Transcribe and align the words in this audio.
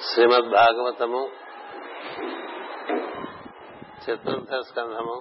శ్రీమద్ 0.00 0.48
భాగవతము 0.50 1.20
చతుర్థ 4.04 4.52
స్కంధము 4.68 5.16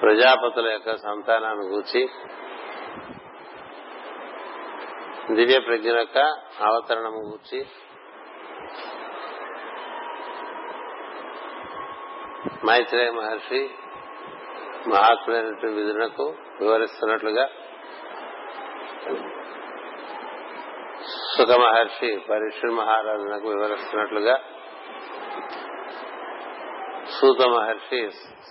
ప్రజాపతుల 0.00 0.66
యొక్క 0.72 0.94
సంతానాన్ని 0.96 1.66
గూర్చి 1.66 2.02
దివ్య 5.34 5.58
ప్రజ్ఞ 5.58 5.90
యొక్క 5.98 6.18
అవతరణము 6.62 7.20
గూర్చి 7.20 7.60
మైత్రేయ 12.66 13.10
మహర్షి 13.10 13.60
మహాత్ములైనటువంటి 14.88 15.76
విధులకు 15.76 16.24
వివరిస్తున్నట్లుగా 16.60 17.44
సుఖ 21.36 21.50
మహర్షి 21.58 22.10
పరిశ్రమ 22.30 22.74
మహారాజునకు 22.80 23.48
వివరిస్తున్నట్లుగా 23.48 24.34
సూత 27.10 27.48
మహర్షి 27.48 28.00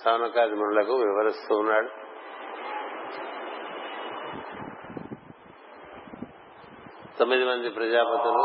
సౌనకాది 0.03 0.55
మునులకు 0.55 0.93
వివరిస్తూ 0.95 1.55
ఉన్నాడు. 1.55 1.89
తొమ్మిది 7.17 7.45
మంది 7.45 7.69
ప్రజాపతులు 7.69 8.43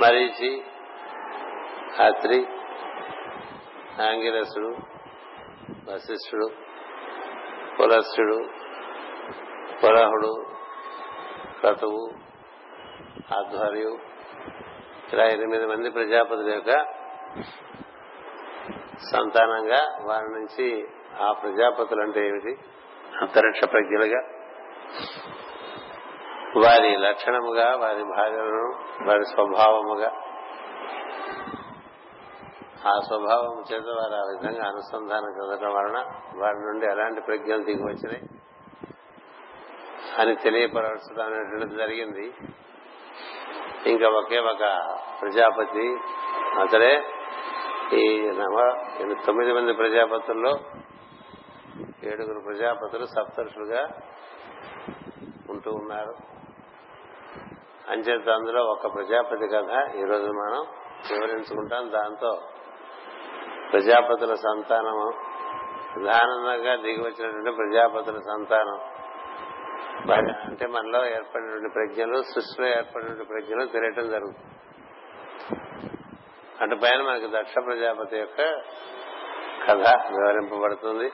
మరీచి 0.00 0.50
అత్రి 2.02 2.38
ఆంగిరసుడు 4.02 4.70
వశిష్ఠుడు 5.90 6.48
పులస్సుడు 7.76 8.38
పురహుడు 9.82 10.32
క్రతువు 11.60 12.02
ఆధ్వర్యు 13.32 13.92
ఇలా 15.12 15.24
ఎనిమిది 15.26 15.66
మంది 15.66 15.90
ప్రజాపతుల 15.90 16.50
యొక్క 16.50 16.72
సంతానంగా 19.10 19.80
వారి 20.02 20.28
నుంచి 20.32 20.66
ఆ 21.20 21.32
ప్రజాపతులు 21.32 22.02
అంటే 22.02 22.20
ఏమిటి? 22.28 22.52
అంతరిక్ష 23.22 23.60
ప్రజ్ఞలుగా 23.64 24.20
వారి 26.56 26.96
లక్షణముగా 26.98 27.66
వారి 27.76 28.02
భార్యలను 28.12 28.64
వారి 29.06 29.24
స్వభావముగా 29.24 30.10
ఆ 32.86 32.94
స్వభావం 33.00 33.56
చేత 33.68 33.88
వారు 33.98 34.16
ఆ 34.16 34.24
విధంగా 34.30 34.64
అనుసంధానం 34.64 35.32
చెందడం 35.38 35.72
వలన 35.74 35.98
వారి 36.36 36.60
నుండి 36.60 36.86
ఎలాంటి 36.86 37.20
ప్రజ్ఞలు 37.20 37.62
దిగి 37.62 37.84
వచ్చినాయి 37.84 38.24
అని 40.18 40.36
తెలియపరచడం 40.36 41.26
అనేటువంటిది 41.26 41.76
జరిగింది. 41.76 42.34
ఇంకా 43.86 44.08
ఒకే 44.08 44.38
ఒక 44.38 44.82
ప్రజాపతి 45.22 45.96
అతడే. 46.60 47.04
ఈ 47.92 48.20
నవ 48.20 48.84
తొమ్మిది 49.26 49.52
మంది 49.52 49.72
ప్రజాపతుల్లో 49.72 50.50
ఏడుగురు 52.04 52.40
ప్రజాపతులు 52.40 53.06
సప్తరుషులుగా 53.06 53.88
ఉంటూ 55.50 55.70
ఉన్నారు. 55.70 56.14
అంచేత 57.90 58.28
అందులో 58.28 58.64
ఒక 58.64 58.94
ప్రజాపతి 58.94 59.48
కథ 59.48 59.94
ఈరోజు 59.94 60.26
మనం 60.26 60.66
వివరించుకుంటాం. 61.12 61.90
దాంతో 61.90 62.40
ప్రజాపతుల 63.72 64.34
సంతానము 64.34 65.12
ప్రధానంగా 65.94 66.76
దిగి 66.76 67.00
వచ్చినటువంటి 67.00 67.50
ప్రజాపతుల 67.50 68.18
సంతానం 68.18 68.91
అంటే 70.10 70.66
మనలో 70.66 71.06
ఏర్పడినటువంటి 71.06 71.68
ప్రజ్ఞలు 71.68 72.22
సృష్టిలో 72.22 72.68
ఏర్పడినటువంటి 72.68 73.24
ప్రజ్ఞలు 73.24 73.66
తెలియటం 73.66 74.10
జరుగుతుంది. 74.10 74.54
అటు 76.60 76.74
పైన 76.74 77.02
మనకి 77.02 77.26
దక్ష 77.26 77.54
ప్రజాపతి 77.66 78.16
యొక్క 78.16 78.42
కథ 79.68 79.86
వివరింపబడుతుంది. 79.88 81.12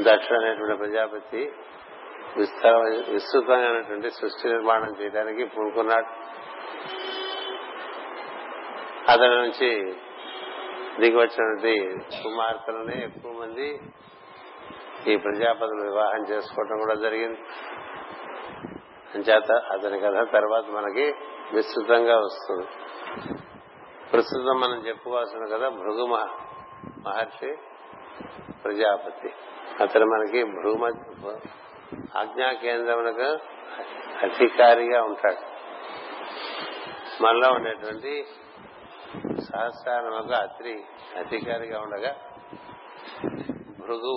దక్ష 0.00 0.32
అనేటువంటి 0.32 0.76
ప్రజాపతి 0.76 1.52
విస్తార 2.36 2.76
విస్తృతమైనటువంటి 3.08 4.10
సృష్టి 4.10 4.48
నిర్మాణం 4.48 5.00
చేయడానికి 5.00 5.44
పూనుకున్నాడు. 5.44 6.06
అతని 9.10 9.36
నుంచి 9.42 9.94
దిగి 11.00 11.16
వచ్చినటువంటి 11.16 11.98
కుమార్తెలని 12.22 13.04
ఎక్కువ 13.04 13.32
మంది 13.32 13.78
ఈ 15.06 15.16
ప్రజాపతిని 15.16 15.82
వివాహం 15.82 16.24
చేసుకోవటం 16.30 16.78
కూడా 16.78 16.94
జరిగింది. 16.94 17.40
అంచేత 19.14 19.52
అతని 19.52 20.00
కథ 20.00 20.32
తర్వాత 20.32 20.64
మనకి 20.64 21.14
విస్తృతంగా 21.52 22.16
వస్తుంది. 22.16 22.66
ప్రస్తుతం 24.12 24.60
మనం 24.60 24.86
చెప్పుకోవాల్సిన 24.86 25.56
కదా 25.56 25.68
భృగు 25.68 26.06
మహర్షి 26.06 27.56
ప్రజాపతి. 28.64 29.34
అతను 29.80 30.06
మనకి 30.06 30.44
భృగు 30.44 30.84
ఆజ్ఞా 32.18 32.52
కేంద్రములకు 32.52 33.38
అధికారిగా 34.22 35.02
ఉంటాడు. 35.02 35.54
మనలో 37.22 37.52
ఉండేటువంటి 37.52 38.26
సహస్రానముకు 39.40 40.32
అత్రి 40.32 40.84
అధికారిగా 41.16 41.80
ఉండగా 41.80 42.16
భృగు 43.86 44.14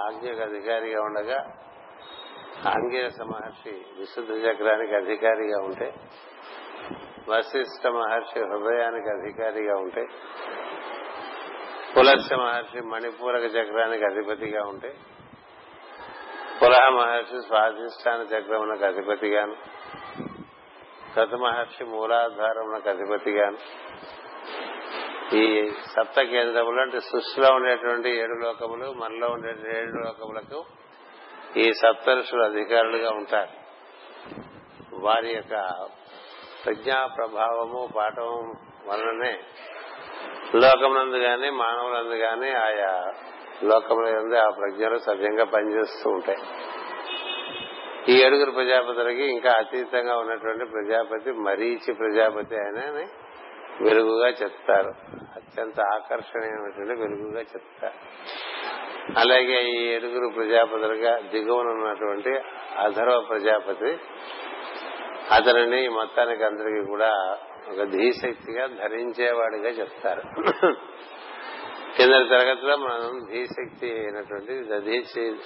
ఆజ్ఞకు 0.00 0.42
అధికారిగా 0.42 1.00
ఉండగా 1.00 1.38
ఆంగిరస 2.66 3.20
మహర్షి 3.30 3.74
విశుద్ధ 3.98 4.32
చక్రానికి 4.44 4.94
అధికారిగా 4.94 5.58
ఉంటే 5.62 5.88
వశిష్ఠ 7.28 7.86
మహర్షి 7.92 8.40
హృదయానికి 8.42 9.10
అధికారిగా 9.10 9.74
ఉంటే 9.76 10.04
పులస్య 11.94 12.36
మహర్షి 12.36 12.80
మణిపూరక 12.86 13.46
చక్రానికి 13.56 14.04
అధిపతిగా 14.04 14.62
ఉంటే 14.64 14.90
పులహ 16.60 16.84
మహర్షి 16.90 17.38
స్వాధిష్టాన 17.40 18.20
చక్రమునకు 18.32 18.84
అధిపతిగాను 18.84 19.56
కథ 21.16 21.34
మహర్షి 21.34 21.84
మూలాధారమునకు 21.84 22.88
అధిపతిగాను 22.88 23.58
ఈ 25.34 25.70
సప్త 25.70 26.22
కేంద్రములు 26.22 26.80
అంటే 26.80 27.00
సృష్టిలో 27.00 27.54
ఉండేటువంటి 27.54 28.10
ఏడు 28.10 28.32
లోకములు 28.32 28.92
మనలో 28.92 29.26
ఉండే 29.26 29.80
ఏడు 29.80 29.98
లోకములకు 29.98 30.64
ఈ 31.56 31.72
సప్తరుషులు 31.72 32.42
అధికారులుగా 32.42 33.10
ఉంటారు. 33.10 33.50
వారి 34.94 35.32
యొక్క 35.32 35.72
ప్రజ్ఞా 36.64 37.06
ప్రభావము 37.06 37.88
పాఠం 37.96 38.54
వలననే 38.86 39.40
లోకమునందు 40.54 41.16
గాని 41.16 41.50
మానవులందు 41.50 42.14
గాని 42.14 42.50
ఆయా 42.50 43.12
లోకముల 43.64 44.36
ఆ 44.36 44.50
ప్రజ్ఞలు 44.50 44.98
సవ్యంగా 44.98 45.44
పనిచేస్తూ 45.44 46.10
ఉంటాయి. 46.10 46.38
ఈ 48.08 48.22
ఏడుగురు 48.22 48.50
ప్రజాపతులకి 48.50 49.24
ఇంకా 49.24 49.52
అతీతంగా 49.52 50.18
ఉన్నటువంటి 50.18 50.64
ప్రజాపతి 50.64 51.32
మరీచి 51.32 51.94
ప్రజాపతి 51.94 52.54
ఆయన 52.54 53.06
వెలుగుగా 53.80 54.28
చెప్తారు. 54.28 54.92
అత్యంత 55.36 55.80
ఆకర్షణీయమైనటువంటి 55.80 57.00
వెలుగుగా 57.00 57.40
చెప్తారు. 57.40 57.98
అలాగే 59.18 59.62
ఈ 59.62 59.86
ఏడుగురు 59.88 60.34
ప్రజాపతులుగా 60.34 61.18
దిగువన 61.18 61.66
ఉన్నటువంటి 61.66 62.30
అధర్వ 62.78 63.20
ప్రజాపతి 63.20 63.98
అతనిని 65.34 65.88
మొత్తానికి 65.88 66.44
అందరికీ 66.44 66.86
కూడా 66.86 67.38
ఒక 67.70 67.82
ధీశక్తిగా 67.82 68.66
ధరించేవాడిగా 68.66 69.68
చెప్తారు. 69.68 70.22
కింద 71.96 72.30
తరగతిలో 72.30 72.76
మనం 72.76 73.20
ధీశక్తి 73.30 73.92
అయినటువంటి 73.92 74.54
దధీచి 74.64 75.36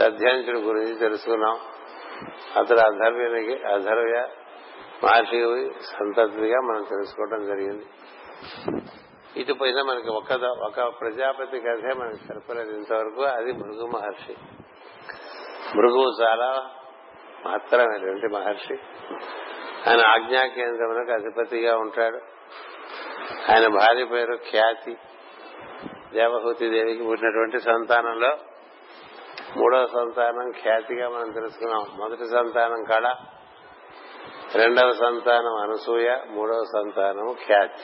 దధ్యాంచుడి 0.00 0.58
గురించి 0.58 0.94
తెలుసుకున్నాం. 0.94 1.58
అతడు 2.58 2.78
అధర్వ్యనికి 2.78 3.64
అధర్వ్య 3.64 4.28
మహర్షి 5.04 5.70
సంతతిగా 5.82 6.60
మనం 6.60 6.82
తెలుసుకోవడం 6.82 7.44
జరిగింది. 7.44 7.86
ఇటు 9.36 9.52
పోయినా 9.52 9.82
మనకి 9.82 10.10
ఒక 10.10 10.32
ఒక 10.42 11.00
ప్రజాపతి 11.00 11.60
కథే 11.60 11.98
మనకి 11.98 12.28
సరిపోలేదు 12.28 12.76
ఇంతవరకు. 12.76 13.22
అది 13.22 13.52
మృగు 13.52 13.86
మహర్షి. 13.86 14.36
మృగు 15.76 16.22
చాలా 16.22 16.70
మహత్తరమైనటువంటి 17.46 18.26
మహర్షి. 18.26 18.74
ఆయన 19.90 20.06
ఆజ్ఞా 20.06 20.46
కేంద్రమునకు 20.46 21.12
అధిపతిగా 21.12 21.76
ఉంటాడు. 21.76 22.16
ఆయన 23.52 23.66
భార్య 23.66 24.04
పేరు 24.04 24.36
ఖ్యాతి. 24.36 24.96
దేవహూతి 26.14 26.68
దేవికి 26.68 27.02
పుట్టినటువంటి 27.02 27.60
సంతానంలో 27.60 28.36
మూడవ 29.56 29.86
సంతానం 29.86 30.52
ఖ్యాతిగా 30.62 31.08
మనం 31.08 31.30
తెలుసుకున్నాం. 31.30 31.84
మొదటి 31.96 32.24
సంతానం 32.24 32.84
కళ. 32.84 33.14
రెండవ 34.54 34.92
సంతానం 34.92 35.56
అనసూయ 35.56 36.16
మూడవ 36.26 36.64
సంతానం 36.64 37.36
ఖ్యాతి. 37.46 37.82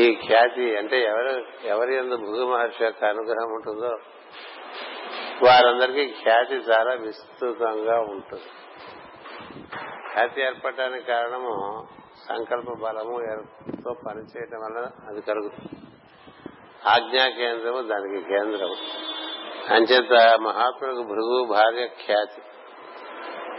ఈ 0.00 0.14
ఖ్యాతి 0.14 0.76
అంటే 0.76 1.02
ఎవరు 1.02 1.44
ఎవరి 1.64 1.96
ఎందు 1.96 2.16
భృగు 2.16 2.46
మహర్షి 2.46 2.84
యొక్క 2.84 3.04
అనుగ్రహం 3.04 3.54
ఉంటుందో? 3.54 3.98
వారందరికీ 5.42 6.12
ఖ్యాతి 6.22 6.54
చాలా 6.54 6.94
విస్తృతంగా 6.94 8.00
ఉంటుంది. 8.00 8.42
ఖ్యాతి 10.12 10.40
ఏర్పడటానికి 10.40 11.06
కారణము 11.06 11.86
సంకల్ప 12.28 12.70
బలము 12.70 13.20
తో 13.84 13.94
పనిచేయటం 14.06 14.58
వల్ల 14.58 14.90
అది 15.08 15.20
కలుగుతుంది. 15.20 15.86
ఆజ్ఞా 16.88 17.28
కేంద్రము 17.28 17.82
దానికి 17.82 18.28
కేంద్రం 18.28 18.70
అంచేత 19.70 20.38
మహాత్ములకు 20.40 21.02
భృగు 21.02 21.44
భార్య 21.44 21.86
ఖ్యాతి. 21.86 22.42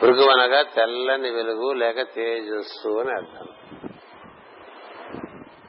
భృగు 0.01 0.29
అనగా 0.29 0.61
తెల్లని 0.61 1.29
వెలుగు 1.29 1.73
లేక 1.73 2.01
తేజస్సు 2.01 2.99
అని 2.99 3.11
అర్థం. 3.11 3.47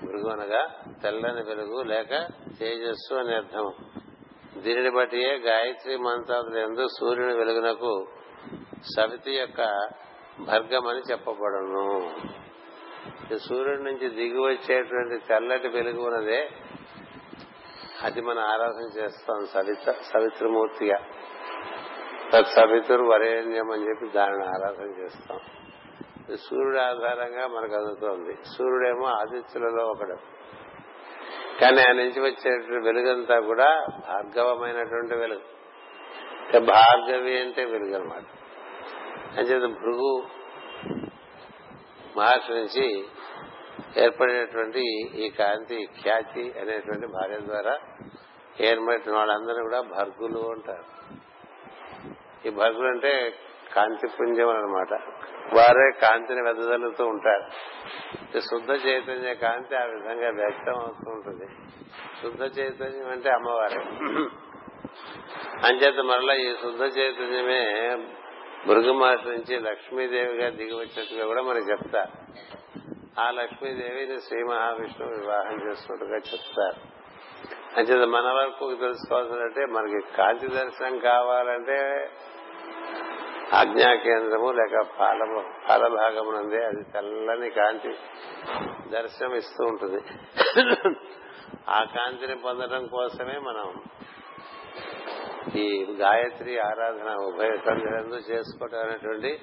భృగు 0.06 0.28
అనగా 0.28 0.82
తెల్లని 1.02 1.42
వెలుగు 1.42 1.82
లేక 1.82 2.28
తేజస్సు 2.58 3.14
అని 3.14 3.34
అర్థం. 3.34 3.72
దీనిని 4.56 4.90
బట్టియే 4.90 5.38
గాయత్రి 5.38 5.96
మంత్రాలు 5.96 6.58
ఎందు 6.58 6.86
సూర్యుని 7.00 7.36
వెలుగునకు 7.36 8.08
సవితి 8.96 9.32
యొక్క 9.32 9.88
భర్గమని 10.40 11.02
చెప్పబడను. 11.10 12.14
సూర్యుడి 13.36 13.82
నుంచి 13.82 14.08
దిగి 14.08 14.38
వచ్చేటువంటి 14.38 15.26
తెల్లటి 15.26 15.68
వెలుగు 15.68 16.02
ఉన్నదే. 16.02 16.50
అది 18.02 18.20
మనం 18.20 18.42
ఆరాధన 18.42 18.98
చేస్తాం 18.98 19.46
సవిత 19.46 19.90
సవిత్రమూర్తిగా. 19.90 20.98
సవితురు 22.36 23.02
వరేణ్యం 23.02 23.70
అని 23.70 23.88
చెప్పి 23.88 24.08
దానిని 24.08 24.44
ఆరాధన 24.44 25.02
చేస్తాం. 25.02 25.38
సూర్యుడు 26.36 26.78
ఆధారంగా 26.78 27.46
మనకు 27.46 27.74
అందుతోంది. 27.74 28.34
సూర్యుడేమో 28.34 29.06
ఆదిత్యులలో 29.06 29.86
ఒకడు. 29.86 30.16
కానీ 31.60 31.80
ఆయన 31.80 31.96
నుంచి 31.96 32.20
వచ్చే 32.20 32.50
వెలుగంతా 32.78 33.40
కూడా 33.40 33.86
భార్గవమైనటువంటి 33.90 35.14
వెలుగు. 35.14 35.40
భార్గవి 36.60 37.40
అంటే 37.40 37.64
వెలుగు 37.64 37.94
అనమాట 37.94 38.22
అంచేత 39.38 39.78
భృగు 39.80 40.22
మహర్షి 42.16 42.52
నుంచి 42.52 43.04
ఏర్పడినటువంటి 43.96 44.80
ఈ 45.14 45.30
కాంతి 45.30 45.88
ఖ్యాతి 46.02 46.54
అనేటువంటి 46.60 47.06
భార్య 47.06 47.38
ద్వారా 47.38 47.78
ఏర్పడిన 48.60 49.16
వాళ్ళందరూ 49.16 49.62
కూడా 49.62 49.80
భర్గులు 49.80 50.52
అంటారు. 50.52 50.99
ఈ 52.46 52.50
భక్తులు 52.50 52.88
అంటే 52.88 53.34
కాంతి 53.76 54.06
పుంజం 54.06 54.48
అనమాట 54.48 54.92
వారే 55.54 55.90
కాంతిని 56.02 56.42
వెదజల్లుతూ 56.42 57.04
ఉంటారు. 57.04 57.44
శుద్ధ 58.40 58.86
చైతన్య 58.86 59.34
కాంతి 59.34 59.76
ఆ 59.76 59.84
విధంగా 59.84 60.30
వ్యక్తం 60.30 60.72
అవుతూ 60.72 61.10
ఉంటుంది. 61.10 61.46
శుద్ధ 62.22 62.58
చైతన్యం 62.58 63.10
అంటే 63.10 63.30
అమ్మవారే. 63.30 63.80
అంచేత 65.66 65.98
మరలా 66.00 66.34
ఈ 66.34 66.54
శుద్ధ 66.54 66.98
చైతన్యమే 66.98 67.62
మృగమాస 68.66 69.18
నుంచి 69.26 69.60
లక్ష్మీదేవిగా 69.60 70.48
దిగి 70.50 70.74
వచ్చినట్టుగా 70.74 71.26
కూడా 71.26 71.42
మనకి 71.42 71.70
చెప్తారు. 71.70 72.12
ఆ 73.20 73.30
లక్ష్మీదేవిని 73.30 74.20
శ్రీ 74.20 74.42
మహావిష్ణువు 74.42 75.12
వివాహం 75.12 75.70
చేస్తున్నట్టుగా 75.70 76.16
చెప్తారు. 76.16 77.00
అంచేత 77.76 78.08
మన 78.08 78.32
వరకు 78.32 78.74
తెలుసుకోవాల్సిందంటే 78.74 79.66
మనకి 79.66 80.16
కాంతి 80.16 80.46
దర్శనం 80.46 80.98
కావాలంటే 80.98 82.08
ఆజ్ఞా 83.54 83.94
కేంద్రము 83.94 84.50
లేక 84.50 84.86
పాల 85.00 85.44
పాలభాగమునందే 85.68 86.64
అది 86.64 86.82
తెల్లని 86.92 87.50
కాంతి 87.50 87.94
దర్శనం 88.88 89.34
ఇస్తూ 89.34 89.64
ఉంటుంది. 89.64 90.00
ఆ 91.68 91.84
కాంతిని 91.96 92.36
పొందడం 92.36 92.86
కోసమే 92.86 93.38
మనం 93.38 93.82
ఈ 95.56 95.96
గాయత్రి 96.00 96.58
ఆరాధన 96.58 97.14
ఉభయ 97.14 97.56
సంధ్యలందు 97.56 98.14
చేసుకోవటం 98.14 98.78
అనేటువంటి 98.78 99.38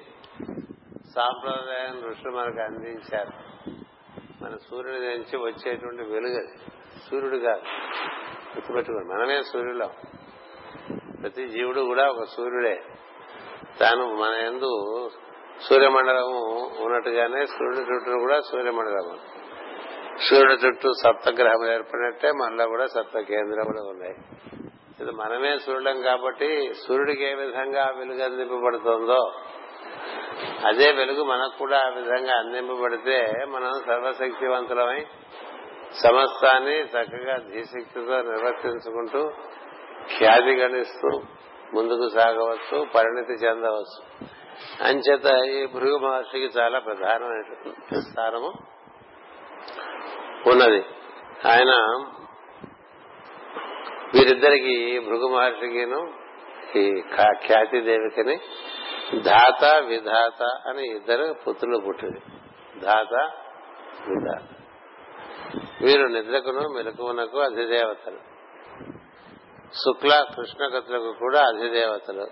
సాంప్రదాయం 1.14 2.08
ఋషులు 2.08 2.36
మనకు 2.36 2.60
అందించారు. 2.60 3.32
మన 4.44 4.56
సూర్యుడి 4.70 5.08
నుంచి 5.08 5.36
వచ్చేటువంటి 5.36 6.02
వెలుగు 6.02 6.46
సూర్యుడు 7.10 7.36
కాదు 7.36 7.62
గుర్తుపెట్టుకోండి 8.56 9.08
మనమే 9.08 9.42
సూర్యులం. 9.42 9.90
ప్రతి 11.22 11.48
జీవుడు 11.48 11.80
కూడా 11.80 12.08
ఒక 12.08 12.24
సూర్యుడే. 12.24 12.82
తాను 13.80 14.14
మన 14.14 14.34
ఎందు 14.34 14.70
సూర్యమండలము 15.68 16.40
ఉన్నట్టుగానే 16.84 17.46
సూర్యుడు 17.46 17.94
చుట్టూ 17.94 18.18
కూడా 18.20 18.40
సూర్యమండలము. 18.40 19.14
సూర్యుడు 20.28 20.52
చుట్టూ 20.52 20.92
సప్తగ్రహములు 20.92 21.72
ఏర్పడినట్టే 21.72 22.32
మనలో 22.32 22.66
కూడా 22.66 22.86
సప్త 22.86 23.18
కేంద్రములు 23.18 23.88
ఉన్నాయి. 23.90 24.16
ఇది 25.00 25.10
మనమే 25.10 25.58
సూర్యుడం 25.58 26.02
కాబట్టి 26.02 26.74
సూర్యుడికి 26.86 27.24
ఏ 27.24 27.34
విధంగా 27.34 27.94
వెలుగు 27.98 28.22
అందింపబడుతుందో 28.24 29.32
అదే 30.66 30.92
వెలుగు 30.92 31.24
మనకు 31.24 31.58
కూడా 31.58 31.78
ఆ 31.78 31.88
విధంగా 31.88 32.38
అందింపబడితే 32.38 33.32
మనం 33.48 33.72
సర్వశక్తివంతులమై 33.86 35.06
సమస్తాన్ని 36.02 36.80
చక్కగా 36.80 37.36
ధీశక్తితో 37.36 38.16
నిర్వర్తించుకుంటూ 38.22 39.30
ఖ్యాతి 40.18 40.52
గణిస్తూ 40.56 41.20
ముందుకు 41.74 42.08
సాగవచ్చు 42.08 42.86
పరిణితి 42.94 43.32
చెందవచ్చు. 43.32 44.26
అంచేత 44.84 45.44
ఈ 45.44 45.66
భృగు 45.66 45.98
మహర్షికి 45.98 46.58
చాలా 46.58 46.78
ప్రధానమైన 46.78 47.70
స్థానము 48.00 48.52
ఉన్నది. 50.46 50.84
ఆయన 51.48 51.72
వీరిద్దరికి 54.14 54.98
భృగు 54.98 55.28
మహర్షికిను 55.28 56.12
ఈ 56.76 57.02
ఖ్యాతి 57.46 57.80
దేవికని 57.80 58.40
ధాత 59.22 59.64
విధాత 59.84 60.42
అని 60.42 60.96
ఇద్దరు 60.96 61.34
పుత్రులు 61.48 61.78
పుట్టింది. 61.78 62.20
ధాత 62.80 63.30
విధాత. 64.08 64.42
వీరు 65.84 66.06
నిద్రకును 66.06 66.68
మెలకువనకు 66.68 67.38
అధిదేవతలు. 67.38 68.37
శుక్ల 69.74 70.26
కృష్ణగతులకు 70.36 71.12
కూడా 71.18 71.40
అధిదేవతలు. 71.40 72.26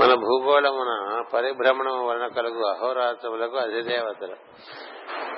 మన 0.00 0.14
భూగోళమున 0.14 1.22
పరిభ్రమణం 1.34 2.06
వలన 2.06 2.26
కలుగు 2.26 2.66
అహోరాత్రములకు 2.66 3.56
అధిదేవతలు. 3.56 4.36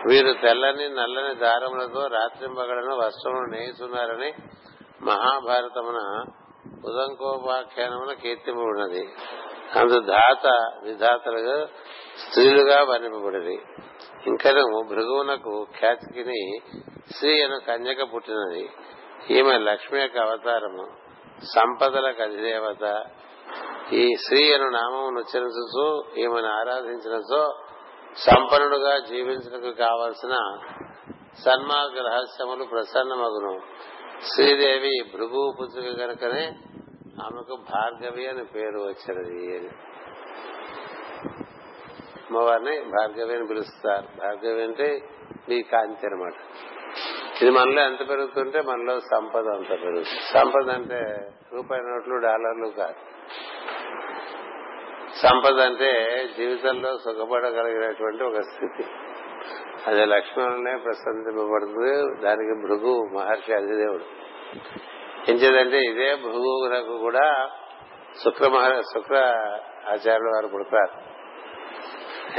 వీరు 0.08 0.32
తెల్లని 0.32 0.88
నల్లని 0.88 1.34
దారములతో 1.34 2.06
రాత్రింబగడను 2.06 2.96
వస్త్రమును 2.96 3.56
నేయుతున్నారని 3.56 4.32
మహాభారతమున 5.02 6.24
ఉదంకోపాఖ్యానమున 6.86 8.12
కీర్తింపబడినది 8.12 9.08
అందు 9.78 10.00
దాత 10.00 10.70
విధాతలుగా 10.82 11.66
స్త్రీలుగా 12.28 12.82
వర్ణింపబడినది. 12.82 13.62
ఇంకను 14.26 14.82
భృగువునకు 14.88 15.66
ఖ్యాతికిని 15.78 16.60
శ్రీ 17.18 17.42
అను 17.42 17.60
కన్యక 17.68 18.14
పుట్టినది. 18.14 18.70
ఈమె 19.30 19.58
లక్ష్మి 19.58 20.00
యొక్క 20.00 20.18
అవతారము. 20.18 21.05
సంపదలకు 21.44 22.22
అధిదేవత 22.22 23.04
ఈ 23.92 24.14
శ్రీ 24.26 24.54
అను 24.54 24.68
నామమును 24.68 25.20
ఉచ్చరించు 25.20 26.04
ఈమెను 26.18 26.48
ఆరాధించినచో 26.48 27.58
సంపన్నుడుగా 28.16 28.98
జీవించడానికి 28.98 29.72
కావలసిన 29.72 30.58
సన్మార్గ 31.44 32.08
రహస్యములు 32.08 32.64
ప్రసన్నమగును. 32.64 33.60
శ్రీదేవి 34.34 35.04
భృగుపుత్రిక 35.14 35.86
గనుకనే 35.86 36.54
ఆమెకు 37.22 37.56
భార్గవి 37.56 38.28
అని 38.28 38.44
పేరు 38.44 38.78
వచ్చినది 38.78 39.58
అని. 39.58 39.68
అమ్మవారిని 42.16 42.80
భార్గవి 42.80 43.34
అని 43.34 43.46
పిలుస్తారు. 43.46 44.06
భార్గవి 44.20 44.62
అంటే 44.62 45.08
మీ 45.48 45.62
కాంతి 45.62 46.06
అనమాట 46.06 46.34
ఇది 47.42 47.50
మనలో 47.50 47.82
ఎంత 47.82 48.08
పెరుగుతుంటే 48.08 48.60
మనలో 48.60 49.00
సంపద 49.00 49.48
అంత 49.48 49.70
పెరుగుతుంది. 49.70 50.04
సంపద 50.04 50.70
అంటే 50.70 51.28
రూపాయి 51.52 51.82
నోట్లు 51.82 52.16
డాలర్లు 52.16 52.66
కాదు. 52.66 52.94
సంపద 55.16 55.60
అంటే 55.60 55.90
జీవితంలో 56.36 56.98
సుఖపడగలిగినటువంటి 56.98 58.24
ఒక 58.24 58.40
స్థితి. 58.40 58.84
అదే 59.86 60.04
లక్ష్మణునే 60.04 60.76
ప్రసంతింపబడుతుంది 60.76 62.22
దానికి 62.22 62.66
భృగు 62.66 63.08
మహర్షి 63.14 63.52
అధిదేవుడు. 63.52 64.04
ఏం 65.30 65.36
చేదంటే 65.36 65.78
ఇదే 65.78 66.14
భృగులకు 66.14 66.98
కూడా 66.98 67.50
శుక్ర 68.24 68.48
మహ 68.48 68.80
శుక్ర 68.80 69.16
ఆచార్యులు 69.86 70.28
వారు 70.28 70.46
పుడతారు. 70.46 71.16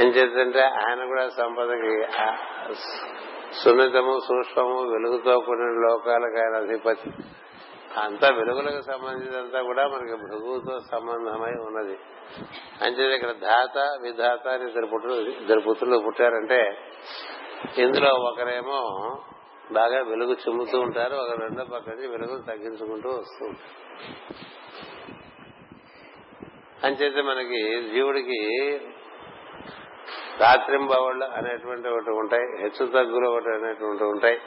ఏం 0.02 0.08
చేద్దంటే 0.08 0.60
ఆయన 0.60 1.04
కూడా 1.06 1.28
సంపదకి 1.28 2.04
సున్నితము 3.52 4.18
సూక్ష్మము 4.28 4.92
వెలుగుతో 4.92 5.40
కూడిన 5.40 5.64
లోకాలకు 5.64 6.38
ఆయన 6.38 6.62
అధిపతి. 6.62 7.10
అంతా 8.00 8.28
వెలుగులకు 8.30 8.82
సంబంధించినంతా 8.82 9.62
కూడా 9.62 9.88
మనకి 9.88 10.14
భృగువుతో 10.14 10.78
సంబంధమై 10.78 11.50
ఉన్నది. 11.50 11.98
అంటే 12.82 13.14
ఇక్కడ 13.14 13.30
ధాత 13.30 13.98
విధాత 14.02 14.48
అని 14.48 14.66
ఇద్దరు 14.66 14.86
పుట్టు 14.86 15.08
ఇద్దరు 15.08 15.60
పుత్రులు 15.60 15.98
పుట్టారంటే 15.98 16.78
ఇందులో 17.78 18.14
ఒకరేమో 18.14 19.16
బాగా 19.72 20.02
వెలుగు 20.02 20.32
చిమ్ముతూ 20.32 20.80
ఉంటారు 20.80 21.16
ఒక 21.16 21.40
రెండో 21.40 21.64
పక్క 21.64 21.88
నుంచి 21.88 22.08
వెలుగును 22.08 22.42
తగ్గించుకుంటూ 22.42 23.10
వస్తూ 23.10 23.46
ఉంటారు. 23.46 23.98
అంచేతే 26.84 27.22
మనకి 27.22 27.90
జీవుడికి 27.92 28.70
రాత్రింబవళ్ళు 30.40 31.24
అనేటువంటి 31.24 31.88
ఒకటి 31.88 32.10
ఉంటాయి 32.10 32.62
హెచ్చు 32.62 32.86
తగ్గులు 32.86 33.28
ఒకటి 33.28 33.48
అనేటువంటి 33.48 34.04
ఉంటాయి. 34.04 34.38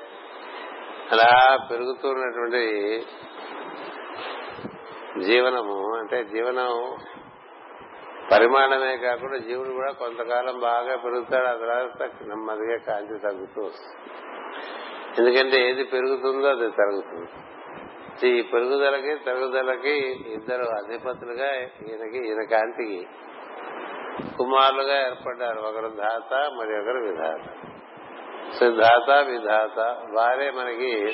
అలా 1.12 1.57
పెరుగుతున్నటువంటి 1.71 3.05
జీవనము 5.24 5.98
అంటే 5.98 6.24
జీవనం 6.24 6.98
పరిమాణమే 8.31 8.98
కాకుండా 8.98 9.38
జీవుడు 9.38 9.69
కూడా 9.69 9.91
కొంతకాలం 9.91 10.60
బాగా 10.60 10.95
పెరుగుతాడు 10.95 11.48
ఆ 11.48 11.53
తర్వాత 11.53 12.10
నెమ్మదిగా 12.27 12.77
కాంతి 12.77 13.19
తగ్గుతూ 13.19 13.62
వస్తుంది. 13.62 13.98
ఎందుకంటే 15.19 15.69
ఏది 15.69 15.83
పెరుగుతుందో 15.83 16.48
అది 16.48 16.69
తరుగుతుంది. 16.69 17.29
ఈ 18.27 18.41
పెరుగుదలకి 18.41 19.15
తరుగుదలకి 19.15 19.95
ఇద్దరు 20.33 20.63
అధిపతులుగా 20.63 21.53
ఈయనకి 21.55 22.17
ఈయన 22.27 22.43
కాంతికి 22.51 23.07
కుమారులుగా 24.38 25.08
ఏర్పడ్డారు. 25.08 25.60
ఒకరు 25.60 25.88
ధాత 25.88 26.34
మరి 26.34 26.82
ఒకరు 26.82 26.98
విధాత. 26.98 27.68
సో 28.60 28.72
ధాత 28.72 29.28
విధాత 29.28 29.80
వారే 30.18 30.51
మనకి 30.51 31.13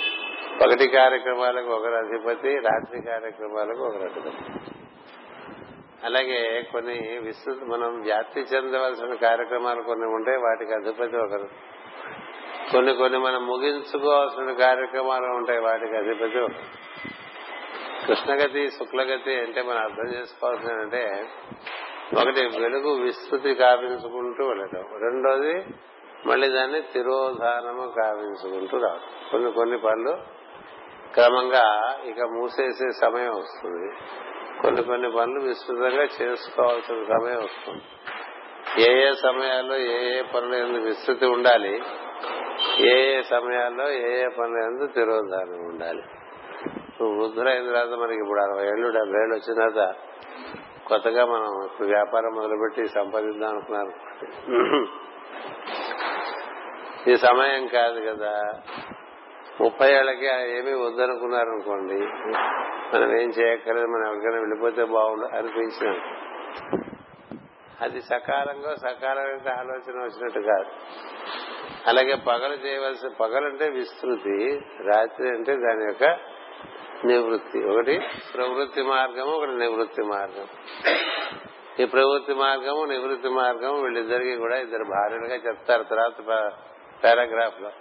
ఒకటి 0.66 0.88
కార్యక్రమాలకు 0.88 1.68
ఒకరు 1.68 1.94
అధిపతి 1.94 2.60
రాత్రి 2.60 3.02
కార్యక్రమాలకు 3.02 3.80
ఒకరు 3.80 4.02
అధిపతి. 4.02 4.60
అలాగే 6.04 6.62
కొన్ని 6.72 7.20
విస్తృత 7.24 7.64
మనం 7.64 8.02
వ్యాప్తి 8.02 8.40
చెందవలసిన 8.40 9.14
కార్యక్రమాలు 9.14 9.82
కొన్ని 9.82 10.06
ఉంటాయి 10.06 10.38
వాటికి 10.38 10.74
అధిపతి 10.74 11.18
ఒకరు. 11.18 11.50
కొన్ని 12.72 12.94
కొన్ని 12.94 13.20
మనం 13.20 13.48
ముగించుకోవాల్సిన 13.48 14.52
కార్యక్రమాలు 14.52 15.26
ఉంటాయి 15.26 15.60
వాటికి 15.60 15.98
అధిపతి 15.98 16.40
ఒకరు. 16.40 16.88
కృష్ణగతి 18.08 18.72
శుక్లగతి 18.72 19.40
అంటే 19.40 19.62
మనం 19.62 19.78
అర్థం 19.78 20.20
చేసుకోవాల్సిన 20.20 20.72
అంటే 20.72 21.26
ఒకటి 22.16 22.42
వెలుగు 22.60 22.92
విస్తృతి 23.02 23.56
కావించుకుంటూ 23.56 24.48
వెళ్ళటం. 24.48 24.86
రెండోది 25.00 25.66
మళ్ళీ 26.26 26.50
దాన్ని 26.50 26.82
తిరోధానము 26.82 27.94
కావించుకుంటూ 28.02 28.78
రావడం 28.78 29.30
కొన్ని 29.32 29.52
కొన్ని 29.52 29.78
పనులు 29.78 30.18
క్రమంగా 31.14 31.96
ఇక 32.06 32.22
మూసేసే 32.22 32.92
సమయం 32.92 33.30
వస్తుంది. 33.30 33.96
కొన్ని 34.62 34.84
కొన్ని 34.84 35.12
పనులు 35.12 35.40
విస్తృతంగా 35.40 36.04
చేసుకోవాల్సిన 36.22 37.18
సమయం 37.18 37.38
వస్తుంది. 37.38 37.84
ఏ 38.90 39.08
ఏ 39.08 39.12
సమయాల్లో 39.14 39.78
ఏ 39.78 40.18
ఏ 40.18 40.22
పనులు 40.22 40.56
ఎందుకు 40.56 40.84
విస్తృతి 40.84 41.26
ఉండాలి 41.26 41.84
ఏ 42.80 43.18
ఏ 43.18 43.22
సమయాల్లో 43.22 43.92
ఏ 43.92 44.24
ఏ 44.24 44.28
పనుల 44.28 44.64
ఎందుకు 44.64 44.94
తిరోధానం 44.94 45.70
ఉండాలి. 45.70 46.04
వృద్ధులైన 47.04 47.66
తర్వాత 47.66 48.00
మనకి 48.00 48.20
ఇప్పుడు 48.20 48.40
అరవై 48.40 48.66
ఏళ్ళు 48.68 48.90
డెబ్బై 48.90 49.22
ఏళ్ళు 49.22 49.36
వచ్చిన 49.36 49.54
తర్వాత 49.54 49.96
కొత్తగా 50.88 51.26
మనం 51.26 51.66
ఇప్పుడు 51.66 51.88
వ్యాపారం 51.88 52.36
మొదలుపెట్టి 52.36 52.90
సంపాదిద్దాం 52.90 53.50
అనుకున్నారు. 53.50 53.92
ఈ 57.10 57.16
సమయం 57.16 57.68
కాదు 57.68 58.00
కదా. 58.00 58.62
ముప్పై 59.62 59.94
ఏళ్ళకి 59.94 60.26
ఏమీ 60.28 60.74
వద్దనుకున్నారు 60.74 61.50
అనుకోండి 61.50 62.00
మనం 62.94 63.22
ఏం 63.22 63.30
చేయక్కర్లేదు 63.30 63.88
మనం 63.88 64.08
ఎవరికైనా 64.08 64.40
వెళ్ళిపోతే 64.40 64.84
బాగుండు 64.86 65.26
అనిపించిన. 65.26 66.00
అది 67.82 68.02
సకాలంగా 68.02 68.76
సకాలమైన 68.76 69.60
ఆలోచన 69.60 70.04
వచ్చినట్టు 70.04 70.40
కాదు. 70.40 70.70
అలాగే 71.88 72.16
పగలు 72.16 72.54
చేయవలసిన 72.54 73.10
పగలంటే 73.20 73.70
విస్తృతి 73.70 74.62
రాత్రి 74.84 75.30
అంటే 75.30 75.56
దాని 75.56 75.86
యొక్క 75.86 76.37
నివృత్తి. 77.06 77.64
ఒకటి 77.64 78.00
ప్రవృత్తి 78.34 78.82
మార్గము 78.82 79.32
ఒకటి 79.32 79.52
నివృత్తి 79.52 80.04
మార్గం 80.04 80.48
ఈ 81.80 81.86
ప్రవృత్తి 81.86 82.34
మార్గము 82.34 82.86
నివృత్తి 82.86 83.30
మార్గము 83.30 83.82
వీళ్ళిద్దరికి 83.82 84.36
కూడా 84.36 84.58
ఇద్దరు 84.58 84.84
భార్యలుగా 84.84 85.36
చెప్తారు 85.36 85.84
తర్వాత 85.84 86.22
పారాగ్రాఫ్లో. 86.22 87.72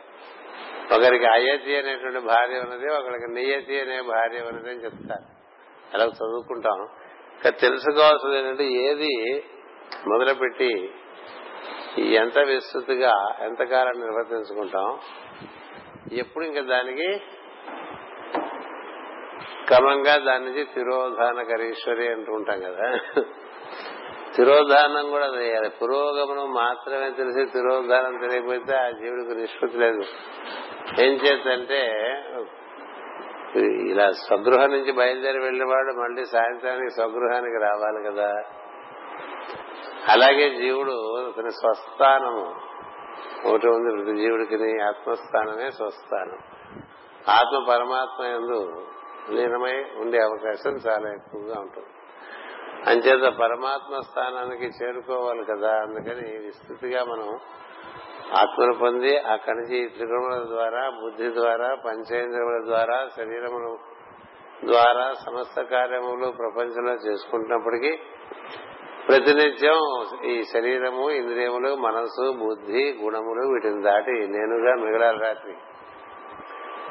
ఒకరికి 0.97 1.25
అయతి 1.27 1.77
అనేటువంటి 1.77 2.19
భార్య 2.19 2.59
ఉన్నది 2.59 2.93
ఒకరికి 2.93 3.33
నియతి 3.33 3.81
అనే 3.81 4.01
భార్య 4.01 4.39
ఉన్నది 4.41 4.71
అని 4.71 4.85
చెప్తారు. 4.85 5.37
అలా 5.95 6.05
చదువుకుంటాం. 6.05 6.89
ఇంకా 7.33 7.51
తెలుసుకోవాల్సింది 7.51 8.39
ఏంటంటే 8.39 8.65
ఏది 8.65 9.45
మొదలుపెట్టి 10.07 10.95
ఎంత 11.99 12.39
విస్తృతిగా 12.39 13.37
ఎంతకాలం 13.41 14.01
నిర్వర్తించుకుంటాం 14.01 14.99
ఎప్పుడు 16.13 16.45
ఇంకా 16.45 16.61
దానికి 16.61 17.23
క్రమంగా 19.69 20.17
దాని 20.27 20.45
నుంచి 20.45 20.65
తిరోధాన 20.65 21.43
కరీశ్వరి 21.43 22.09
అంటూ 22.09 22.33
ఉంటాం 22.33 22.59
కదా. 22.61 22.87
తిరోధానం 24.37 25.11
కూడా 25.11 25.27
చేయాలి 25.27 25.69
పురోగమనం 25.69 26.53
మాత్రమే 26.53 27.11
తెలిసి 27.11 27.53
తిరోధానం 27.53 28.19
తెలియకపోతే 28.19 28.77
ఆ 28.77 28.91
జీవుడికి 28.91 29.35
నిష్పత్తి 29.41 29.79
లేదు. 29.79 30.03
ఏం 31.05 31.13
చేద్దంటే 31.13 31.81
ఇలా 33.91 34.13
స్వగృహం 34.13 34.71
నుంచి 34.71 34.93
బయలుదేరి 34.93 35.39
వెళ్ళినవాడు 35.39 35.93
మళ్ళీ 35.93 36.25
సాయంత్రానికి 36.25 36.91
స్వగృహానికి 36.95 37.59
రావాలి 37.63 38.01
కదా. 38.09 38.29
అలాగే 40.09 40.51
జీవుడు 40.57 40.97
తన 41.39 41.49
స్వస్థానము 41.49 42.45
ఒకటి 43.49 43.67
ఉంది 43.67 43.91
ప్రతి 43.95 44.17
జీవుడికి 44.21 44.83
ఆత్మస్థానమే 44.83 45.71
స్వస్థానం. 45.71 46.39
ఆత్మ 47.29 47.57
పరమాత్మ 47.69 48.25
ఎందు 48.25 48.61
లీనమై 49.31 49.85
ఉండే 50.01 50.19
అవకాశం 50.19 50.71
చాలా 50.71 51.13
ఎక్కువగా 51.13 51.61
ఉంటుంది. 51.61 51.89
అంచేత 52.87 53.33
పరమాత్మ 53.33 54.01
స్థానానికి 54.01 54.67
చేరుకోవాలి 54.67 55.45
కదా 55.45 55.71
అందుకని 55.71 56.39
విస్తృతిగా 56.39 57.05
మనం 57.05 57.39
ఆత్మను 58.39 58.75
పొంది 58.75 59.19
అక్కడి 59.19 59.57
నుంచి 59.57 59.89
త్రిగుణముల 59.89 60.49
ద్వారా 60.49 60.91
బుద్ధి 60.91 61.35
ద్వారా 61.35 61.75
పంచేంద్రముల 61.75 62.65
ద్వారా 62.65 63.09
శరీరముల 63.17 63.77
ద్వారా 64.65 65.13
సమస్త 65.13 65.63
కార్యములు 65.63 66.31
ప్రపంచంలో 66.31 66.93
చేసుకుంటున్నప్పటికీ 66.93 67.97
ప్రతినిత్యం 69.09 70.07
ఈ 70.25 70.43
శరీరము 70.43 71.11
ఇంద్రియములు 71.11 71.75
మనసు 71.75 72.33
బుద్ధి 72.33 72.99
గుణములు 73.03 73.53
వీటిని 73.53 73.83
దాటి 73.83 74.13
నేనుగా 74.13 74.75
మిగలాలి 74.75 75.19
రాత్రి. 75.19 75.55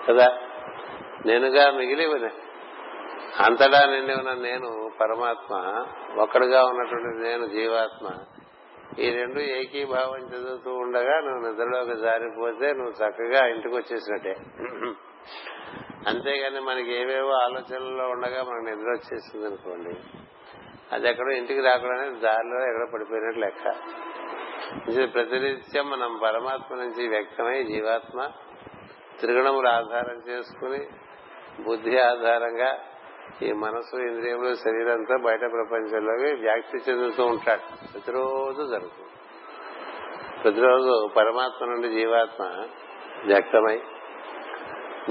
కదా? 0.08 0.38
నేనుగా 1.26 1.66
మిగిలి 1.72 2.06
అంతటా 3.44 3.80
నిండి 3.92 4.14
ఉన్న 4.14 4.34
నేను 4.48 4.70
పరమాత్మ 5.02 5.54
ఒక్కడుగా 6.22 6.60
ఉన్నటువంటి 6.66 7.10
నేను 7.28 7.46
జీవాత్మ. 7.48 8.08
ఈ 9.00 9.08
రెండు 9.10 9.40
ఏకీభావం 9.40 10.22
చదువుతూ 10.28 10.72
ఉండగా 10.74 11.16
నువ్వు 11.20 11.42
నిద్రలోకి 11.48 11.96
జారిపోతే 12.02 12.68
నువ్వు 12.74 12.94
చక్కగా 13.02 13.42
ఇంటికి 13.48 13.76
వచ్చేసినట్టే 13.76 14.36
అంతేగాని 16.08 16.60
మనకి 16.60 16.92
ఏవేవో 16.94 17.32
ఆలోచనల్లో 17.32 18.06
ఉండగా 18.10 18.42
మనకు 18.44 18.66
నిద్ర 18.66 18.90
వచ్చేసింది 18.90 19.46
అనుకోండి. 19.46 19.94
అది 20.92 21.10
ఎక్కడో 21.10 21.32
ఇంటికి 21.32 21.62
రాకుండానే 21.62 22.10
దారిలో 22.20 22.58
ఎక్కడో 22.70 22.88
పడిపోయినట్టు 22.94 23.40
లెక్క. 23.40 23.64
ప్రతినిత్యం 25.14 25.90
మనం 25.90 26.20
పరమాత్మ 26.24 26.76
నుంచి 26.76 27.08
వ్యక్తమై 27.08 27.64
జీవాత్మ 27.64 28.20
త్రిగుణములు 29.20 29.68
ఆధారం 29.68 30.18
చేసుకుని 30.30 30.82
బుద్ధి 31.64 32.00
ఆధారంగా 32.00 32.80
ఈ 33.42 33.52
మనసు 33.52 33.98
ఇంద్రియములు 33.98 34.56
శరీరంతో 34.56 35.18
బయట 35.18 35.40
ప్రపంచంలోకి 35.40 36.42
వ్యాప్తి 36.42 36.92
చెందుతూ 36.92 37.26
ఉంటాడు 37.26 37.92
ప్రతిరోజు 37.94 38.62
జరుగుతుంది. 38.72 39.12
ప్రతిరోజు 40.44 41.08
పరమాత్మ 41.18 41.66
నుండి 41.66 41.90
జీవాత్మ 41.90 42.44
వ్యక్తమై 43.26 43.78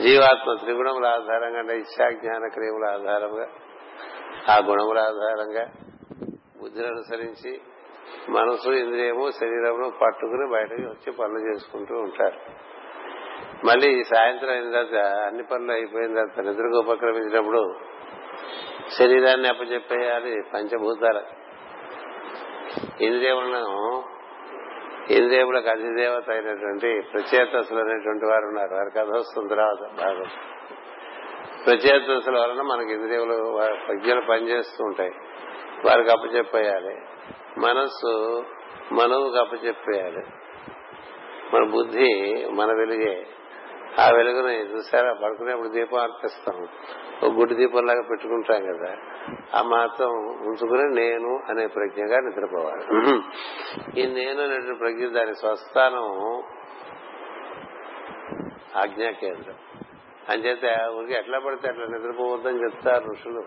జీవాత్మ 0.00 0.54
త్రిగుణముల 0.54 1.06
ఆధారంగా 1.06 1.58
అంటే 1.58 1.76
ఇచ్చా 1.76 2.10
జ్ఞాన 2.10 2.46
క్రియముల 2.46 2.84
ఆధారంగా 2.84 3.48
ఆ 4.54 4.58
గుణముల 4.58 4.98
ఆధారంగా 4.98 5.70
బుద్ధిని 6.62 6.86
అనుసరించి 6.86 7.60
మనసు 8.28 8.70
ఇంద్రియము 8.70 9.30
శరీరము 9.30 9.90
పట్టుకుని 9.90 10.52
బయటకు 10.52 10.82
వచ్చి 10.82 11.12
పనులు 11.12 11.38
చేసుకుంటూ 11.38 11.94
ఉంటారు. 11.94 12.38
మళ్ళీ 13.64 14.04
సాయంత్రం 14.04 14.50
అయిన 14.50 14.71
తర్వాత 14.71 15.06
అన్ని 15.06 15.42
పనులు 15.42 15.73
అయిపోయిన 15.73 16.14
తర్వాత 16.14 16.40
నిద్రకు 16.40 16.78
ఉపక్రమించినప్పుడు 16.78 17.75
శరీరాన్ని 18.99 19.49
అప్పచెప్పేయాలి 19.49 20.42
పంచభూతాల. 20.54 21.23
ఇంద్రియములను 23.00 24.04
ఇంద్రియములకు 25.11 25.68
అధిదేవత 25.68 26.30
అయినటువంటి 26.30 27.02
ప్రచేతసులు 27.12 27.78
అనేటువంటి 27.78 28.26
వారు 28.26 28.47
ఉన్నారు. 28.47 28.75
వారి 28.75 28.90
కథ 28.90 29.16
వస్తుంది 29.16 29.49
తర్వాత 29.49 30.04
భాగం. 30.04 30.25
ప్రచేతసుల 31.66 32.38
వలన 32.38 32.62
మనకి 32.62 32.92
ఇంద్రియములు 32.92 33.61
ప్రజ్ఞలు 33.87 34.21
పనిచేస్తూ 34.21 34.85
ఉంటాయి. 34.85 35.12
వారికి 35.87 36.11
అప్పచెప్పేయాలి. 36.11 36.97
మనస్సు 37.59 38.44
మనవుకు 38.92 39.37
అప్పచెప్పేయాలి. 39.37 40.26
మన 41.54 41.71
బుద్ధి 41.71 42.47
మన 42.52 42.66
వెలుగే. 42.66 43.26
ఆ 44.00 44.10
వెలుగుని 44.10 44.54
చూసారా 44.72 45.12
పడుకునేప్పుడు 45.12 45.68
దీపం 45.68 45.98
అర్పిస్తాం 45.98 46.68
ఒక 47.22 47.32
గుడి 47.32 47.54
దీపంలాగా 47.54 48.02
పెట్టుకుంటాం 48.02 48.62
కదా. 48.66 48.96
ఆ 49.54 49.62
మాత్రం 49.62 50.08
ఉంచుకుని 50.46 50.94
నేను 50.94 51.36
అనే 51.50 51.66
ప్రజ్ఞగా 51.66 52.20
నిద్రపోవాలి. 52.20 52.84
ఈ 54.00 54.06
నేను 54.06 54.42
అనేటువంటి 54.42 54.78
ప్రజ్ఞ 54.78 55.06
దాని 55.06 55.34
స్వస్థానం 55.34 56.08
ఆజ్ఞా 58.76 59.10
కేంద్రం 59.10 59.54
అంచేత 60.28 60.92
ఊరికి 60.94 61.12
ఎట్లా 61.12 61.38
పడితే 61.38 61.68
అట్లా 61.68 61.86
నిద్రపోవద్దని 61.86 62.62
చెప్తారు 62.64 63.10
ఋషులు. 63.10 63.44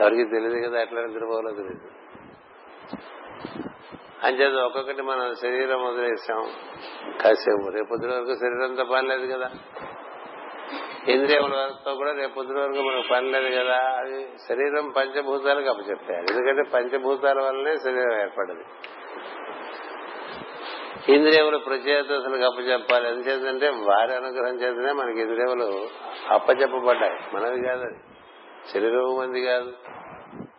ఎవరికి 0.00 0.24
తెలియదు 0.24 0.68
కదా 0.68 0.82
ఎట్లా 0.82 1.00
నిద్రపోవాలో 1.00 1.50
తెలియదు. 1.50 1.88
అంచేది 4.22 4.60
ఒక్కొక్కటి 4.60 5.02
మనం 5.02 5.34
శరీరం 5.34 5.84
వదిలేసాం. 5.84 6.50
కాసేపు. 7.22 7.70
రేపొద్దున 7.70 8.10
వరకు 8.10 8.34
శరీరంతో 8.34 8.84
పని 8.84 9.08
లేదు 9.08 9.32
కదా. 9.32 9.50
ఇంద్రియముల 11.08 11.56
వరకు 11.56 11.96
కూడా 11.96 12.12
రేపొద్దున 12.12 12.58
వరకు 12.58 12.82
మనకు 12.82 13.08
పని 13.08 13.32
లేదు 13.32 13.54
కదా. 13.54 13.76
అది 13.76 14.28
శరీరం 14.48 14.88
పంచభూతాలకు 14.88 15.68
అప్పచెప్పారు 15.68 16.20
ఎందుకంటే 16.20 16.62
పంచభూతాల 16.74 17.40
వల్లనే 17.40 17.76
శరీరం 17.76 18.20
ఏర్పడింది. 18.20 18.64
ఇంద్రియములు 21.14 21.58
ప్రచేతసులకు 21.58 22.42
అప్పచెప్పాలి. 22.42 23.08
ఎందుచేతంటే 23.08 23.68
వారి 23.68 24.14
అనుగ్రహం 24.14 24.54
చేతనే 24.54 24.92
మనకి 24.92 25.20
ఇంద్రియములు 25.20 25.86
అప్పచెప్పబడ్డాయి. 26.30 27.36
మనవి 27.36 27.62
కాదు 27.68 27.82
అది. 27.82 27.98
శరీరం 28.72 29.18
మంది 29.18 29.42
కాదు. 29.42 29.72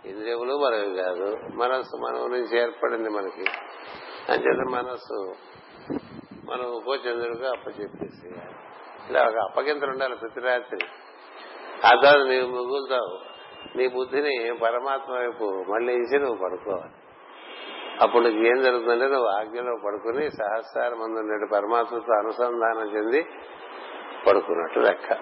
ఇంద్రియములు 0.10 0.58
మనవి 0.58 0.96
కాదు. 0.96 1.38
మనస్సు 1.56 1.98
మనం 1.98 2.32
నుంచి 2.32 2.62
ఏర్పడింది 2.62 3.10
మనకి. 3.10 3.46
అంచేత 4.30 4.70
మనస్సు 4.70 5.34
మనం 6.52 6.66
ఉపచంద్రుడుగా 6.66 7.50
అప్పచెప్పేసి 7.50 8.28
ఇలా 9.10 9.24
ఒక 9.24 9.36
అప్పగింతలు 9.36 9.90
ఉండాలి 9.90 10.16
ప్రతి 10.16 10.40
రాత్రి. 10.40 10.86
ఆ 11.86 11.90
తర్వాత 12.04 12.28
నీవు 12.28 12.48
మిగులుతావు. 12.48 13.38
నీ 13.78 13.88
బుద్ధిని 13.88 14.58
పరమాత్మ 14.64 15.14
వైపు 15.14 15.44
మళ్ళీ 15.44 15.94
ఇచ్చి 15.94 16.20
నువ్వు 16.20 16.36
పడుకోవాలి. 16.36 16.94
అప్పుడు 18.02 18.24
నీకు 18.24 18.38
ఏం 18.38 18.64
జరుగుతుందంటే 18.64 19.08
నువ్వు 19.08 19.28
ఆజ్ఞలో 19.28 19.78
పడుకుని 19.86 20.32
సహస్రార 20.32 20.94
మంది 20.94 21.20
ఉండే 21.20 21.48
పరమాత్మతో 21.54 22.14
అనుసంధానం 22.14 22.98
చెంది 22.98 23.24
పడుకున్నట్టు 24.28 24.80
లెక్క. 24.80 25.14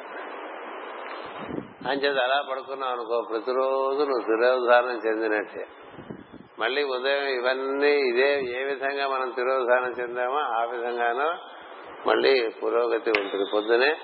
అంచేది 1.86 2.20
అలా 2.20 2.46
పడుకున్నావు 2.52 2.92
అనుకో 2.92 3.22
ప్రతిరోజు 3.30 4.00
నువ్వు 4.00 4.22
తిరోధానం 4.22 5.02
చెందినట్టే. 5.08 5.68
మళ్ళీ 6.60 6.84
ఉదయం 6.84 7.24
ఇవన్నీ 7.24 7.92
ఇదే 7.92 8.44
ఏ 8.44 8.64
విధంగా 8.64 9.08
మనం 9.08 9.30
తిరోధానం 9.30 9.92
చెందామో 10.00 10.38
ఆ 10.38 10.64
విధంగానో 10.64 11.34
మళ్ళీ 12.08 12.50
పురోగతి 12.50 13.10
ఉంటుంది. 13.10 13.46
పొద్దునే 13.54 13.98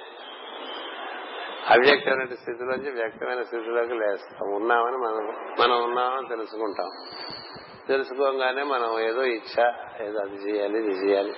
అవ్యక్తమైన 1.69 2.25
స్థితిలోంచి 2.25 2.91
వ్యక్తమైన 2.91 3.41
స్థితిలోకి 3.41 3.93
లేస్తాం. 3.93 4.55
ఉన్నామని 4.55 4.97
మనం 4.97 5.45
మనం 5.59 5.83
ఉన్నామని 5.83 6.27
తెలుసుకుంటాం. 6.27 6.89
తెలుసుకోగానే 7.87 8.63
మనం 8.63 8.99
ఏదో 8.99 9.23
ఇచ్చ 9.23 9.71
ఏదో 10.01 10.19
అది 10.19 10.35
చేయాలి 10.35 10.79
ఇది 10.79 11.09
చేయాలి. 11.09 11.33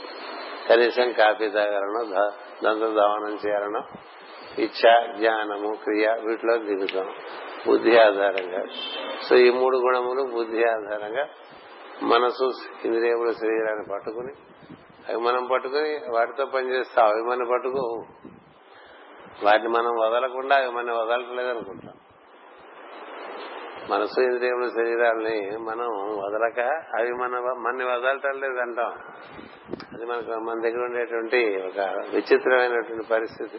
కనీసం 0.70 1.12
కాఫీ 1.12 1.50
తాగాలనో 1.50 2.04
దంత 2.64 2.96
దావనం 2.96 3.38
చేయాలనో 3.48 3.82
ఇచ్చ 4.60 5.14
జ్ఞానము 5.18 5.76
క్రియ 5.84 6.14
వీటిలో 6.26 6.58
దిగుతాం. 6.58 7.14
బుద్ధి 7.68 7.98
ఆధారంగా. 7.98 8.66
సో 9.30 9.36
ఈ 9.36 9.50
మూడు 9.50 9.78
గుణములు 9.78 10.24
బుద్ధి 10.24 10.64
ఆధారంగా 10.64 11.30
మనసు 12.04 12.52
ఇంద్రియములు 12.86 13.32
శరీరాన్ని 13.32 13.86
పట్టుకుని 13.92 14.34
అవి 15.10 15.18
మనం 15.18 15.48
పట్టుకుని 15.52 16.12
వాటితో 16.14 16.46
పనిచేస్తాం. 16.46 17.06
అవి 17.06 17.22
మనం 17.22 17.48
పట్టుకో 17.52 18.04
వాటిని 19.44 19.70
మనం 19.70 19.92
వదలకుండా 20.00 20.56
అవి 20.56 20.72
మనం 20.72 20.98
వదలట్లేదు 20.98 21.50
అనుకుంటాం 21.50 21.94
మనసు 23.90 24.22
ఇంద్రియముల 24.22 24.68
శరీరాల్ని 24.68 25.58
మనం 25.58 25.88
వదలక 25.92 26.60
అవి 27.00 27.12
మన 27.12 27.40
మన 27.58 27.84
వదలటం 27.94 28.40
లేదు 28.40 28.60
అంటాం 28.60 28.94
అది 29.94 30.06
మనకు 30.06 30.32
మన 30.32 30.62
దగ్గర 30.62 30.84
ఉండేటువంటి 30.84 31.62
ఒక 31.68 31.80
విచిత్రమైనటువంటి 32.16 33.08
పరిస్థితి. 33.08 33.58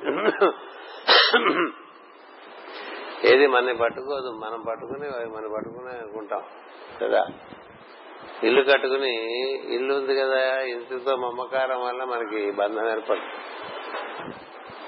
ఏది 3.28 3.46
మనని 3.46 3.76
పట్టుకోదు 3.76 4.30
మనం 4.30 4.60
పట్టుకుని 4.68 5.06
అవి 5.06 5.26
మనం 5.26 5.52
పట్టుకుని 5.54 5.98
అనుకుంటాం 5.98 6.42
కదా? 7.02 7.26
ఇల్లు 8.42 8.62
కట్టుకుని 8.62 9.40
ఇల్లు 9.74 9.94
ఉంది 9.94 10.20
కదా 10.20 10.60
ఇంటితో 10.60 11.16
మమకారం 11.16 11.80
వల్ల 11.84 12.04
మనకి 12.04 12.50
బంధం 12.50 12.88
ఏర్పడుతుంది. 12.90 13.22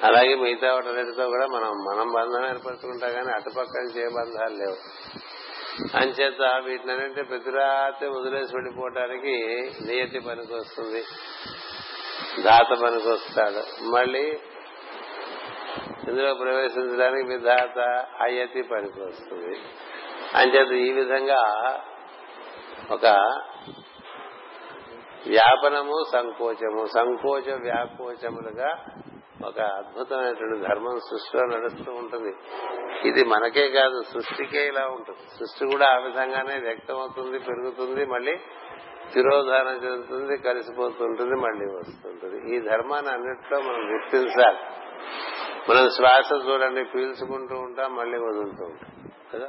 అలాగే 0.03 0.35
మిగతా 0.35 0.75
వాటితో 0.75 1.29
కూడా 1.29 1.47
మనం 1.47 1.69
మనం 1.69 2.13
బంధం 2.13 2.49
ఏర్పరచుకుంటా 2.49 3.09
కానీ 3.09 3.33
అటుపక్క 3.33 3.79
నుంచి 3.79 4.03
ఏ 4.03 4.09
బంధాలు 4.09 4.55
లేవు. 4.55 4.77
అంచేత 5.95 6.43
వీటినంటే 6.65 7.23
ప్రతి 7.23 7.51
రాత్రి 7.51 8.09
వదిలేసి 8.09 8.57
వెళ్ళిపోవటానికి 8.57 9.35
నియతి 9.87 10.21
పనికి 10.21 10.55
వస్తుంది 10.55 11.03
దాత 12.43 12.69
పనికి 12.83 13.09
వస్తాడు 13.09 13.63
మళ్ళీ 13.87 14.27
ఇందులో 16.09 16.35
ప్రవేశించడానికి 16.35 17.29
విధాత 17.29 17.79
అయతి 18.23 18.63
పనికి 18.63 19.01
వస్తుంది 19.01 19.57
అంచేత 20.35 20.73
ఈ 20.73 20.93
విధంగా 20.93 21.43
ఒక 22.91 23.07
వ్యాపనము 25.27 25.97
సంకోచము 26.13 26.87
సంకోచ 26.87 27.55
వ్యాకోచములుగా 27.55 28.71
ఒక 29.47 29.61
అద్భుతమైనటువంటి 29.61 30.69
ధర్మం 30.69 31.01
సృష్టిలో 31.11 31.47
నడుస్తూ 31.47 31.93
ఉంటుంది. 31.93 32.35
ఇది 33.09 33.25
మనకే 33.25 33.69
కాదు 33.69 34.03
సృష్టికే 34.03 34.67
ఇలా 34.67 34.87
ఉంటుంది. 34.87 35.19
సృష్టి 35.39 35.67
కూడా 35.67 35.87
ఆ 35.87 35.99
విధంగానే 35.99 36.59
వ్యక్తమవుతుంది 36.59 37.39
పెరుగుతుంది 37.39 38.05
మళ్ళీ 38.05 38.37
తిరోధానం 39.15 39.75
చెందుతుంది 39.85 40.37
కలిసిపోతుంటుంది 40.37 41.35
మళ్ళీ 41.35 41.67
వస్తుంటుంది. 41.67 42.57
ఈ 42.57 42.61
ధర్మాన్ని 42.61 43.13
అన్నిట్లో 43.13 43.61
మనం 43.61 43.95
గుర్తించాలి. 43.95 44.59
మనం 45.69 45.91
శ్వాస 45.91 46.47
చూడండి 46.49 46.85
పీల్చుకుంటూ 46.85 47.57
ఉంటాం 47.57 47.95
మళ్ళీ 47.97 48.19
వదులుతూ 48.19 48.65
ఉంటాం. 48.65 49.11
కదా? 49.35 49.49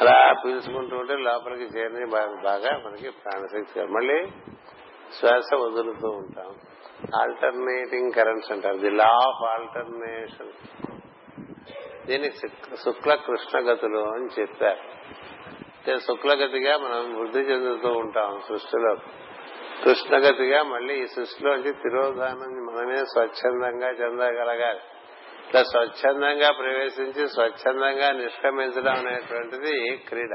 అలా 0.00 0.34
పీల్చుకుంటూ 0.44 0.96
ఉంటే 0.96 1.16
లోపలికి 1.16 1.78
చేరని 1.78 2.06
బాగా 2.42 2.78
మనకి 2.86 3.10
ప్రాణశక్తి 3.10 3.80
మళ్ళీ 3.80 4.26
శ్వాస 5.20 5.54
వదులుతూ 5.54 6.08
ఉంటాం. 6.08 6.54
ఆల్టర్నేటింగ్ 7.16 8.12
కరెంట్స్ 8.12 8.52
అంటారు. 8.52 8.76
ది 8.76 8.90
లా 8.90 9.04
ఆఫ్ 9.04 9.42
ఆల్టర్నేషన్ 9.44 10.52
దీన్ని 12.06 12.30
శుక్ల 12.76 13.14
కృష్ణ 13.14 13.58
గతులు 13.58 13.98
అని 13.98 14.40
చెప్పారు. 14.40 14.80
అంటే 15.76 15.96
శుక్లగతిగా 15.96 16.76
మనం 16.76 17.18
వృద్ధి 17.18 17.38
చెందుతూ 17.38 17.88
ఉంటాం 17.88 18.40
సృష్టిలో. 18.48 18.96
కృష్ణగతిగా 19.84 20.62
మళ్ళీ 20.62 20.94
ఈ 21.02 21.06
సృష్టిలోంచి 21.06 21.72
తిరోధానం 21.72 22.52
మనమే 22.66 22.96
స్వచ్ఛందంగా 22.96 23.88
చెందగలగాలి. 23.88 24.80
ఇట్లా 25.46 25.62
స్వచ్ఛందంగా 25.62 26.50
ప్రవేశించి 26.50 27.28
స్వచ్ఛందంగా 27.28 28.12
నిష్క్రమించడం 28.12 28.92
అనేటువంటిది 28.92 29.96
క్రీడ. 30.08 30.34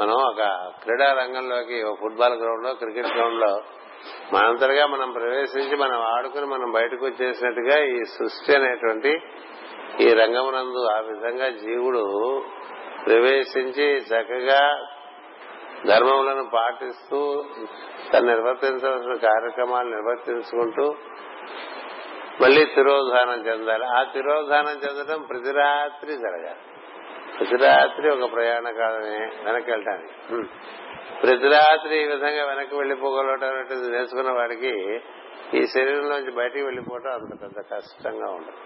మనం 0.00 0.12
ఒక 0.12 0.42
క్రీడా 0.82 1.12
రంగంలోకి 1.12 1.84
ఫుట్బాల్ 2.00 2.34
గ్రౌండ్లో 2.34 2.74
క్రికెట్ 2.74 3.06
గ్రౌండ్లో 3.06 3.62
మనంతరగా 4.32 4.86
మనం 4.86 5.12
ప్రవేశించి 5.12 5.76
మనం 5.76 6.00
ఆడుకుని 6.00 6.46
మనం 6.46 6.72
బయటకు 6.72 7.04
వచ్చేసినట్టుగా 7.06 7.84
ఈ 7.84 8.04
సృష్టి 8.04 8.56
అనేటువంటి 8.56 9.18
ఈ 10.00 10.08
రంగమునందు 10.08 10.86
ఆ 10.86 11.00
విధంగా 11.00 11.48
జీవుడు 11.48 12.42
ప్రవేశించి 13.06 13.96
చక్కగా 13.96 14.86
ధర్మములను 15.86 16.50
పాటిస్తూ 16.54 17.44
తను 18.12 18.26
నిర్వర్తించవలసిన 18.26 19.14
కార్యక్రమాలు 19.28 19.88
నిర్వర్తించుకుంటూ 19.88 20.94
మళ్ళీ 22.42 22.64
తిరోధానం 22.64 23.46
చెందాలి. 23.46 23.84
ఆ 23.84 24.02
తిరోధానం 24.02 24.70
చెందడం 24.70 25.22
ప్రతి 25.22 25.52
రాత్రి 25.52 26.16
జరగాలి. 26.16 26.60
ప్రతి 27.38 27.56
రాత్రి 27.56 28.10
ఒక 28.10 28.32
ప్రయాణ 28.32 28.70
కాలమే 28.70 29.18
వెనక్కి 29.44 29.70
వెళ్ళటానికి. 29.70 30.12
ప్రతి 31.22 31.48
రాత్రి 31.48 32.02
ఈ 32.02 32.06
విధంగా 32.06 32.44
వెనక్కి 32.46 32.76
వెళ్ళిపోగలటం 32.76 33.48
అనేటువంటి 33.48 33.90
నేర్చుకున్న 33.90 34.30
వాడికి 34.30 35.00
ఈ 35.54 35.66
శరీరంలోంచి 35.66 36.30
బయటికి 36.30 36.64
వెళ్ళిపోవటం 36.64 37.10
అంత 37.10 37.42
పెద్ద 37.42 37.60
కష్టంగా 37.74 38.30
ఉండదు. 38.30 38.56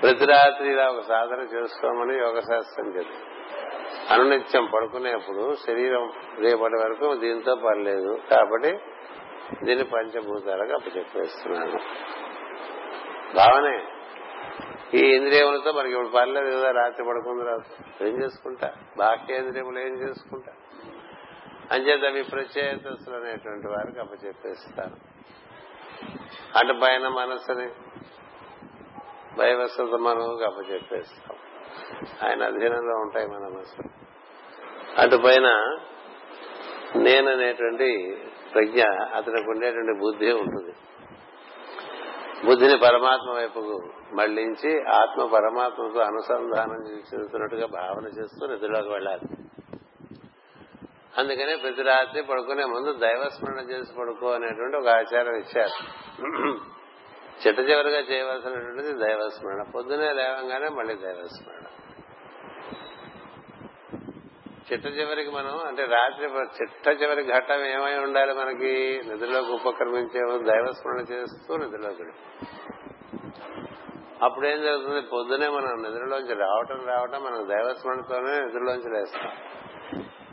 ప్రతి 0.00 0.24
రాత్రి 0.26 0.68
ఇలా 0.72 0.90
ఒక 0.90 1.00
సాధన 1.00 1.40
చేసుకోమని 1.40 2.18
యోగ 2.18 2.40
శాస్త్రం 2.40 2.86
చెప్తుంది 2.96 3.28
అనునిత్యం 4.12 4.66
పడుకునేప్పుడు 4.74 5.56
శరీరం 5.66 6.12
రేపటి 6.38 6.76
వరకు 6.76 7.14
దీంతో 7.14 7.54
పర్లేదు 7.54 8.20
కాబట్టి 8.30 8.78
దీన్ని 9.64 9.84
పంచభూతాలకు 9.84 10.72
అప్పచెప్పేస్తున్నాను. 10.72 11.80
భావనే 13.36 13.84
ఈ 14.94 15.14
ఇంద్రియములతో 15.14 15.72
మనకి 15.72 15.92
ఇప్పుడు 15.92 16.08
పర్లేదు 16.08 16.56
కదా 16.56 16.70
రాత్రి 16.70 17.04
పడుకుంది 17.08 17.44
రాదు 17.44 18.04
ఏం 18.04 18.22
చేసుకుంటా? 18.22 18.72
బాహ్యేంద్రియములు 18.98 19.78
ఏం 19.78 19.94
చేసుకుంటా? 19.94 20.52
అంచేత 21.72 22.12
విప్రచేతస్సులు 22.12 23.16
అనేటువంటి 23.16 23.66
వారికి 23.66 24.00
అప్పచెప్పేస్తారు. 24.00 24.96
అటు 26.58 26.80
పైన 26.82 27.08
మనస్సుని 27.08 27.68
భయవస్థత 29.38 29.84
మనవుగా 29.84 30.46
అప్పచెప్పేస్తాం. 30.46 31.36
ఆయన 32.28 32.42
అధీనంలో 32.42 32.96
ఉంటాయి 32.96 33.26
మన 33.26 33.38
మనసు 33.38 33.88
అటు 35.00 35.16
పైన 35.16 35.76
నేననేటువంటి 36.96 38.16
ప్రజ్ఞ 38.54 38.82
అతనికి 39.14 39.50
ఉండేటువంటి 39.50 40.00
బుద్ధి 40.00 40.32
ఉంటుంది. 40.32 40.72
బుద్ధిని 42.46 42.78
పరమాత్మ 42.78 43.32
వైపుకు 43.32 43.82
మళ్ళించి 44.14 44.82
ఆత్మ 44.88 45.24
పరమాత్మకు 45.24 45.98
అనుసంధానం 45.98 46.86
చేస్తున్నట్టుగా 46.86 47.66
భావన 47.66 48.06
చేస్తూ 48.06 48.46
నిద్రలోకి 48.46 48.88
వెళ్ళాలి. 48.88 49.51
అందుకనే 51.18 51.54
ప్రతి 51.56 51.82
రాత్రి 51.82 52.22
పడుకునే 52.22 52.64
ముందు 52.64 52.92
దైవస్మరణ 52.92 53.60
చేసి 53.70 53.92
పడుకో 53.98 54.28
అనేటువంటి 54.32 54.76
ఒక 54.76 54.88
ఆచారం 54.88 55.34
ఇచ్చారు. 55.34 55.76
చిట్ట 57.42 57.60
చివరిగా 57.60 58.00
చేయవలసినటువంటిది 58.10 58.92
దైవస్మరణ. 59.04 59.62
పొద్దునే 59.74 60.12
లేవంగానే 60.12 60.68
మళ్ళీ 60.68 60.94
దైవస్మరణ. 60.94 61.64
చిట్ట 64.68 64.86
చివరికి 64.86 65.30
మనం 65.30 65.54
అంటే 65.66 65.84
రాత్రి 65.84 66.26
చిట్ట 66.58 67.02
చివరి 67.02 67.22
ఘట్టం 67.32 67.60
ఏమై 67.66 67.94
ఉండాలి 67.98 68.32
మనకి? 68.34 69.02
నిద్రలోకి 69.08 69.52
ఉపక్రమించే 69.52 70.20
దైవస్మరణ 70.52 71.00
చేస్తూ 71.12 71.56
నిద్రలోకి 71.56 72.02
అప్పుడేం 74.22 74.58
జరుగుతుంది? 74.62 75.00
పొద్దునే 75.00 75.48
మనం 75.48 75.72
నిద్రలోంచి 75.82 76.34
రావటం 76.34 76.80
రావటం 76.86 77.20
మనం 77.24 77.40
దైవస్మరణతోనే 77.48 78.34
నిద్రలోంచి 78.40 78.90
లేస్తాం. 78.94 79.32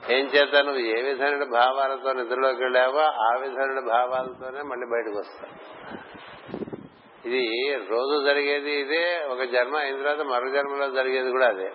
ఏం 0.09 0.25
చేత 0.25 0.55
నువ్వు 0.55 0.81
ఏ 0.81 1.01
విధమైన 1.01 1.43
భావాలతో 1.43 2.13
నిద్రలోకి 2.13 2.63
వెళ్ళావో 2.63 2.99
ఆ 2.99 3.37
విధమైన 3.41 3.79
భావాలతోనే 3.87 4.61
మళ్ళీ 4.61 4.85
బయటకు 4.85 5.19
వస్తావు. 5.19 5.79
ఇది 7.25 7.75
రోజు 7.89 8.25
జరిగేది 8.25 8.71
ఇదే 8.71 9.25
ఒక 9.29 9.43
జన్మ 9.43 9.77
అయిన 9.77 9.95
తర్వాత 9.95 10.21
మరో 10.21 10.49
జన్మలో 10.49 10.89
జరిగేది 10.89 11.31
కూడా 11.31 11.47
అదే. 11.47 11.71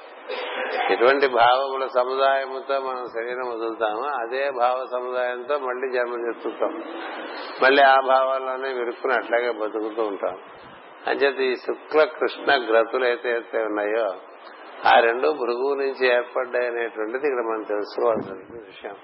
ఎటువంటి 0.90 1.28
భావముల 1.28 1.87
సముదాయంతో 1.87 2.80
మనం 2.80 3.06
శరీరం 3.06 3.48
వదులుతామో 3.48 4.02
అదే 4.02 4.50
భావ 4.50 4.87
సముదాయంతో 4.92 5.58
మళ్ళీ 5.58 5.98
జన్మ 5.98 6.26
చెప్తుంటాం 6.28 6.84
మళ్ళీ 7.62 7.82
ఆ 7.82 8.00
భావాల్లోనే 8.00 8.72
విరుక్కుని 8.72 9.14
అట్లాగే 9.14 9.50
బతుకుతూ 9.50 10.02
ఉంటాం. 10.02 10.38
అంచేత 11.06 11.40
ఈ 11.40 11.56
శుక్ల 11.56 12.04
కృష్ణ 12.04 12.52
గ్రతులు 12.70 13.04
అయితే 13.04 13.58
ఉన్నాయో 13.58 14.14
ఆ 14.87 15.01
రెండు 15.01 15.31
భృగు 15.33 15.75
నుంచి 15.75 16.07
ఏర్పడ్డాయి 16.07 16.66
అనేటువంటిది 16.66 17.27
ఇక్కడ 17.27 17.44
మనం 17.44 17.62
తెలుసుకోవాల్సిన 17.62 18.62
విషయం. 18.64 18.97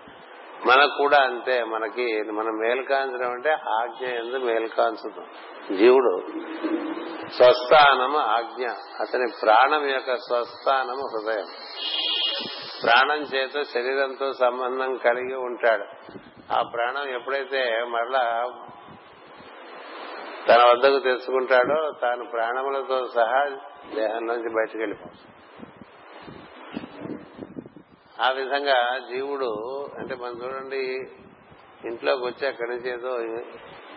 మనకు 0.66 0.96
కూడా 0.98 1.18
అంతే 1.22 1.64
మనకి 1.64 2.22
మనం 2.22 2.56
మేల్కాంచడం 2.56 3.30
అంటే 3.30 3.50
ఆజ్ఞ 3.50 4.04
ఎందు 4.04 4.36
మేల్కాంచుతాం. 4.36 5.26
జీవుడు 5.76 6.22
స్వస్థానము 7.30 8.18
ఆజ్ఞ 8.18 8.66
అతని 9.00 9.26
ప్రాణం 9.42 9.88
యొక్క 9.90 10.14
స్వస్థానము 10.14 11.04
హృదయం. 11.14 11.46
ప్రాణం 12.82 13.22
చేత 13.22 13.62
శరీరంతో 13.62 14.32
సంబంధం 14.32 14.96
కలిగి 14.96 15.34
ఉంటాడు. 15.34 15.84
ఆ 16.52 16.62
ప్రాణం 16.74 17.08
ఎప్పుడైతే 17.08 17.84
మరలా 17.88 18.44
తన 20.48 20.58
వద్దకు 20.72 20.98
తెచ్చుకుంటాడో 20.98 21.90
తాను 22.02 22.24
ప్రాణములతో 22.32 23.06
సహా 23.06 23.44
దేహంలోంచి 23.94 24.54
బయటకు 24.54 24.78
వెళ్ళిపోతాడు. 24.78 25.29
ఆ 28.20 28.30
విధంగా 28.30 28.98
జీవుడు 28.98 29.50
అంటే 29.98 30.14
మనం 30.14 30.42
చూడండి 30.44 31.10
ఇంట్లోకి 31.84 32.24
వచ్చి 32.24 32.46
అక్కడి 32.46 32.70
నుంచి 32.70 32.90
ఏదో 32.90 33.18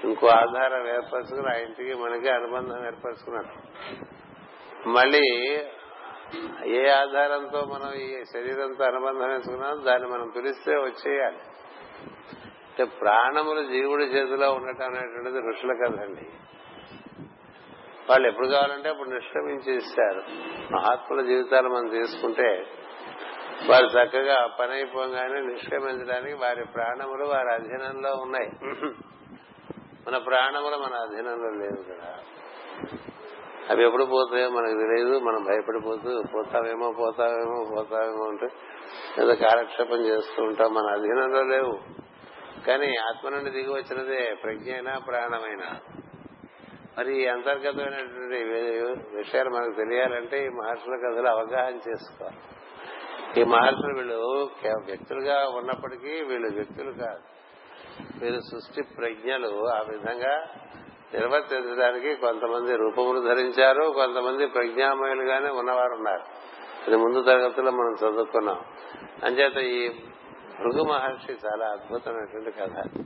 ఇంకో 0.04 0.28
ఆధారం 0.28 0.88
ఏర్పరచుకుని 0.88 1.50
ఆ 1.50 1.58
ఇంటికి 1.58 1.94
మనకి 1.94 2.30
అనుబంధం 2.30 2.86
ఏర్పరచుకున్నాడు. 2.86 3.52
మళ్ళీ 4.90 5.26
ఏ 6.66 6.90
ఆధారంతో 6.90 7.66
మనం 7.66 7.94
ఈ 7.94 8.24
శరీరంతో 8.34 8.84
అనుబంధం 8.84 9.30
వేసుకున్నాం 9.30 9.86
దాన్ని 9.86 10.08
మనం 10.08 10.30
పిలిస్తే 10.36 10.76
వచ్చేయాలి. 10.76 11.38
అంటే 12.68 12.84
ప్రాణములు 12.84 13.64
జీవుడి 13.64 14.04
చేతిలో 14.04 14.54
ఉండటం 14.54 14.86
అనేటువంటిది 14.86 15.40
ఋషుల 15.40 15.74
కదండి 15.74 16.28
వాళ్ళు 18.10 18.28
ఎప్పుడు 18.28 18.48
కావాలంటే 18.48 18.90
అప్పుడు 18.90 19.10
నిష్క్రమించి 19.10 19.76
ఇస్తారు 19.76 20.24
మహాత్ముల 20.74 21.22
జీవితాలు 21.22 21.70
మనం 21.70 21.90
తీసుకుంటే 21.90 22.66
వారు 23.70 23.86
చక్కగా 23.86 24.48
పని 24.60 24.72
అయిపోగానే 24.72 25.42
నిష్క్రమించడానికి 25.42 26.34
వారి 26.34 26.66
ప్రాణములు 26.66 27.26
వారి 27.26 27.54
అధీనంలో 27.54 28.16
ఉన్నాయి. 28.16 28.52
మన 30.08 30.18
ప్రాణములు 30.18 30.78
మన 30.78 30.94
అధీనంలో 30.94 31.50
లేవు 31.50 31.84
కదా. 31.84 32.20
అవి 33.70 33.86
ఎప్పుడు 33.86 34.04
పోతాయో 34.04 34.50
మనకు 34.50 34.78
తెలియదు 34.78 35.20
మనం 35.20 35.44
భయపడిపోతూ 35.44 36.24
పోతావేమో 36.36 36.94
పోతావేమో 37.00 37.76
పోతావేమో 37.76 38.24
అంటే 38.30 38.48
ఏదో 39.24 39.36
కాలక్షేపం 39.36 40.06
చేస్తూ 40.06 40.44
ఉంటాం 40.44 40.74
మన 40.74 40.94
అధీనంలో 40.94 41.44
లేవు. 41.44 41.80
కానీ 42.68 42.96
ఆత్మ 42.96 43.30
నుండి 43.30 43.50
దిగి 43.50 43.74
వచ్చినదే 43.74 44.36
ప్రజ్ఞైనా 44.44 44.98
ప్రాణమైనా. 44.98 45.80
మరి 46.98 47.24
ఈ 47.24 47.28
అంతర్గతమైనటువంటి 47.28 48.44
విషయాలు 49.16 49.50
మనకు 49.50 49.72
తెలియాలంటే 49.72 50.46
ఈ 50.46 50.50
మహర్షుల 50.50 50.96
కథలు 50.96 51.28
అవగాహన 51.28 51.76
చేసుకోవాలి. 51.76 52.38
ఈ 53.38 53.44
మహర్షులు 53.44 53.98
వీళ్ళు 53.98 54.50
వ్యక్తులుగా 54.86 55.50
ఉన్నప్పటికీ 55.50 56.24
వీళ్ళు 56.24 56.56
వ్యక్తులు 56.56 56.92
కాదు. 56.92 57.22
వీళ్ళు 58.24 58.40
సృష్టి 58.40 58.84
ప్రజ్ఞలు. 58.84 59.68
ఆ 59.68 59.82
విధంగా 59.90 60.48
నిర్వర్తించడానికి 61.14 62.16
కొంతమంది 62.16 62.76
రూపములు 62.76 63.20
ధరించారు 63.20 63.92
కొంతమంది 63.96 64.48
ప్రజ్ఞామయులుగానే 64.48 65.50
ఉన్నవారు 65.50 65.94
ఉన్నారు 65.94 66.54
అది 66.88 66.96
ముందు 66.96 67.22
తరగతిలో 67.22 67.72
మనం 67.72 68.10
చదువుకున్నాం. 68.10 68.66
అంచేత 69.24 69.58
ఈ 69.58 69.90
భృగు 70.60 70.84
మహర్షి 70.84 71.32
చాలా 71.32 71.66
అద్భుతమైనటువంటి 71.66 72.52
కథ. 72.52 73.04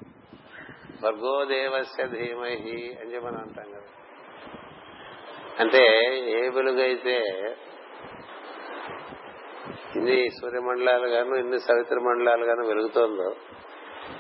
భర్గోదేవస్య 1.04 2.08
ధీమహి 2.08 2.98
అని 3.02 3.14
చెప్పి 3.14 3.28
మనం 3.28 3.38
అంటాం 3.38 3.72
కదా. 3.72 3.82
అంటే 5.60 6.04
ఏ 6.32 6.50
వెలుగైతే 6.50 7.24
ఇన్ని 9.98 10.30
సూర్యమండలాలు 10.42 11.08
గాను 11.08 11.36
ఇన్ని 11.36 11.60
సవిత్ర 11.60 12.00
మండలాలు 12.00 12.46
గాను 12.46 12.68
వెలుగుతోందో 12.68 13.36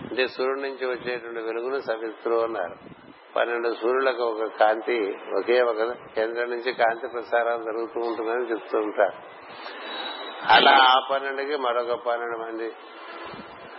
అంటే 0.01 0.27
సూర్యుడి 0.27 0.61
నుంచి 0.61 0.85
వచ్చేటువంటి 0.85 1.39
వెలుగును 1.39 1.79
సవిత్రు 1.79 2.35
అన్నారు. 2.43 2.75
పన్నెండు 3.35 3.69
సూర్యులకు 3.81 4.23
ఒక 4.23 4.43
కాంతి 4.59 5.15
ఒకే 5.37 5.61
ఒక 5.61 5.81
కేంద్రం 6.15 6.49
నుంచి 6.49 6.73
కాంతి 6.73 7.07
ప్రసారం 7.07 7.61
జరుగుతూ 7.61 7.99
ఉంటుందని 7.99 8.51
చెప్తూ 8.51 8.77
ఉంటారు. 8.77 9.17
అలా 10.53 10.71
ఆ 10.71 11.07
పన్నెండుకి 11.11 11.55
మరొక 11.55 11.91
పన్నెండు 11.91 12.37
మంది 12.37 12.71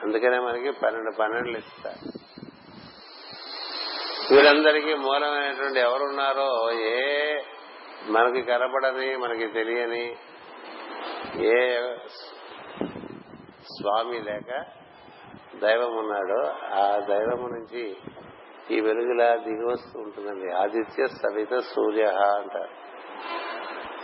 అందుకనే 0.03 0.39
మనకి 0.39 0.71
పన్నెండు 0.71 1.17
పన్నెండులు 1.19 1.59
ఇస్తారు. 1.59 2.19
వీరందరికీ 4.35 4.95
మూలమైనటువంటి 4.95 5.81
ఎవరున్నారో 5.81 6.71
ఏ 6.73 6.97
మనకి 8.09 8.43
కనపడని 8.43 9.17
మనకి 9.17 9.47
తెలియని 9.47 10.17
ఏ 11.37 11.81
స్వామి 13.63 14.19
లేక 14.19 14.65
దైవం 15.63 15.97
ఉన్నాడో 15.97 16.49
ఆ 16.81 16.99
దైవము 16.99 17.49
నుంచి 17.49 17.97
ఈ 18.71 18.81
వెలుగులా 18.81 19.37
దిగి 19.37 19.65
వస్తూ 19.65 20.01
ఉంటుందండి. 20.01 20.53
ఆదిత్య 20.53 21.07
సవిత 21.07 21.59
సూర్య 21.59 22.05
అంటారు. 22.05 22.89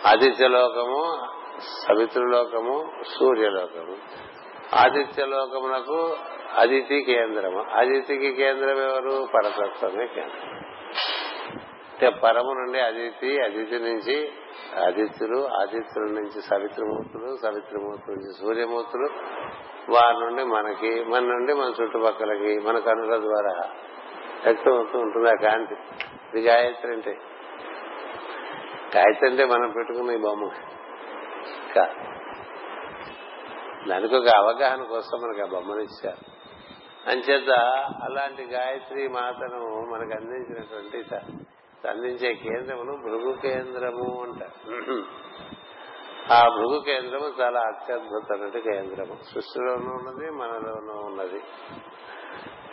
ఆదిత్యలోకము 0.08 1.28
సవితృలోకము 1.88 2.92
సూర్యలోకము 3.18 3.96
ఆదిత్యలోకమునకు 4.74 6.16
అదితి 6.56 7.02
కేంద్రము. 7.02 7.64
అదితికి 7.70 8.34
కేంద్రం 8.34 8.78
ఎవరు? 8.78 9.28
పరతత్వమే 9.34 10.06
కేంద్రం. 10.06 10.60
అంటే 11.94 12.08
పరము 12.08 12.52
నుండి 12.52 12.80
అదితి 12.80 13.40
అదితి 13.40 13.78
నుంచి 13.78 14.32
ఆదిత్యులు 14.86 15.46
ఆదిత్యుల 15.46 16.04
నుంచి 16.04 16.42
సవిత్రమూర్తులు 16.42 17.36
సవిత్రమూర్తుల 17.36 18.14
నుంచి 18.14 18.32
సూర్యమూర్తులు. 18.40 19.08
వారి 19.90 20.20
నుండి 20.20 20.44
మనకి 20.44 21.04
మన 21.04 21.18
నుండి 21.18 21.52
మన 21.52 21.72
చుట్టుపక్కలకి 21.82 22.58
మన 22.58 22.78
కనుల 22.78 23.20
ద్వారా 23.20 23.70
వ్యక్తం 24.44 24.72
అవుతూ 24.72 24.98
ఉంటుంది 24.98 25.28
ఆ 25.28 25.50
కాంతి. 25.50 25.74
ఇది 26.34 26.48
గాయత్రి 26.48 26.92
అంటే. 26.92 27.10
గాయత్రి 28.96 29.30
అంటే 29.30 29.44
మనం 29.44 29.70
పెట్టుకున్న 29.70 30.10
ఈ 30.10 30.16
బొమ్మ. 30.16 30.50
దానికి 33.88 34.14
ఒక 34.14 34.28
అవగాహన 34.28 34.82
కోసం 34.82 35.18
మనకి 35.22 35.42
ఆ 35.42 35.46
బొమ్మను 35.46 35.80
ఇచ్చారు. 35.80 36.34
అంచేత 37.10 37.50
అలాంటి 38.02 38.42
గాయత్రి 38.42 39.08
మాతను 39.08 39.90
మనకు 39.92 40.14
అందించినటువంటి 40.14 41.24
స్పందించే 41.84 42.34
కేంద్రమును 42.34 42.96
భృగు 42.96 43.32
కేంద్రము 43.42 44.22
అంటారు. 44.22 44.74
ఆ 46.32 46.48
భృగు 46.48 46.80
కేంద్రము 46.80 47.40
చాలా 47.40 47.60
అత్యద్భుతమైన 47.60 48.58
కేంద్రము. 48.58 49.18
సృష్టిలోనూ 49.34 49.92
ఉన్నది 49.92 50.30
మనలోనూ 50.30 51.06
ఉన్నది. 51.06 51.42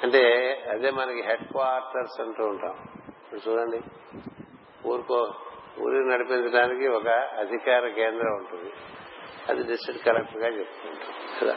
అంటే 0.03 0.43
అదే 0.71 0.89
మనకి 0.89 1.21
హెడ్ 1.21 1.51
క్వార్టర్స్ 1.51 2.21
అంటూ 2.21 2.43
ఉంటాం. 2.43 2.75
ఇప్పుడు 3.07 3.49
చూడండి 3.49 3.81
ఊరుకో 4.87 5.33
ఊరిని 5.81 6.09
నడిపించడానికి 6.09 6.87
ఒక 6.87 7.07
అధికార 7.39 7.87
కేంద్రం 7.87 8.33
ఉంటుంది. 8.33 8.73
అది 9.49 9.63
డిస్ట్రిక్ట్ 9.63 10.05
కలెక్టర్గా 10.05 10.47
చెప్పుకుంటాం 10.47 11.13
కదా? 11.41 11.55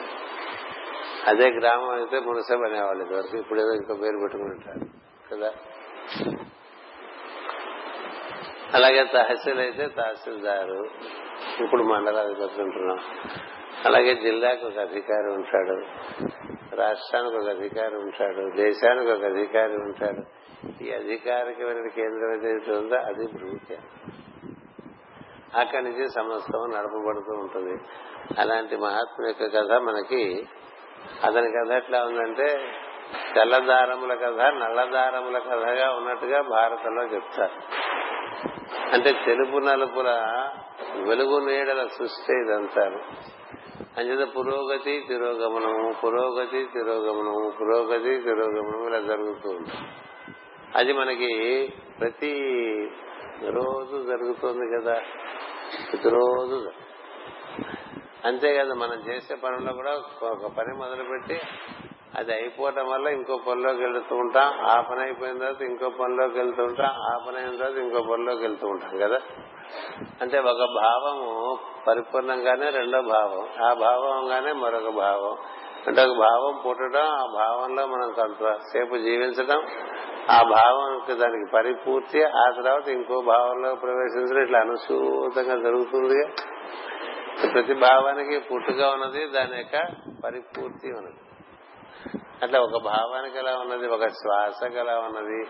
అదే 1.26 1.50
గ్రామం 1.50 1.90
అయితే 1.90 2.20
మునసబ్ 2.20 2.62
అనేవాళ్ళు 2.62 3.04
ఇదివరకు 3.04 3.36
ఇప్పుడు 3.36 3.60
ఏదో 3.60 3.72
ఇంకో 3.74 3.94
పేరు 3.94 4.18
పెట్టుకుంటారు 4.18 4.80
కదా? 5.34 5.52
అలాగే 8.74 9.04
తహసీల్ 9.14 9.60
అయితే 9.60 9.86
తహసీల్దారు. 9.86 10.84
ఇప్పుడు 11.62 11.82
మండలాధిపతి 11.82 12.62
ఉంటున్నాం. 12.62 12.98
అలాగే 13.84 14.14
జిల్లాకు 14.14 14.66
ఒక 14.66 14.78
అధికారి 14.78 15.32
ఉంటాడు. 15.32 15.84
రాష్ట్రానికి 16.76 17.36
ఒక 17.36 17.48
అధికారి 17.48 17.96
ఉంటాడు. 17.96 18.56
దేశానికి 18.56 19.10
ఒక 19.10 19.24
అధికారి 19.24 19.72
ఉంటాడు. 19.72 20.22
ఈ 20.84 20.90
అధికారికమైన 20.90 21.88
కేంద్రం 21.88 22.34
ఏదైతే 22.34 22.72
ఉందో 22.72 22.96
అది 22.96 23.26
ప్రభుత్వం 23.26 24.12
అక్కడి 25.60 25.84
నుంచి 25.84 26.08
సమస్తం 26.08 26.70
నడపబడుతూ 26.70 27.32
ఉంటుంది. 27.32 27.82
అలాంటి 28.38 28.76
మహాత్మ 28.76 29.26
యొక్క 29.26 29.56
కథ 29.56 29.72
మనకి 29.72 30.46
అతని 31.24 31.50
కథ 31.50 31.72
ఎట్లా 31.72 32.04
ఉందంటే 32.04 32.72
తెల్లదారముల 33.34 34.14
కథ 34.14 34.40
నల్లదారముల 34.40 35.38
కథగా 35.38 35.90
ఉన్నట్టుగా 35.90 36.42
భారతంలో 36.42 37.02
చెప్తారు. 37.02 37.84
అంటే 38.92 39.12
తెలుపు 39.26 39.58
నలుపుల 39.58 40.08
వెలుగు 41.08 41.38
నీడల 41.46 41.86
సృష్టి 41.86 42.32
ఇదంతాను. 42.32 43.00
అంచేత 43.98 44.28
పురోగతి 44.36 45.04
తిరోగమనము 45.08 45.92
పురోగతి 46.04 46.64
తిరోగమనము 46.64 47.52
పురోగతి 47.60 48.18
తిరోగమనము 48.20 48.86
ఇలా 48.86 49.00
జరుగుతూ 49.00 49.50
ఉంటుంది 49.50 49.88
అది 50.76 50.92
మనకి 50.92 51.32
ప్రతి 52.00 52.32
రోజు 53.50 54.02
జరుగుతుంది 54.02 54.66
కదా. 54.76 54.94
ప్రతిరోజు 55.92 56.70
అంతే 58.24 58.62
మనం 58.62 58.98
చేసే 59.08 59.34
పనుల్లో 59.34 59.72
కూడా 59.72 59.92
ఒక 60.22 60.52
పని 60.58 60.74
మొదలుపెట్టి 60.78 61.40
అది 62.18 62.32
అయిపోవటం 62.32 62.90
వల్ల 62.90 63.08
ఇంకో 63.08 63.36
పనిలోకి 63.36 63.82
వెళ్తూ 63.82 64.16
ఉంటాం. 64.16 64.60
ఆ 64.60 64.80
పని 64.80 65.00
అయిపోయిన 65.00 65.38
తర్వాత 65.38 65.62
ఇంకో 65.62 65.88
పనిలోకి 65.88 66.38
వెళ్తూ 66.38 66.62
ఉంటాం. 66.62 66.86
ఆ 66.86 67.24
పని 67.28 67.36
అయిన 67.36 67.56
తర్వాత 67.56 67.76
ఇంకో 67.76 68.02
పనిలోకి 68.12 68.42
వెళ్తూ 68.42 68.68
ఉంటాం 68.68 68.98
కదా. 68.98 69.20
అంటే 70.22 70.38
ఒక 70.38 70.58
భావము 70.58 71.58
పరిపూర్ణంగానే 71.88 72.70
రెండో 72.70 73.02
భావం. 73.02 73.64
ఆ 73.64 73.74
భావంగానే 73.74 74.52
మరొక 74.52 74.88
భావం. 74.88 75.36
అంటే 75.86 76.02
ఒక 76.02 76.16
భావం 76.16 76.62
పుట్టడం 76.66 77.06
ఆ 77.06 77.26
భావంలో 77.34 77.86
మనం 77.86 78.12
కొంతసేపు 78.12 78.96
జీవించడం 78.96 79.62
ఆ 80.30 80.42
భావం 80.42 81.18
దానికి 81.20 81.52
పరిపూర్తి 81.54 82.24
ఆ 82.24 82.50
తర్వాత 82.56 82.88
ఇంకో 82.88 83.20
భావంలో 83.20 83.74
ప్రవేశించడం 83.74 84.42
ఇట్లా 84.42 84.60
అనుసూతంగా 84.60 85.56
జరుగుతుంది. 85.56 86.26
ప్రతి 87.52 87.74
భావానికి 87.74 88.38
పుట్టుగా 88.38 88.90
ఉన్నది 88.90 89.26
దాని 89.26 89.56
యొక్క 89.56 89.86
పరిపూర్తి 90.24 90.88
ఉన్నది. 90.92 91.23
అట్లా 92.44 92.60
ఒక 92.60 92.82
భావానికి 92.82 93.38
ఎలా 93.38 93.58
ఉన్నది 93.58 93.86
ఒక 93.86 94.06
శ్వాసకు 94.06 94.74
ఎలా 94.74 94.98
ఉన్నది 94.98 95.48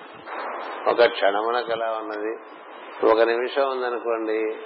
ఒక 0.91 1.05
క్షణమునకు 1.05 1.73
ఎలా 1.73 1.99
ఉన్నది. 2.03 2.37
ఒక 3.13 3.21
నిమిషం 3.21 3.71
ఉందనుకోండి 3.71 4.57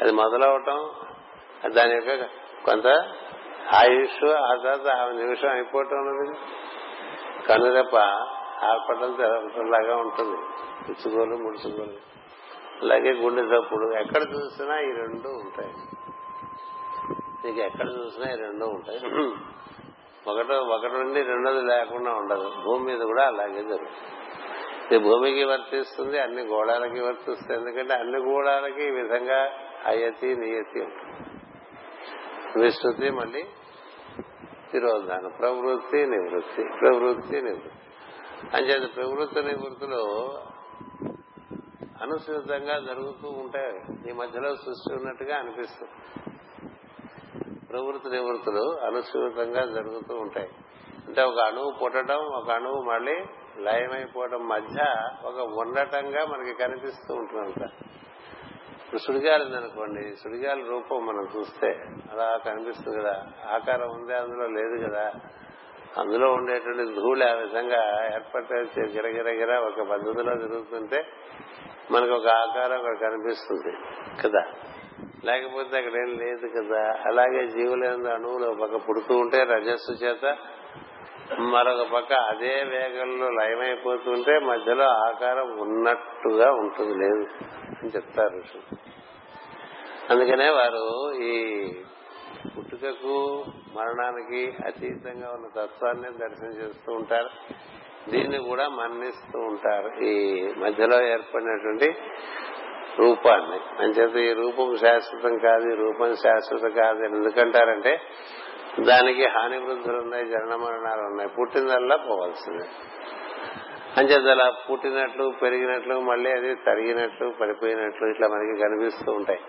అది 0.00 0.12
మొదలవటం 0.12 0.90
దాని 1.70 1.94
యొక్క 1.94 2.24
కొంత 2.64 2.86
ఆయుష్ 3.74 4.24
ఆ 4.24 4.54
తర్వాత 4.54 4.96
ఆ 4.96 5.08
నిమిషం 5.08 5.48
అయిపోవటం 5.48 5.96
ఉన్నది. 5.96 6.38
కనురెప్ప 7.46 7.96
ఆర్పటం 8.64 9.12
తెరపటంలాగా 9.12 9.96
ఉంటుంది. 9.96 10.36
పిచ్చుకోలు 10.88 11.36
ముడుచుకోలు. 11.36 11.96
అలాగే 12.82 13.12
గుండె 13.12 13.42
తప్పుడు. 13.42 13.94
ఎక్కడ 13.94 14.22
చూసినా 14.22 14.78
ఈ 14.80 14.92
రెండు 14.92 15.28
ఉంటాయి. 15.28 15.74
నీకు 17.44 17.60
ఎక్కడ 17.60 17.86
చూసినా 17.86 18.32
ఈ 18.32 18.36
రెండు 18.36 18.64
ఉంటాయి. 18.64 19.00
ఒకటో 20.28 20.54
ఒకటి 20.54 20.92
నుండి 20.92 21.22
రెండోది 21.22 21.66
లేకుండా 21.66 22.12
ఉండదు. 22.12 22.52
భూమి 22.64 22.84
మీద 22.84 23.00
కూడా 23.00 23.26
అలాగే 23.26 23.62
జరుగుతుంది. 23.62 24.24
ఇది 24.86 24.98
భూమికి 24.98 25.44
వర్తిస్తుంది 25.44 26.18
అన్ని 26.18 26.42
గోళాలకి 26.42 27.00
వర్తిస్తుంది 27.00 27.60
ఎందుకంటే 27.60 27.94
అన్ని 27.94 28.18
గోళాలకి 28.18 28.84
ఈ 28.84 28.90
విధంగా 28.90 29.50
అయతి 29.86 30.36
నియతి 30.36 30.80
ఉంటుంది. 30.80 31.30
విస్తృతి 32.60 33.10
మళ్ళీ 33.10 33.44
తిరోధానం 34.72 35.32
ప్రవృత్తి 35.38 36.06
నివృత్తి 36.06 36.64
ప్రవృత్తి 36.80 37.42
నివృత్తి. 37.42 37.70
అంచేది 38.56 38.86
ప్రవృత్తి 38.86 39.42
నివృత్తులు 39.42 40.34
అనుసృతంగా 42.02 42.78
జరుగుతూ 42.78 43.28
ఉంటాయి. 43.28 44.10
ఈ 44.10 44.12
మధ్యలో 44.12 44.54
సృష్టి 44.54 44.94
ఉన్నట్టుగా 44.94 45.36
అనిపిస్తుంది. 45.36 45.92
ప్రవృత్తి 47.74 48.10
నివృత్తులు 48.10 48.86
అనుసూతంగా 48.86 49.66
జరుగుతూ 49.66 50.14
ఉంటాయి. 50.14 50.48
అంటే 51.08 51.22
ఒక 51.22 51.38
అణువు 51.38 51.72
పుట్టడం 51.82 52.16
ఒక 52.16 52.50
అణువు 52.50 52.82
మళ్ళీ 52.82 53.24
లయమైపోవడం 53.58 54.48
మధ్య 54.48 54.84
ఒక 55.24 55.66
ఉండటంగా 55.66 56.26
మనకి 56.26 56.54
కనిపిస్తూ 56.54 57.14
ఉంటుందంట. 57.14 57.68
ఇప్పుడు 58.84 59.00
సుడిగాలి 59.00 60.16
సుడిగాలి 60.16 60.62
రూపం 60.62 61.06
మనం 61.06 61.28
చూస్తే 61.36 61.68
అలా 62.12 62.36
కనిపిస్తుంది 62.36 63.02
కదా. 63.02 63.26
ఆకారం 63.50 63.88
ఉంది 63.88 64.14
అందులో 64.14 64.46
లేదు 64.46 64.90
కదా. 64.90 65.12
అందులో 65.98 66.32
ఉండేటువంటి 66.32 66.94
ధూళి 66.94 67.28
ఆ 67.28 67.34
విధంగా 67.34 68.06
ఏర్పడే 68.14 68.82
గిరగిరగిర 68.86 69.56
ఒక 69.56 69.88
పద్ధతిలో 69.88 70.34
జరుగుతుంటే 70.36 71.06
మనకు 71.90 72.12
ఒక 72.12 72.26
ఆకారం 72.26 72.94
కనిపిస్తుంది 72.94 73.76
కదా. 74.22 74.52
లేకపోతే 75.24 75.76
అక్కడ 75.76 75.96
ఏం 75.96 76.18
లేదు 76.18 76.46
కదా. 76.46 76.94
అలాగే 77.06 77.46
జీవులందు 77.46 78.08
అణువులు 78.08 78.46
ఒక 78.46 78.60
పక్క 78.60 78.88
పుడుతూ 78.88 79.16
ఉంటే 79.16 79.42
రజస్సు 79.42 79.92
చేత 79.92 80.36
మరొక 81.40 81.82
పక్క 81.92 82.12
అదే 82.12 82.62
వేగంలో 82.62 83.30
లయమైపోతుంటే 83.30 84.38
మధ్యలో 84.38 84.84
ఆకారం 84.84 85.58
ఉన్నట్టుగా 85.58 86.52
ఉంటుంది. 86.52 86.94
లేదు 86.94 87.26
అని 87.50 87.88
చెప్తారు 87.88 88.42
అందుకనే 90.10 90.50
వారు 90.50 91.14
ఈ 91.22 91.66
పుట్టుకకు 92.58 93.44
మరణానికి 93.76 94.64
అతీతంగా 94.66 95.30
ఉన్న 95.30 95.46
తత్వాన్ని 95.46 96.18
దర్శనం 96.18 96.50
చేస్తూ 96.50 96.92
ఉంటారు. 96.92 97.28
దీన్ని 98.10 98.38
కూడా 98.38 98.68
మన్నిస్తూ 98.68 99.38
ఉంటారు. 99.38 100.04
ఈ 100.04 100.42
మధ్యలో 100.58 101.06
ఏర్పడినటువంటి 101.06 101.94
రూపాన్ని. 102.98 103.60
అంచేత 103.78 104.16
ఈ 104.16 104.32
రూపం 104.32 104.76
శాశ్వతం 104.76 105.38
కాదు 105.38 105.72
ఈ 105.72 105.76
రూపం 105.76 106.16
శాశ్వతం 106.16 106.70
కాదు 106.70 107.04
ఎందుకంటారంటే 107.04 108.00
దానికి 108.80 109.26
హాని 109.26 109.58
వృద్ధులు 109.58 109.96
ఉన్నాయి 109.96 110.26
జనన 110.26 110.54
మరణాలు 110.54 111.00
ఉన్నాయి. 111.00 111.28
పుట్టినల్లా 111.28 111.96
పోవాల్సిందే. 111.96 112.64
అంచేత 113.96 114.28
అలా 114.28 114.52
పుట్టినట్లు 114.70 115.32
పెరిగినట్లు 115.42 116.00
మళ్ళీ 116.00 116.30
అది 116.32 116.54
తరిగినట్లు 116.54 117.34
పడిపోయినట్లు 117.40 118.06
ఇట్లా 118.06 118.28
మనకి 118.28 118.62
కనిపిస్తూ 118.62 119.12
ఉంటాయి. 119.12 119.40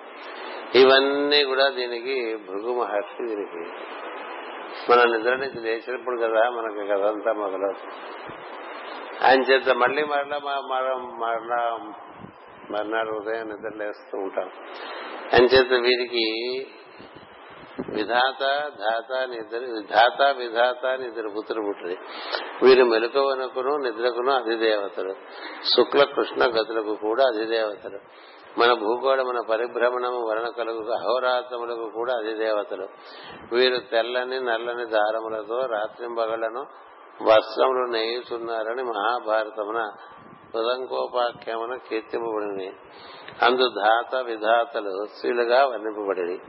ఇవన్నీ 0.76 1.44
కూడా 1.44 1.70
దీనికి 1.70 2.36
భృగు 2.36 2.80
మహర్షి 2.82 3.28
దీనికి 3.28 3.72
మన 4.92 5.18
నిద్ర 5.18 5.36
నుంచి 5.36 5.62
లేచినప్పుడు 5.62 6.22
కదా 6.22 6.50
మనకి 6.50 6.88
కథంతా 6.88 7.34
మొదలవుతుంది. 7.34 7.94
ఆయన 9.26 9.42
చేత 9.42 9.70
మళ్ళీ 9.70 10.04
మరలా 10.04 10.40
మరలా 11.20 11.78
మర్నాడు 12.72 13.10
ఉదయం 13.10 13.48
నిద్రలేస్తూ 13.48 14.18
ఉంటాం. 14.18 14.52
ఆయన 15.34 15.44
చేత 15.44 15.74
వీరికి 15.74 16.68
విధాత 17.90 18.42
ధాత 18.80 19.28
నిద్ర 19.30 19.84
ధాత 19.96 20.36
విధాత 20.38 20.86
నిద్ర 20.86 21.30
పుత్రుడు 21.38 21.68
పుట్టింది. 21.68 21.98
వీరు 22.64 22.84
మెలకువనకును 22.84 23.78
నిద్రకును 23.78 24.32
అధిదేవతలు. 24.32 25.16
శుక్ల 25.76 26.04
కృష్ణ 26.04 26.44
గతులకు 26.44 26.96
కూడా 26.96 27.24
అధిదేవతలు. 27.24 28.00
మన 28.60 28.74
భూగోళ 28.74 29.22
మన 29.22 29.42
పరిభ్రమణము 29.50 30.28
వలన 30.28 30.50
కలుగు 30.50 30.92
అహోరాత్రములకు 30.92 31.90
కూడా 31.90 32.14
అధిదేవతలు. 32.14 32.88
వీరు 33.52 33.78
తెల్లని 33.78 34.40
నల్లని 34.40 34.86
దారములతో 34.86 35.60
రాత్రింబగలను 35.66 36.66
వస్త్రములు 37.22 37.92
నేయుచున్నారని 37.92 38.84
మహాభారతమున 38.84 39.92
ఉదంకోపాఖ్యమున 40.56 41.76
కీర్తింపబడినవి. 41.76 42.74
అందు 43.42 43.70
ధాత 43.70 44.16
విధాతలు 44.16 45.06
స్త్రీలుగా 45.16 45.66
వర్ణింపబడి 45.66 46.40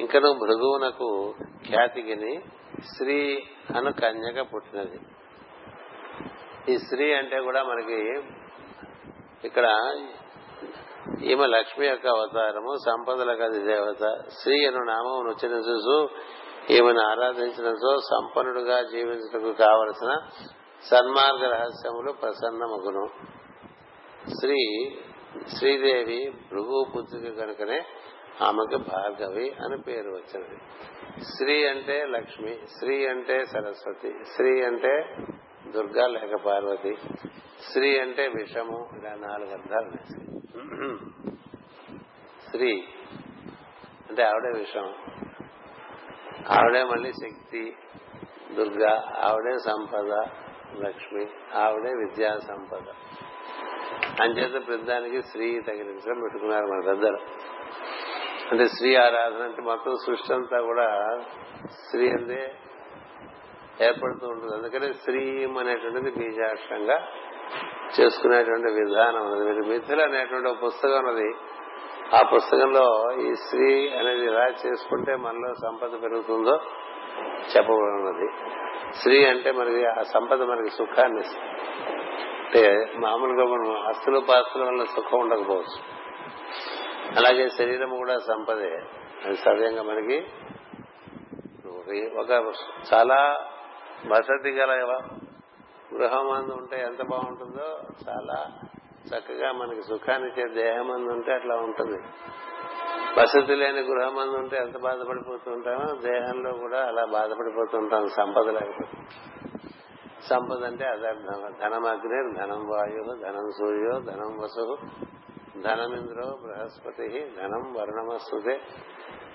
ఇంకను 0.00 0.32
భృగువునకు 0.32 1.34
ఖ్యాతిగిని 1.66 2.42
స్త్రీ 2.84 3.42
అను 3.76 3.92
కన్యక 3.92 4.54
పుట్టినది. 4.54 5.00
ఈ 6.72 6.78
స్త్రీ 6.78 7.12
అంటే 7.12 7.40
కూడా 7.40 7.62
మనకి 7.62 8.22
ఇక్కడ 9.44 9.66
ఈమె 11.22 11.46
లక్ష్మి 11.46 11.86
యొక్క 11.86 12.06
అవతారము 12.06 12.74
సంపదల 12.86 13.32
గది 13.32 13.60
దేవత. 13.60 14.14
స్త్రీ 14.28 14.66
అను 14.66 14.84
నామం 14.84 15.28
ఉచ్చరించు 15.28 16.08
ఈమెను 16.70 17.00
ఆరాధించడంతో 17.00 17.96
సంపన్నుడుగా 17.96 18.82
జీవించటకు 18.82 19.52
కావలసిన 19.52 20.12
సన్మార్గ 20.90 21.52
రహస్యములు 21.52 22.12
ప్రసన్నమగును. 22.12 23.08
శ్రీ 24.28 24.94
శ్రీదేవి 25.58 26.34
భృగుపుత్రిక 26.52 27.38
కనుకనే 27.38 27.86
ఆమెకు 28.40 28.76
భార్గవి 28.76 29.54
అని 29.64 29.82
పేరు 29.82 30.10
వచ్చినది. 30.10 30.56
శ్రీ 31.36 31.68
అంటే 31.68 32.04
లక్ష్మి 32.04 32.58
శ్రీ 32.78 33.06
అంటే 33.06 33.44
సరస్వతి 33.44 34.14
శ్రీ 34.36 34.62
అంటే 34.62 35.16
దుర్గా 35.70 36.06
లేక 36.06 36.34
పార్వతి 36.44 36.98
శ్రీ 37.72 38.00
అంటే 38.00 38.28
విషము 38.28 38.78
ఇలా 38.96 39.28
నాలుగు 39.28 39.50
అర్థాలు 39.50 39.98
శ్రీ 42.50 42.72
అంటే 44.10 44.22
ఆవిడే 44.22 44.58
విషం 44.58 44.94
ఆవిడే 46.48 46.84
మళ్ళీ 46.84 47.12
శక్తి 47.12 47.76
దుర్గా 48.56 48.92
ఆవిడే 49.20 49.56
సంపద 49.58 50.12
లక్ష్మి 50.80 51.26
ఆవిడే 51.54 51.88
విద్యా 51.88 52.38
సంపద. 52.38 52.88
అంచేత 54.20 54.68
పెద్దానికి 54.68 55.22
శ్రీ 55.22 55.60
తగిలించడం 55.60 56.20
పెట్టుకున్నారు 56.20 56.66
మన 56.66 56.80
పెద్దలు 56.86 57.18
అంటే 58.50 58.66
శ్రీ 58.66 58.96
ఆరాధన 58.96 59.42
అంటే 59.42 59.62
మొత్తం 59.62 59.94
సృష్టి 60.06 60.34
అంతా 60.34 60.60
కూడా 60.60 61.18
స్త్రీ 61.70 62.10
అందే 62.10 62.52
ఏర్పడుతూ 63.80 64.26
ఉంటుంది. 64.26 64.54
అందుకని 64.54 64.94
శ్రీం 64.94 65.58
అనేటువంటిది 65.58 66.10
బీజాక్షంగా 66.10 67.08
చేసుకునేటువంటి 68.00 68.72
విధానం 68.72 69.32
ఉన్నది. 69.32 69.44
మీరు 69.44 69.66
మిథులు 69.68 70.02
అనేటువంటి 70.02 70.48
ఒక 70.48 70.64
పుస్తకం 70.64 70.92
ఉన్నది. 70.92 71.34
ఆ 72.16 72.22
పుస్తకంలో 72.34 73.12
ఈ 73.22 73.34
స్త్రీ 73.34 73.88
అనేది 73.88 74.26
ఎలా 74.26 74.46
చేసుకుంటే 74.66 75.16
మనలో 75.16 75.54
సంపద 75.54 76.02
పెరుగుతుందో 76.02 76.60
చెప్పబడినది. 77.56 78.28
స్త్రీ 78.96 79.24
అంటే 79.24 79.52
మనకి 79.52 79.86
ఆ 79.86 80.02
సంపద 80.02 80.42
మనకి 80.42 80.70
సుఖాన్ని 80.70 81.20
ఇస్తుంది. 81.20 81.50
అంటే 82.54 82.92
మామూలుగా 82.96 83.44
మనం 83.44 83.88
ఆస్తులు 83.88 84.20
పాస్తుల 84.20 84.64
వల్ల 84.64 84.84
సుఖం 84.84 85.18
ఉండకపోవచ్చు. 85.18 85.82
అలాగే 87.16 87.48
శరీరం 87.48 87.96
కూడా 87.96 88.18
సంపదే. 88.18 88.82
అది 89.24 89.36
సవ్యంగా 89.36 89.82
మనకి 89.82 90.26
ఒక 92.18 92.54
చాలా 92.94 93.48
వసతి 94.10 94.50
గల 94.50 94.72
గృహం 95.94 96.30
అందు 96.30 96.52
ఉంటే 96.52 96.80
ఎంత 96.80 97.02
బాగుంటుందో 97.02 97.80
చాలా 98.08 98.52
చక్కగా 99.08 99.52
మనకి 99.52 99.82
సుఖాన్నిచ్చే 99.82 100.62
దేహం 100.62 100.90
అందు 100.90 101.12
ఉంటే 101.12 101.32
అట్లా 101.32 101.54
ఉంటుంది. 101.54 101.98
వసతి 103.20 103.54
లేని 103.54 103.80
గృహం 103.80 104.18
అందు 104.18 104.36
ఉంటే 104.36 104.56
ఎంత 104.56 104.78
బాధపడిపోతూ 104.78 105.50
ఉంటామో 105.50 106.00
దేహంలో 106.00 106.52
కూడా 106.52 106.86
అలా 106.86 107.04
బాధపడిపోతుంటాం 107.04 108.08
సంపద 108.08 108.48
లేకపోతే. 108.48 109.20
సంపద 110.28 110.64
అంటే 110.64 110.84
అదర్థం 110.84 111.54
ధనం 111.60 111.86
అగ్ని 111.86 112.34
ధనం 112.38 112.68
వాయు 112.68 113.22
ధనం 113.22 113.50
సూర్యో 113.58 114.00
ధనం 114.00 114.38
వసు 114.38 114.76
ధనమింద్రో 115.60 116.38
బృహస్పతి 116.42 117.34
ధనం 117.38 117.74
వర్ణమస్తుతే 117.78 118.60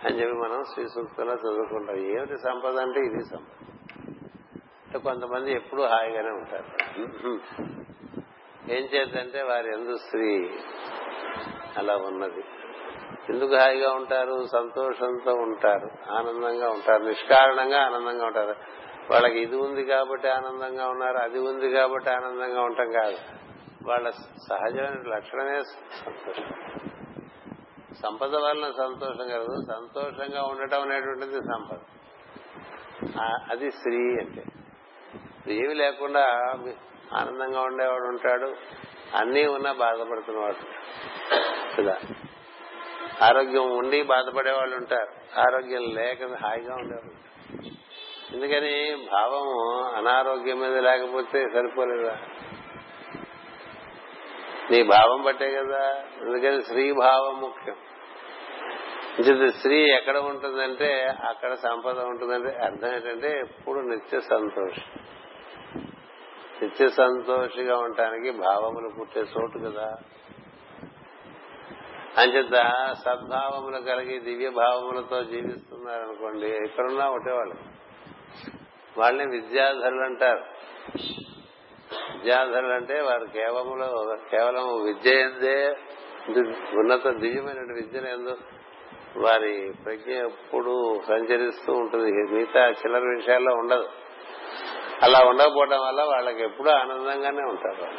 అని 0.06 0.20
చెప్పి 0.20 0.34
మనం 0.34 0.64
శ్రీ 0.64 0.88
సూక్తంలో 0.88 1.34
చదువుకుంటాం. 1.34 1.98
ఏమిటి 1.98 2.38
సంపద 2.38 2.80
అంటే 2.80 3.00
ఇది 3.00 3.24
సంపద. 3.24 3.66
అంటే 4.86 5.00
కొంతమంది 5.00 5.52
ఎప్పుడూ 5.52 5.84
హాయిగానే 5.84 6.30
ఉంటారు. 6.30 6.66
ఏం 8.72 8.86
చేద్దంటే 8.86 9.42
వారి 9.42 9.74
ఎందు 9.74 9.98
స్త్రీ 9.98 10.50
అలా 11.78 11.96
ఉన్నది. 11.96 12.44
ఎందుకు 13.30 13.56
హాయిగా 13.56 13.92
ఉంటారు? 13.92 14.46
సంతోషంతో 14.46 15.34
ఉంటారు. 15.34 16.12
ఆనందంగా 16.12 16.70
ఉంటారు. 16.70 17.04
నిష్కారణంగా 17.04 17.82
ఆనందంగా 17.86 18.26
ఉంటారు. 18.26 18.56
వాళ్ళకి 19.12 19.40
ఇది 19.40 19.56
ఉంది 19.56 19.86
కాబట్టి 19.86 20.28
ఆనందంగా 20.28 20.88
ఉన్నారు 20.88 21.18
అది 21.18 21.40
ఉంది 21.40 21.72
కాబట్టి 21.72 22.10
ఆనందంగా 22.10 22.62
ఉంటాం 22.62 22.92
కాదు. 22.92 23.18
వాళ్ళ 23.86 24.10
సహజమైన 24.50 25.16
లక్షణమే 25.16 25.62
సంతోషం. 26.06 26.50
సంపద 28.04 28.36
వలన 28.36 28.72
సంతోషం 28.78 29.28
కలదు 29.28 29.66
సంతోషంగా 29.68 30.44
ఉండటం 30.44 30.82
అనేటువంటిది 30.82 31.40
సంపద. 31.42 31.78
అది 33.52 33.72
స్త్రీ 33.72 33.96
అంటే. 33.96 34.44
ఏమి 35.48 35.74
లేకుండా 35.74 36.22
ఆనందంగా 37.14 37.62
ఉండేవాడు 37.62 38.04
ఉంటాడు 38.04 38.56
అన్నీ 39.16 39.48
ఉన్నా 39.48 39.72
బాధపడుతున్నవాడు 39.72 40.64
కదా 41.78 41.98
ఆరోగ్యం 43.22 43.78
ఉండి 43.78 44.04
బాధపడే 44.04 44.52
వాళ్ళు 44.52 44.76
ఉంటారు 44.76 45.40
ఆరోగ్యం 45.40 45.82
లేక 45.82 46.34
హాయిగా 46.34 46.76
ఉండేవాళ్ళు 46.76 47.35
ఎందుకని 48.36 49.08
భావము 49.12 49.82
అనారోగ్యం 49.98 50.60
మీద 50.60 50.78
లేకపోతే 50.78 51.46
సరిపోలేదా? 51.54 52.18
నీ 54.72 54.84
భావం 54.84 55.24
బట్టే 55.24 55.52
కదా. 55.52 56.04
ఎందుకని 56.22 56.62
స్త్రీ 56.62 56.92
భావం 56.92 57.42
ముఖ్యం. 57.42 57.76
స్త్రీ 59.52 59.92
ఎక్కడ 59.92 60.18
ఉంటుందంటే 60.18 61.14
అక్కడ 61.26 61.54
సంపద 61.54 62.00
ఉంటుందంటే 62.00 62.58
అర్థం 62.58 62.94
ఏంటంటే 62.94 63.40
ఎప్పుడు 63.40 63.80
నిత్య 63.80 64.20
సంతోషం. 64.20 65.00
నిత్య 66.62 66.90
సంతోషిగా 66.90 67.78
ఉండటానికి 67.78 68.32
భావములు 68.32 68.90
పుట్టే 69.00 69.20
చోటు 69.20 69.60
కదా. 69.70 69.96
అంచేత 72.18 72.54
సద్భావములు 73.06 73.82
కలిగి 73.82 74.20
దివ్య 74.20 74.50
భావములతో 74.50 75.24
జీవిస్తున్నారనుకోండి 75.24 76.48
ఎక్కడున్నా 76.48 77.10
ఒకటేవాళ్ళు 77.10 77.75
వాళ్ళని 78.98 79.32
విద్యాధరులు 79.32 80.06
అంటారు. 80.06 80.44
విద్యాధరులు 82.14 82.74
అంటే 82.74 83.02
వారు 83.02 83.26
కేవలంలో 83.26 84.18
కేవలం 84.32 84.84
విద్య 84.84 85.10
ఎందే 85.10 85.78
ఉన్నత 86.74 87.08
దివ్యమైన 87.08 87.74
విద్యను 87.74 88.08
ఎందు 88.08 88.38
వారి 89.18 89.74
ప్రజ్ఞ 89.86 90.12
ఎప్పుడు 90.12 91.02
సంచరిస్తూ 91.08 91.74
ఉంటుంది. 91.74 92.34
మిగతా 92.34 92.70
చిల్లర 92.70 93.00
విషయాల్లో 93.00 93.56
ఉండదు. 93.56 93.90
అలా 95.04 95.20
ఉండకపోవడం 95.20 95.82
వల్ల 95.88 96.04
వాళ్ళకి 96.04 96.44
ఎప్పుడూ 96.44 96.70
ఆనందంగానే 96.70 97.42
ఉంటారు 97.42 97.92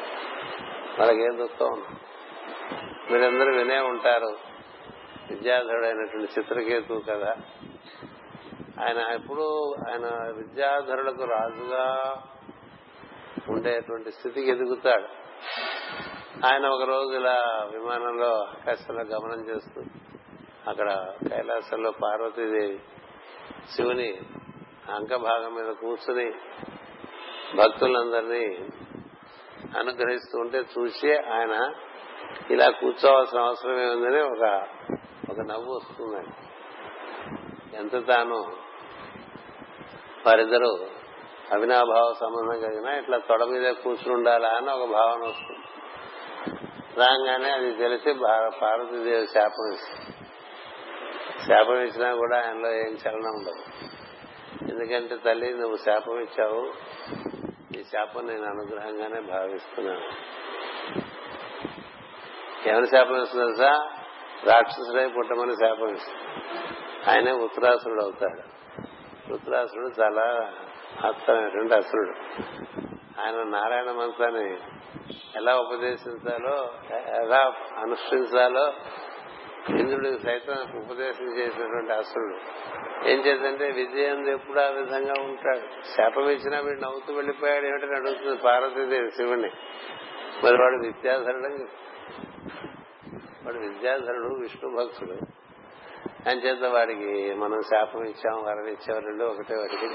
వాళ్ళకి 0.98 1.22
ఏం 1.22 1.38
దుఃఖం? 1.38 1.66
ఉండదు 1.66 1.84
మీరందరూ 3.10 3.56
వినే 3.56 3.78
ఉంటారు. 3.78 4.36
విద్యాధరుడైనటువంటి 5.30 6.40
చిత్రకేతు 6.40 7.02
కదా 7.10 7.36
ఆయన 8.80 8.98
ఎప్పుడు 8.98 9.74
ఆయన 9.88 10.06
విద్యాధరులకు 10.36 11.24
రాజుగా 11.24 11.84
ఉండేటువంటి 13.48 14.12
స్థితికి 14.12 14.50
ఎదుగుతాడు. 14.50 15.08
ఆయన 16.46 16.66
ఒక 16.66 16.82
రోజు 16.82 17.12
ఇలా 17.12 17.68
విమానంలో 17.72 18.36
ఆకాశంలో 18.36 19.04
గమనం 19.04 19.48
చేస్తూ 19.48 19.82
అక్కడ 20.68 20.90
కైలాసంలో 21.30 21.90
పార్వతీదేవి 21.90 22.78
శివుని 23.76 24.20
అంకభాగం 24.94 25.54
మీద 25.54 25.74
కూర్చుని 25.74 26.30
భక్తులందరినీ 27.56 28.68
అనుగ్రహిస్తూ 29.78 30.38
ఉంటే 30.38 30.58
చూసి 30.58 31.16
ఆయన 31.16 31.74
ఇలా 32.50 32.70
కూర్చోవలసిన 32.70 33.38
అవసరం 33.38 33.80
ఏముందని 33.80 34.20
ఒక 34.20 34.66
ఒక 35.30 35.40
నవ్వు 35.40 35.74
వస్తుందండి. 35.74 36.34
ఎంత 37.76 38.08
తాను 38.08 38.65
వారిద్దరూ 40.26 40.78
అవినాభావ 41.52 42.14
సంబంధం 42.20 42.60
కలిగిన 42.60 42.88
ఇట్లా 42.88 43.18
తొడ 43.18 43.44
మీద 43.44 43.70
కూర్చుని 43.74 44.14
ఉండాలా 44.14 44.48
అని 44.48 44.70
ఒక 44.70 44.88
భావన 44.90 45.28
వస్తుంది. 45.28 45.58
రాగానే 47.00 47.50
అది 47.50 47.72
తెలిసి 47.72 48.12
పార్వతీదేవి 48.62 49.26
శాపం 49.26 49.72
ఇస్తుంది. 49.72 50.16
శాపం 51.46 51.74
ఇచ్చినా 51.74 52.14
కూడా 52.14 52.36
ఆయనలో 52.36 52.72
ఏం 52.72 52.98
చలనం 53.06 53.34
ఉండదు. 53.34 53.62
ఎందుకంటే 54.72 55.16
తల్లి 55.16 55.54
నువ్వు 55.54 55.76
శాపం 55.76 56.20
ఇచ్చావు. 56.20 56.72
ఈ 57.76 57.82
శాపం 57.82 58.26
నేను 58.26 58.44
అనుగ్రహంగానే 58.44 59.20
భావిస్తున్నాను. 59.20 60.04
ఎవరి 62.68 62.86
శాపం 62.86 63.22
ఇస్తుంది 63.22 63.44
తెలుసా? 63.44 63.90
రాక్షసుడై 64.44 65.08
పుట్టమని 65.08 65.52
శాపం 65.52 65.94
ఇస్తుంది. 65.94 66.18
ఆయనే 67.10 67.32
ఉత్తరాసురుడు 67.32 68.02
అవుతాడు 68.02 68.55
రుద్రాసుడు 69.30 70.00
చాలా 70.00 70.52
అస్తమైనటువంటి 71.08 71.74
అసురుడు. 71.74 72.14
ఆయన 73.20 73.42
నారాయణ 73.42 73.90
మంత్రాన్ని 73.90 74.56
ఎలా 75.36 75.56
ఉపదేశించాలో 75.56 76.72
ఎలా 77.22 77.52
అనుష్ఠించాలో 77.78 78.72
ఇంద్రుడికి 79.70 80.18
సైతం 80.18 80.80
ఉపదేశం 80.80 81.38
చేసినటువంటి 81.38 81.92
అసురుడు. 81.92 82.36
ఏం 83.08 83.18
చేద్దంటే 83.18 83.70
విజయంలో 83.70 84.32
ఎప్పుడు 84.32 84.60
ఆ 84.60 84.68
విధంగా 84.68 85.14
ఉంటాడు. 85.22 85.82
శాపం 85.96 86.28
ఇచ్చినా 86.28 86.60
వీడు 86.60 86.80
నవ్వుతూ 86.80 87.14
వెళ్ళిపోయాడు 87.14 87.66
ఏమిటని 87.66 87.96
అడుగుతుంది 87.96 88.36
పార్వతీదేవి 88.36 89.10
శివుణ్ణి. 89.10 89.50
మరి 90.44 90.56
వాడు 90.62 90.86
విద్యాధరుడు 90.86 91.48
వాడు 93.44 93.58
విద్యాధరుడు 93.58 94.40
విష్ణు 94.40 94.76
భక్తుడు. 94.76 95.35
అని 96.26 96.40
చేత 96.40 96.64
వాడికి 96.64 97.34
మనం 97.34 97.62
శాపం 97.62 98.04
ఇచ్చాం 98.04 98.44
వరం 98.44 98.66
ఇచ్చాం 98.66 98.98
రెండు 98.98 99.24
ఒకటే 99.24 99.54
వాడికి. 99.54 99.94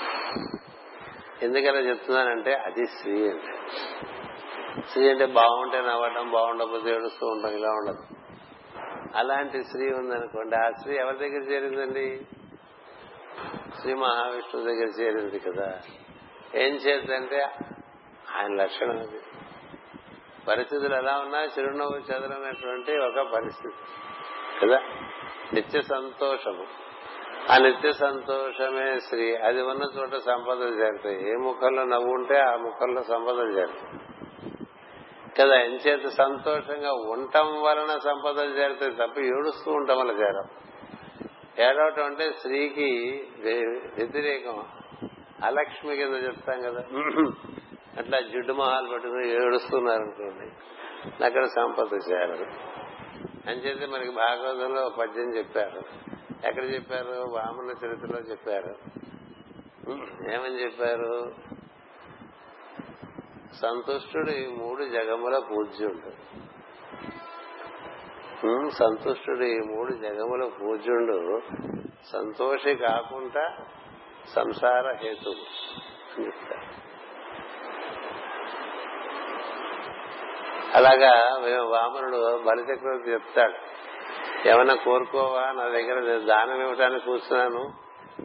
ఎందుకలా 1.46 1.80
చెప్తున్నానంటే 1.80 2.54
అది 2.54 2.88
స్త్రీ 2.88 3.30
అంటే. 3.30 3.54
స్త్రీ 4.88 5.10
అంటే 5.10 5.26
బాగుంటే 5.26 5.82
నవ్వటం 5.82 6.32
బాగుండకపోతే 6.32 6.90
ఏడుస్తూ 6.90 7.28
ఉంటాం 7.28 7.52
ఇలా 7.52 7.70
ఉండదు. 7.70 8.04
అలాంటి 9.16 9.64
స్త్రీ 9.64 9.94
ఉందనుకోండి 9.94 10.56
ఆ 10.56 10.72
స్త్రీ 10.72 10.96
ఎవరి 10.96 11.18
దగ్గర 11.18 11.52
చేరిందండి? 11.52 12.26
శ్రీ 13.82 13.94
మహావిష్ణువు 13.94 14.66
దగ్గర 14.66 14.88
చేరింది 15.00 15.40
కదా. 15.40 15.82
ఏం 16.56 16.76
చేద్దంటే 16.76 17.44
ఆయన 18.36 18.54
లక్షణం 18.54 19.00
అది. 19.00 19.20
పరిస్థితులు 20.48 20.96
ఎలా 20.96 21.20
ఉన్నా 21.20 21.44
చిరునవ్వు 21.44 21.98
చెదరనటువంటి 21.98 22.98
ఒక 22.98 23.32
పరిస్థితి. 23.32 23.76
కదా? 24.62 24.82
నిత్య 25.54 25.82
సంతోషము. 25.82 26.66
ఆ 27.52 27.58
నిత్య 27.58 27.92
సంతోషమే 27.92 29.00
శ్రీ 29.00 29.36
అది 29.36 29.62
ఉన్న 29.62 29.84
చోట 30.00 30.16
సంపదలు 30.16 30.76
చేరుతాయి. 30.84 31.30
ఏ 31.30 31.34
ముఖంలో 31.34 31.84
నవ్వు 31.84 32.14
ఉంటే 32.14 32.40
ఆ 32.40 32.56
ముఖంలో 32.56 33.04
సంపదలు 33.04 33.52
చేరుతాయి. 33.52 34.00
కదా 35.40 35.56
ఎంచేత 35.56 36.08
సంతోషంగా 36.08 36.92
ఉండటం 36.94 37.62
వలన 37.62 37.98
సంపదలు 37.98 38.50
చేరుతాయి 38.50 38.92
తప్ప 38.92 39.20
ఏడుస్తూ 39.20 39.72
ఉండటం 39.72 40.00
వల్ల 40.00 40.12
చేరం 40.12 40.48
ఏడవటం 41.60 42.06
అంటే 42.06 42.32
స్త్రీకి 42.32 43.24
వ్యతిరేకం. 43.96 44.64
అలక్ష్మి 45.44 45.96
కింద 45.96 46.16
చెప్తాం 46.16 46.62
కదా. 46.62 46.84
అట్లా 47.98 48.20
జిడ్డు 48.20 48.54
మహాలు 48.54 48.88
పట్టుకుని 48.94 49.46
ఏడుస్తున్నారనుకోండి 49.46 50.48
అక్కడ 51.26 51.46
సంపద 51.46 52.12
చేరదు. 52.12 52.46
అంచేతే 53.48 53.86
మనకి 53.86 54.12
భాగవతంలో 54.12 54.90
పద్యం 54.90 55.38
చెప్పారు. 55.38 55.82
ఎక్కడ 56.48 56.64
చెప్పారు? 56.64 57.26
వామన 57.30 57.88
చరిత్రలో 57.88 58.20
చెప్పారు. 58.20 58.76
ఏమని 60.34 60.64
చెప్పారు? 60.64 61.36
సంతుష్టుడు 63.54 64.32
ఈ 64.32 64.48
మూడు 64.48 64.84
జగముల 64.86 65.40
పూజ్యుడు. 65.40 66.32
సంతుష్టుడు 68.70 69.44
ఈ 69.44 69.60
మూడు 69.60 69.94
జగముల 69.94 70.50
పూజ్యుడు 70.62 71.42
సంతోషి 72.06 72.76
కాకుండా 72.76 73.58
సంసార 74.36 74.96
హేతు 75.04 75.30
చెప్తారు 76.22 76.81
అలాగా 80.76 81.12
వామనుడు 81.64 82.44
బలిచక్రవర్తి 82.44 83.12
చెప్తాడు. 83.12 83.54
ఏమన్నా 84.50 84.74
కోరుకోవా? 84.74 85.52
నా 85.52 85.64
దగ్గర 85.64 86.20
దానం 86.26 86.62
ఇవ్వటానికి 86.62 87.06
కూర్చున్నాను. 87.06 87.74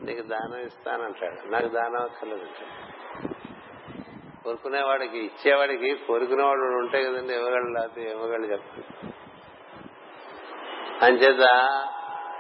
నీకు 0.05 0.23
దానం 0.23 0.61
ఇస్తానంటాడు. 0.61 1.51
నాకు 1.51 1.69
దానం 1.69 2.03
అక్కర్లేదు 2.03 2.47
కోరుకునేవాడికి 4.45 5.19
ఇచ్చేవాడికి 5.19 5.95
కోరుకునేవాడు 5.95 6.61
ఉంటే 6.61 7.05
కదండి 7.05 7.35
ఇవ్వగలడు 7.35 7.69
లేకపోతే 7.69 8.03
ఇవ్వగలడు 8.03 8.47
చెప్తాను 8.47 9.17
అంచేత 11.05 11.49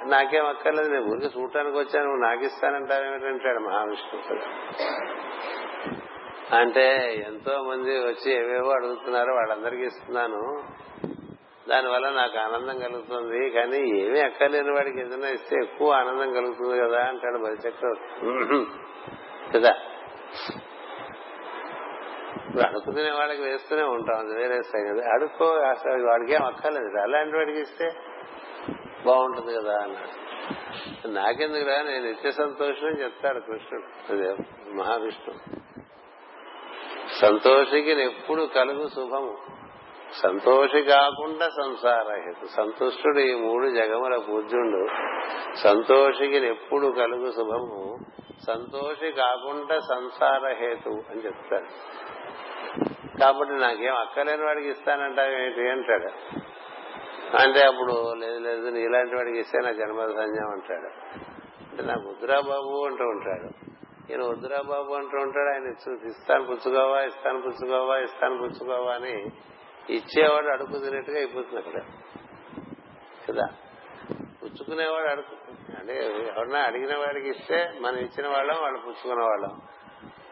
నాకేం 0.06 0.46
అక్కర్లేదు 0.46 0.90
నేను 0.90 1.04
ఊరికి 1.04 1.38
చూడటానికి 1.38 1.76
వచ్చాను 1.76 2.06
నువ్వు 2.06 2.22
నాకు 2.22 2.44
ఇస్తానంటావేమిటంటాడు 2.44 3.58
మహావిష్ణువు. 3.58 4.38
అంటే 6.54 7.14
ఎంతో 7.28 7.62
మంది 7.62 7.98
వచ్చి 7.98 8.32
ఏవేవో 8.32 8.70
అడుగుతున్నారో 8.70 9.34
వాళ్ళందరికీ 9.34 9.82
ఇస్తున్నాను. 9.82 10.62
దానివల్ల 11.68 12.10
నాకు 12.10 12.38
ఆనందం 12.38 12.78
కలుగుతుంది. 12.78 13.50
కానీ 13.50 14.00
ఏమీ 14.00 14.20
అక్కర్లేని 14.20 14.70
వాడికి 14.70 15.00
ఏదైనా 15.00 15.28
ఇస్తే 15.28 15.56
ఎక్కువ 15.62 15.92
ఆనందం 15.92 16.32
కలుగుతుంది 16.32 16.80
కదా 16.80 17.04
అంటాడు 17.04 17.38
బలిచక్రవర్తి 17.38 18.66
కదా? 19.58 19.74
ఇప్పుడు 22.46 22.62
అడుక్కునే 22.62 23.10
వాళ్ళకి 23.10 23.42
వేస్తూనే 23.42 23.82
ఉంటాం 23.82 24.18
అది 24.18 24.38
వేరే 24.38 24.60
కదా. 24.92 25.12
అడుక్కో 25.12 25.44
అసలు 25.44 26.06
వాడికి 26.06 26.32
ఏం 26.32 26.44
అక్కర్లేదు. 26.44 27.00
అలాంటి 27.02 27.36
వాడికి 27.36 27.60
ఇస్తే 27.60 27.90
బాగుంటుంది 29.06 29.56
కదా 29.56 29.78
అన్నాడు. 29.82 30.26
నాకెందుకురా 31.08 31.82
నేను 31.82 32.06
నిత్య 32.06 32.30
సంతోషం 32.30 32.88
చెప్తాడు 32.88 33.40
కృష్ణుడు. 33.40 34.12
అదే 34.12 34.36
మహావిష్ణువు. 34.72 35.66
సంతోషికి 37.20 37.90
ఎప్పుడు 37.90 38.42
కలుగు 38.42 38.88
శుభము. 38.88 39.36
సంతోషి 40.22 40.82
కాకుండా 40.82 41.48
సంసార 41.48 42.14
హేతు. 42.14 42.46
సంతుష్టుడు 42.46 43.18
ఈ 43.18 43.34
మూడు 43.34 43.68
జగముల 43.68 44.16
పూజ్యుండు. 44.16 44.88
సంతోషికి 45.56 46.36
ఎప్పుడు 46.36 46.86
కలుగు 46.86 47.30
శుభము. 47.30 47.98
సంతోషి 48.46 49.12
కాకుండా 49.12 49.78
సంసార 49.78 50.54
హేతు 50.60 50.88
అని 50.88 51.24
చెప్తాడు 51.24 51.66
కాబట్టి 53.18 53.54
నాకేం 53.54 53.96
అక్కలేని 53.96 54.44
వాడికి 54.44 54.68
ఇస్తానంటావేంటి 54.68 55.70
అంటాడు. 55.70 56.08
అంటే 57.36 57.66
అప్పుడు 57.66 58.14
లేదు 58.14 58.38
లేదు 58.38 58.68
నీలాంటి 58.68 59.16
వాడికి 59.16 59.38
ఇస్తే 59.38 59.58
నా 59.58 59.72
జన్మధన్యం 59.72 60.50
అంటాడు. 60.50 61.18
అంటే 61.70 61.82
నా 61.82 62.40
బాబు 62.40 62.86
అంటూ 62.86 63.04
ఉంటాడు. 63.04 63.75
ఈయన 64.10 64.22
వద్దురా 64.22 64.62
బాబు 64.62 64.94
అంటూ 64.94 65.18
ఉంటాడు 65.18 65.48
ఆయన 65.48 65.66
ఇస్తాను 66.08 66.44
పుచ్చుకోవా 66.44 67.02
ఇస్తాను 67.02 67.42
పుచ్చుకోవా 67.42 67.98
ఇస్తాను 67.98 68.36
పుచ్చుకోవా 68.36 68.94
అని 68.94 69.30
ఇచ్చేవాడు 69.90 70.48
అడుగు 70.48 70.78
తినట్టుగా 70.78 71.16
అయిపోతుంది 71.16 71.56
అక్కడ. 71.56 71.82
కదా? 73.28 73.46
పుచ్చుకునేవాడు 74.42 75.08
అడుగు 75.08 75.36
అంటే 75.78 75.94
ఎవరన్నా 76.06 76.58
అడిగిన 76.62 76.96
వాడికి 76.96 77.28
ఇస్తే 77.28 77.72
మనం 77.80 77.96
ఇచ్చిన 77.96 78.28
వాళ్ళం 78.28 78.56
వాళ్ళు 78.62 78.78
పుచ్చుకున్న 78.78 79.22
వాళ్ళం. 79.22 79.62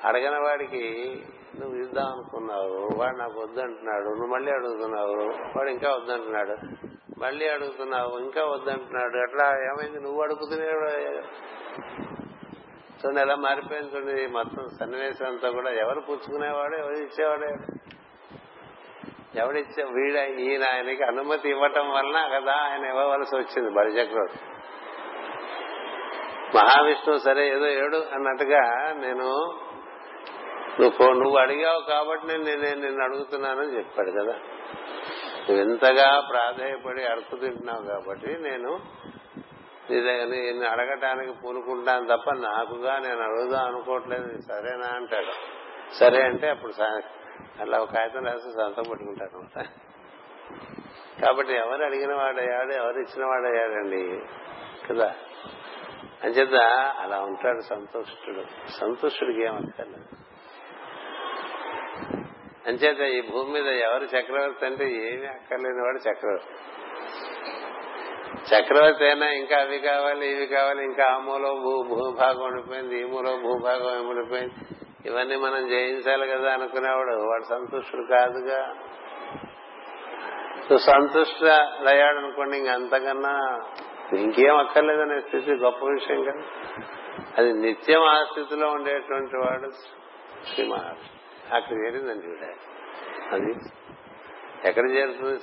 అడగిన 0.04 0.38
వాడికి 0.38 0.82
నువ్వు 1.60 1.76
ఇద్దాం 1.76 2.06
అనుకున్నావు 2.06 2.98
వాడు 2.98 3.16
నాకు 3.16 3.40
వద్దంటున్నాడు 3.40 4.04
నువ్వు 4.04 4.26
మళ్ళీ 4.26 4.50
అడుగుతున్నావు 4.50 5.16
వాడు 5.56 5.70
ఇంకా 5.70 5.94
వద్దంటున్నాడు 5.94 6.56
మళ్ళీ 7.18 7.48
అడుగుతున్నావు 7.48 8.18
ఇంకా 8.18 8.44
వద్దంటున్నాడు 8.44 9.18
అట్లా 9.18 9.60
ఏమైంది? 9.60 10.00
నువ్వు 10.00 10.22
అడుగుతున్నా 10.22 10.66
చూడండి 13.04 13.20
ఎలా 13.20 13.34
మారిపోయింది 13.36 13.96
చూడండి. 13.96 14.26
మొత్తం 14.26 14.68
సన్నివేశం 14.78 15.26
అంతా 15.26 15.50
కూడా 15.50 15.70
ఎవరు 15.70 16.00
పుచ్చుకునేవాడు 16.00 16.76
ఎవరు 16.76 16.92
ఇచ్చేవాడు? 16.92 17.50
ఎవడిచ్చే 19.36 19.82
వీడ 19.84 20.16
ఈయన 20.40 20.64
ఆయనకి 20.64 21.04
అనుమతి 21.04 21.48
ఇవ్వటం 21.48 21.90
వలన 21.90 22.28
కదా 22.28 22.52
ఆయన 22.64 22.84
ఇవ్వవలసి 22.84 23.36
వచ్చింది 23.36 23.70
బలిచక్రవర్తి 23.70 24.40
మహావిష్ణువు 26.56 27.18
సరే 27.18 27.48
ఏదో 27.48 27.66
ఏడు 27.66 27.96
అన్నట్టుగా 28.14 28.60
నేను 28.94 29.28
నువ్వు 30.80 31.12
నువ్వు 31.12 31.36
అడిగావు 31.36 31.80
కాబట్టి 31.80 32.26
నేను 32.26 32.62
నేను 32.62 32.80
నిన్ను 32.80 33.04
అడుగుతున్నానని 33.04 33.78
చెప్పాడు 33.78 34.10
కదా. 34.10 34.36
నువ్వు 35.38 35.64
ఎంతగా 35.64 36.20
ప్రాధాయపడి 36.30 37.04
అడుపు 37.04 37.36
తింటున్నావు 37.36 37.82
కాబట్టి 37.84 38.36
నేను 38.40 38.70
నేను 39.90 40.66
అడగటానికి 40.66 41.32
పూనుకుంటాను 41.44 42.16
తప్ప 42.16 42.30
నాకుగా 42.30 42.98
నేను 42.98 43.20
అడుగుదాం 43.20 43.66
అనుకోవట్లేదు. 43.66 44.40
సరేనా 44.40 44.86
అంటాడు. 44.86 45.32
సరే 45.94 46.22
అంటే 46.22 46.48
అప్పుడు 46.48 46.82
అలా 47.60 47.78
ఒక 47.78 47.94
కాగితం 47.94 48.24
రాసి 48.24 48.52
సంతం 48.52 48.82
పెట్టుకుంటాడు 48.90 49.36
అనమాట. 49.38 49.64
కాబట్టి 51.22 51.52
ఎవరు 51.52 51.84
అడిగిన 51.84 52.14
వాడయ్యాడు 52.14 52.72
ఎవరు 52.72 52.98
ఇచ్చిన 52.98 53.24
వాడయ్యాడండి? 53.26 54.20
కదా? 54.90 55.14
అంచేత 56.24 56.54
అలా 56.98 57.20
ఉంటాడు 57.20 57.60
సంతోషుడు. 57.60 58.70
సంతుష్టుడికి 58.70 59.42
ఏమక్కర్లేదు 59.42 60.04
అంచేత 62.66 63.00
ఈ 63.00 63.30
భూమి 63.30 63.52
మీద 63.52 63.66
ఎవరు 63.66 64.04
చక్రవర్తి 64.04 64.66
అంటే 64.66 64.84
ఏమీ 64.84 65.26
అక్కర్లేని 65.26 65.82
వాడు 65.82 65.98
చక్రవర్తి. 65.98 66.83
చక్రవర్తి 68.44 69.04
అయినా 69.04 69.26
ఇంకా 69.32 69.60
అవి 69.60 69.78
కావాలి 69.78 70.30
ఇవి 70.30 70.46
కావాలి 70.46 70.84
ఇంకా 70.84 71.04
ఆ 71.04 71.18
మూలో 71.18 71.54
భూ 71.54 71.82
భూభాగం 71.82 72.44
ఉండిపోయింది 72.44 73.00
ఈ 73.00 73.04
మూలో 73.04 73.36
భూభాగం 73.36 74.08
ఉండిపోయింది? 74.08 74.54
ఇవన్నీ 75.06 75.36
మనం 75.36 75.68
జయించాలి 75.68 76.26
కదా 76.26 76.52
అనుకునేవాడు. 76.52 77.10
వాడు 77.10 77.42
సంతుష్టుడు 77.42 78.06
కాదుగా. 78.10 78.74
సో 80.68 80.78
సంతుష్ట 80.78 81.44
అయ్యాడు 81.88 82.18
అనుకోండి 82.18 82.58
ఇంక 82.58 82.68
అంతకన్నా 82.68 83.60
ఇంకేం 84.18 84.56
అక్కర్లేదనే 84.56 85.20
స్థితి 85.20 85.52
గొప్ప 85.52 85.84
విషయం 85.84 86.24
కదా. 86.24 86.42
అది 87.38 87.52
నిత్యం 87.52 88.02
ఆ 88.02 88.24
స్థితిలో 88.24 88.68
ఉండేటువంటి 88.68 89.36
వాడు 89.36 89.70
శ్రీ 90.54 90.68
మహర్షి 90.68 91.10
అక్కడ 91.54 91.76
చేరిందండి 91.76 92.26
అది 93.30 93.52
ఎక్కడ 94.68 94.90
చేరుతుంది? 94.90 95.40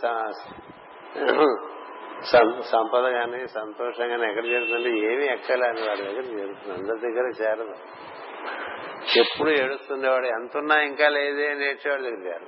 సంపద 2.71 3.05
కానీ 3.11 3.47
సంతోషం 3.47 4.09
కానీ 4.09 4.25
ఎక్కడ 4.29 4.45
చేరుతుందంటే 4.45 4.89
ఏమీ 5.11 5.25
ఎక్కలేని 5.25 5.81
వాడి 5.87 6.01
దగ్గర 6.01 6.25
చేరుతుంది. 6.31 6.73
అందరి 6.73 6.99
దగ్గర 6.99 7.25
చేరదు. 7.41 7.75
ఎప్పుడు 9.19 9.49
ఏడుస్తుండేవాడు 9.49 10.27
ఎంతున్నా 10.27 10.81
ఇంకా 10.81 11.09
లేదే 11.09 11.47
అని 11.47 11.65
దగ్గర 11.65 12.19
చేరు 12.27 12.47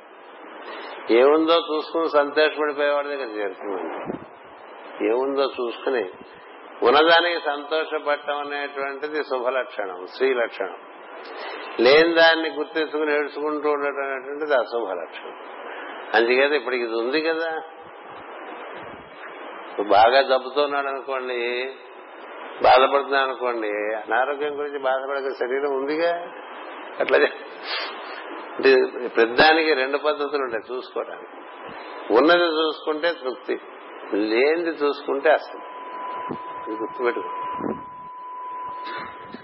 ఏముందో 1.20 1.54
చూసుకుని 1.70 2.10
సంతోషపడిపోయేవాడి 2.10 3.10
దగ్గర 3.10 3.30
చేరుతుందండి 3.38 4.18
ఏముందో 5.06 5.44
చూసుకుని 5.60 6.04
ఉన్నదానికి 6.82 7.40
సంతోషపడటం 7.46 8.38
అనేటువంటిది 8.38 9.24
శుభ 9.24 9.48
లక్షణం 9.50 10.08
స్త్రీ 10.08 10.34
లక్షణం 10.34 10.80
లేని 11.80 12.14
దాన్ని 12.14 12.50
గుర్తించుకుని 12.50 13.14
ఏడ్చుకుంటూ 13.14 13.70
ఉండటం 13.70 14.04
అనేటువంటిది 14.04 14.54
అశుభ 14.54 14.88
లక్షణం 14.94 15.36
అందుచేత 16.14 16.52
ఇప్పటికి 16.52 16.84
ఇది 16.84 16.94
ఉంది 16.94 17.22
కదా. 17.22 17.52
నువ్వు 19.74 19.94
బాగా 19.94 20.22
జబ్బుతున్నాడు 20.22 20.88
అనుకోండి 20.88 21.72
బాధపడుతున్నాడు 22.64 23.24
అనుకోండి 23.24 23.68
అనారోగ్యం 23.96 24.60
గురించి 24.60 24.80
బాధపడే 24.80 25.22
శరీరం 25.22 25.76
ఉందిగా? 25.76 26.32
అట్లా 27.00 27.18
అంటే 27.18 29.08
పెద్దానికి 29.08 29.74
రెండు 29.74 29.98
పద్ధతులు 29.98 30.44
ఉంటాయి 30.44 30.74
చూసుకోవడానికి. 30.74 31.28
ఉన్నది 32.14 32.44
చూసుకుంటే 32.44 33.14
తృప్తి 33.14 33.60
లేనిది 34.14 34.70
చూసుకుంటే 34.70 35.32
అసలు. 35.32 35.62
గుర్తుపెట్టుకో. 36.72 37.30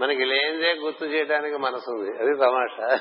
మనకి 0.02 0.26
లేనిదే 0.26 0.74
గుర్తు 0.74 1.06
చేయడానికి 1.06 1.58
మనసు 1.58 1.92
ఉంది 1.92 2.18
అది 2.18 2.38
తమాషా. 2.38 3.00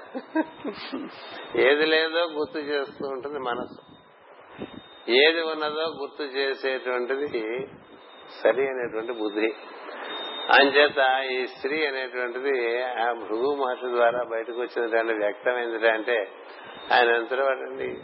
ఏది 1.57 1.87
లేదో 1.87 2.21
గుర్తు 2.25 2.59
చేస్తూ 2.59 3.09
ఉంటుంది 3.09 3.39
మనసు. 3.39 3.88
ఏది 5.09 5.41
ఉన్నదో 5.41 5.85
గుర్తు 6.01 6.23
చేసేటువంటిది 6.23 7.69
సరి 8.43 8.69
అనేటువంటి 8.69 9.13
బుద్ధి. 9.13 9.55
అంచేత 10.59 11.25
ఈ 11.31 11.47
స్త్రీ 11.47 11.87
అనేటువంటిది 11.87 12.83
ఆ 12.83 13.13
భృగు 13.13 13.55
మహర్షి 13.55 13.87
ద్వారా 13.87 14.25
బయటకు 14.25 14.61
వచ్చిందంటే 14.61 15.15
వ్యక్తమైంది 15.15 15.89
అంటే 15.89 16.31
ఆయన 16.93 17.09
ఎంతవాడండి 17.09 18.01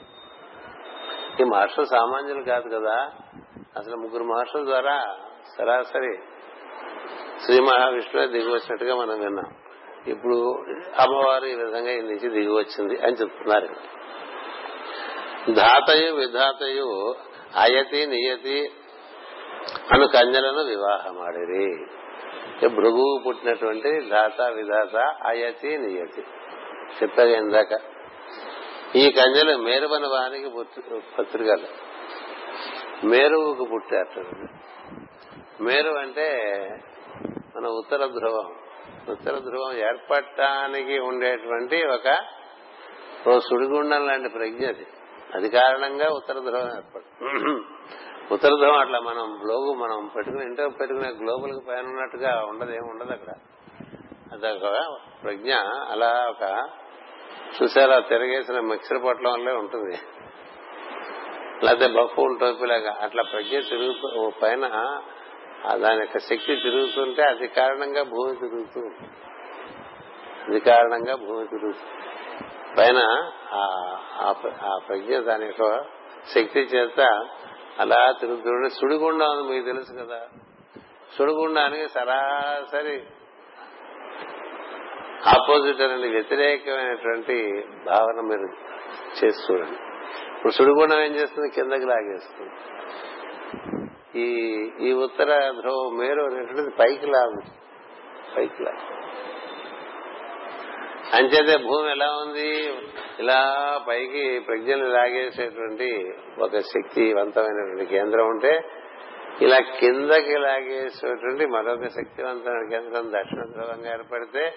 ఈ 1.41 1.45
మహర్షులు 1.45 1.85
సామాన్యులు 1.85 2.43
కాదు 2.43 2.69
కదా. 2.69 3.13
అసలు 3.77 3.97
ముగ్గురు 3.97 4.25
మహర్షుల 4.25 4.65
ద్వారా 4.65 5.17
సరాసరి 5.57 6.19
శ్రీ 7.45 7.61
మహావిష్ణువే 7.61 8.27
దిగి 8.27 8.53
వచ్చినట్టుగా 8.53 8.97
మనం 8.97 9.21
విన్నాం. 9.21 9.57
ఇప్పుడు 10.07 10.65
అమ్మవారు 11.01 11.45
ఈ 11.45 11.55
విధంగా 11.55 11.91
ఈ 11.91 12.01
నుంచి 12.01 12.29
దిగి 12.29 12.49
వచ్చింది 12.49 12.97
అని 12.97 13.17
చెప్తున్నారు. 13.17 13.69
ధాతయు 15.53 16.15
విధాతయు 16.15 17.15
అయతి 17.57 18.07
నియతి 18.07 18.71
అను 19.93 20.07
కన్యలను 20.07 20.63
వివాహమాడిరి 20.65 21.87
భృగు 22.69 23.23
పుట్టినటువంటి 23.27 24.09
ధాత 24.09 24.41
విధాత 24.41 24.97
అయతి 25.27 25.79
నియతి. 25.79 26.21
చెప్పగా 27.03 27.39
ఇందాక. 27.39 27.81
ఈ 28.97 29.11
కన్యలు 29.11 29.57
మేరువన 29.57 30.07
వారికి 30.07 30.49
పత్రికలు. 31.19 31.67
మేరువుకు 33.07 33.65
పుట్టారు. 33.65 34.25
మేరు 35.63 35.91
అంటే 35.91 36.41
మన 37.57 37.67
ఉత్తర 37.67 37.97
ధ్రువం. 37.97 38.57
ఉత్తర 39.09 39.39
ధ్రువం 39.39 39.73
ఏర్పడటానికి 39.73 40.99
ఉండేటువంటి 40.99 41.87
ఒక 41.87 42.19
ఓ 43.29 43.39
సుడిగుండం 43.39 44.07
లాంటి 44.07 44.29
ప్రజ్ఞ 44.29 44.67
అది. 44.67 44.87
అది 45.35 45.49
కారణంగా 45.49 46.09
ఉత్తర 46.09 46.39
ధ్రువం 46.39 46.69
ఏర్పడు. 46.77 47.07
ఉత్తర 48.35 48.49
ధ్రువం 48.49 48.79
అట్లా 48.79 49.01
మనం 49.01 49.27
గ్లోబు 49.45 49.73
మనం 49.75 50.11
పెట్టుకుని 50.17 50.45
ఇంట్లో 50.45 50.69
పెట్టుకునే 50.69 51.09
గ్లోబులకు 51.09 51.63
పైన 51.69 51.87
ఉన్నట్టుగా 51.87 52.43
ఉండదు 52.49 52.71
ఏమి 52.71 52.89
ఉండదు 52.91 53.13
అక్కడ. 53.13 53.33
అదొక 54.33 54.97
ప్రజ్ఞ 55.25 55.53
అలా 55.91 56.11
ఒక 56.31 56.69
చూసారా 57.57 58.01
తిరగేసిన 58.01 58.61
మిక్సర్ 58.61 59.03
పొట్లంలో 59.03 59.55
ఉంటుంది. 59.59 59.99
లేకపోతే 61.65 61.89
బఫూన్ 61.89 62.39
టోపీలాగా 62.39 62.93
అట్లా 63.03 63.23
ప్రజ్ఞ 63.23 63.59
తిరుగుతూ 63.59 64.33
పైన 64.43 64.65
దాని 65.77 66.01
యొక్క 66.01 66.19
శక్తి 66.19 66.57
తిరుగుతుంటే 66.57 67.23
అది 67.23 67.47
కారణంగా 67.49 68.03
భూమి 68.03 68.37
తిరుగుతూ 68.37 68.81
ఉంటుంది. 68.81 69.13
అది 70.49 70.61
కారణంగా 70.61 71.15
భూమి 71.17 71.47
తిరుగుతుంది. 71.47 72.01
పైన 72.79 73.01
ఆ- 73.55 74.33
ఆ 74.63 74.79
ప్రజ్ఞ 74.89 75.19
దాని 75.19 75.47
యొక్క 75.47 75.85
శక్తి 76.35 76.61
చేత 76.61 77.01
అలా 77.79 78.13
తిరుగుతుంటే 78.21 78.69
సుడిగుండం 78.69 79.31
అని 79.31 79.43
మీకు 79.43 79.65
తెలుసు 79.65 79.93
కదా. 79.93 80.29
సుడిగుండానికి 81.19 81.89
సరాసరి 81.89 83.03
ఆపోజిట్ 85.27 85.81
అనేది 85.81 86.09
వ్యతిరేకమైనటువంటి 86.09 87.65
భావన 87.87 88.21
మీరు 88.21 88.49
చేసి 89.25 89.53
చూడండి. 89.53 89.79
ఇప్పుడు 90.33 90.53
సుడిగుండం 90.53 91.01
ఏం 91.01 91.13
చేస్తుంది? 91.15 91.51
కిందకి 91.51 91.85
లాగేస్తుంది. 91.85 92.51
ఈ 94.19 94.27
ఈ 94.81 94.93
ఉత్తర 94.93 95.53
ధ్రువం 95.61 95.97
మేరు 95.97 96.23
అనేటువంటిది 96.23 96.71
పైకి 96.71 97.07
లాగు 97.07 97.41
పైకి 98.37 98.63
లాగు 98.63 99.05
అంచేతే 101.13 101.57
భూమి 101.57 101.91
ఎలా 101.91 102.07
ఉంది? 102.07 102.75
ఇలా 103.19 103.81
పైకి 103.89 104.39
ప్రజ్ఞలు 104.39 104.87
లాగేసేటువంటి 104.87 106.15
ఒక 106.39 106.59
శక్తివంతమైనటువంటి 106.59 107.87
కేంద్రం 107.87 108.27
ఉంటే 108.27 108.61
ఇలా 109.43 109.59
కిందకి 109.59 110.39
లాగేసేటువంటి 110.39 111.47
మరొక 111.47 111.87
శక్తివంతమైన 111.87 112.69
కేంద్రం 112.71 113.13
దక్షిణ 113.13 113.43
ధ్రువంగా 113.45 113.91
ఏర్పడితే 113.93 114.55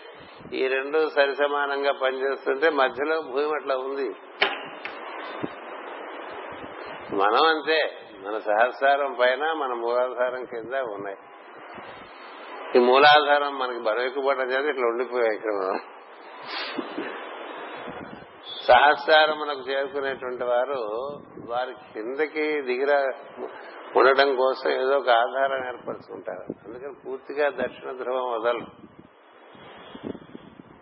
ఈ 0.54 0.68
రెండు 0.68 1.10
సరిసమానంగా 1.10 1.92
పనిచేస్తుంటే 1.92 2.70
మధ్యలో 2.70 3.22
భూమి 3.22 3.46
అట్లా 3.46 3.76
ఉంది. 3.76 4.10
మనం 7.16 7.48
అంతే. 7.48 7.92
మన 8.28 8.38
సహస్రం 8.38 9.14
పైన 9.14 9.54
మన 9.54 9.74
మూలాధారం 9.74 10.46
కింద 10.46 10.74
ఉన్నాయి. 10.74 11.18
ఈ 12.76 12.80
మూలాధారం 12.80 13.60
మనకి 13.60 13.80
బరువెక్కుపోవడం 13.80 14.52
చేత 14.52 14.66
ఇట్లా 14.66 14.88
ఉండిపోయాయి 14.88 15.36
ఇక్కడ. 15.36 15.54
మనం 15.54 15.97
సహస్రారం 18.64 19.40
మనకు 19.40 19.60
చేరుకునేటువంటి 19.60 20.44
వారు 20.44 21.10
వారి 21.48 21.74
కిందకి 21.94 22.62
దిగిర 22.62 23.12
ఉండటం 23.96 24.36
కోసం 24.36 24.70
ఏదో 24.70 24.98
ఒక 24.98 25.10
ఆధారం 25.10 25.68
ఏర్పరచుకుంటారు. 25.68 26.68
అందుకని 26.68 26.94
పూర్తిగా 27.06 27.50
దక్షిణ 27.50 27.92
ధ్రువం 27.92 28.32
వదలరు. 28.32 28.88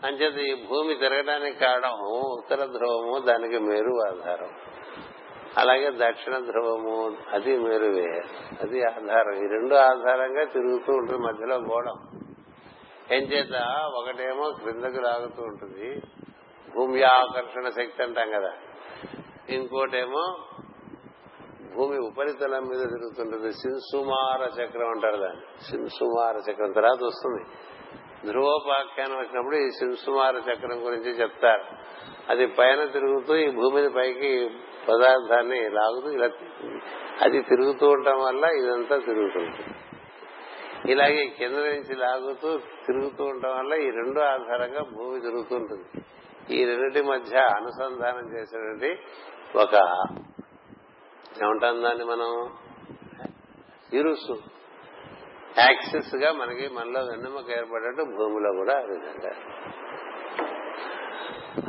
అంచేత 0.05 0.37
ఈ 0.37 0.67
భూమి 0.67 0.95
తిరగడానికి 0.95 1.59
కారణం 1.59 1.91
ఉత్తర 2.37 2.55
ధ్రువము 2.55 3.19
దానికి 3.19 3.59
మేరు 3.59 4.01
ఆధారం. 4.07 4.49
అలాగే 5.57 5.91
దక్షిణ 5.95 6.37
ధ్రువము 6.37 7.17
అది 7.33 7.57
మేరువే. 7.57 8.21
అది 8.61 8.83
ఆధారం. 8.83 9.33
ఈ 9.33 9.47
రెండు 9.47 9.75
ఆధారంగా 9.75 10.43
తిరుగుతూ 10.43 10.93
ఉంటుంది 10.93 11.21
మధ్యలో 11.21 11.55
గోడం 11.55 12.24
ఏం 13.11 13.21
చేత 13.21 13.61
ఒకటేమో 13.95 14.51
క్రిందకు 14.51 15.01
లాగుతూ 15.01 15.43
ఉంటుంది. 15.43 16.01
భూమి 16.75 17.03
ఆకర్షణ 17.03 17.69
శక్తి 17.69 18.03
అంటాం 18.03 18.31
కదా. 18.31 18.53
ఇంకోటేమో 19.49 20.37
భూమి 21.75 21.97
ఉపరితలం 21.97 22.63
మీద 22.63 22.79
తిరుగుతుంటుంది. 22.79 23.51
సిన్సుమార 23.51 24.61
చక్రం 24.61 24.89
అంటారు 24.89 25.17
దాన్ని. 25.17 25.63
సిన్సుమార 25.63 26.51
చక్రం. 26.51 26.71
తర్వాత 26.71 27.03
వస్తుంది. 27.03 27.43
ధ్రువోపాఖ్యానం 28.27 29.17
వచ్చినప్పుడు 29.17 29.55
ఈ 29.55 29.69
సిన్సుమార 29.69 30.35
చక్రం 30.35 30.85
గురించి 30.85 31.21
చెప్తారు. 31.21 31.63
అది 32.29 32.47
పైన 32.47 32.85
తిరుగుతూ 32.85 33.35
ఈ 33.35 33.51
భూమిని 33.51 33.89
పైకి 33.89 34.49
పదార్థాన్ని 34.89 35.69
లాగుతూ 35.69 36.11
ఇలా 36.11 36.29
అది 37.21 37.41
తిరుగుతూ 37.41 37.89
ఉండటం 37.89 38.19
వల్ల 38.19 38.45
ఇదంతా 38.45 38.97
తిరుగుతుంది. 38.97 39.75
ఇలాగే 40.89 41.25
కింద 41.37 41.55
నుంచి 41.55 41.95
లాగుతూ 41.95 42.57
తిరుగుతూ 42.57 43.23
ఉండటం 43.25 43.57
వల్ల 43.57 43.73
ఈ 43.73 43.89
రెండు 43.89 44.19
ఆధారంగా 44.19 44.83
భూమి 44.83 45.21
తిరుగుతుంటుంది. 45.21 46.05
ఈ 46.55 46.65
రెండింటి 46.65 47.01
మధ్య 47.01 47.37
అనుసంధానం 47.37 48.37
చేసేటువంటి 48.37 48.99
ఒక 49.55 49.73
ఏమంటాం 51.43 51.83
దాన్ని 51.83 52.05
మనం? 52.05 52.53
ఇరుసు. 53.93 54.39
యాక్సిస్గా 55.57 56.31
మనకి 56.31 56.67
మనలో 56.67 56.99
వెన్నెముక 56.99 57.49
ఏర్పడేట్టు 57.49 58.03
భూమిలో 58.03 58.51
కూడా 58.51 58.77
ఆ 58.77 58.81
విధంగా. 58.81 59.31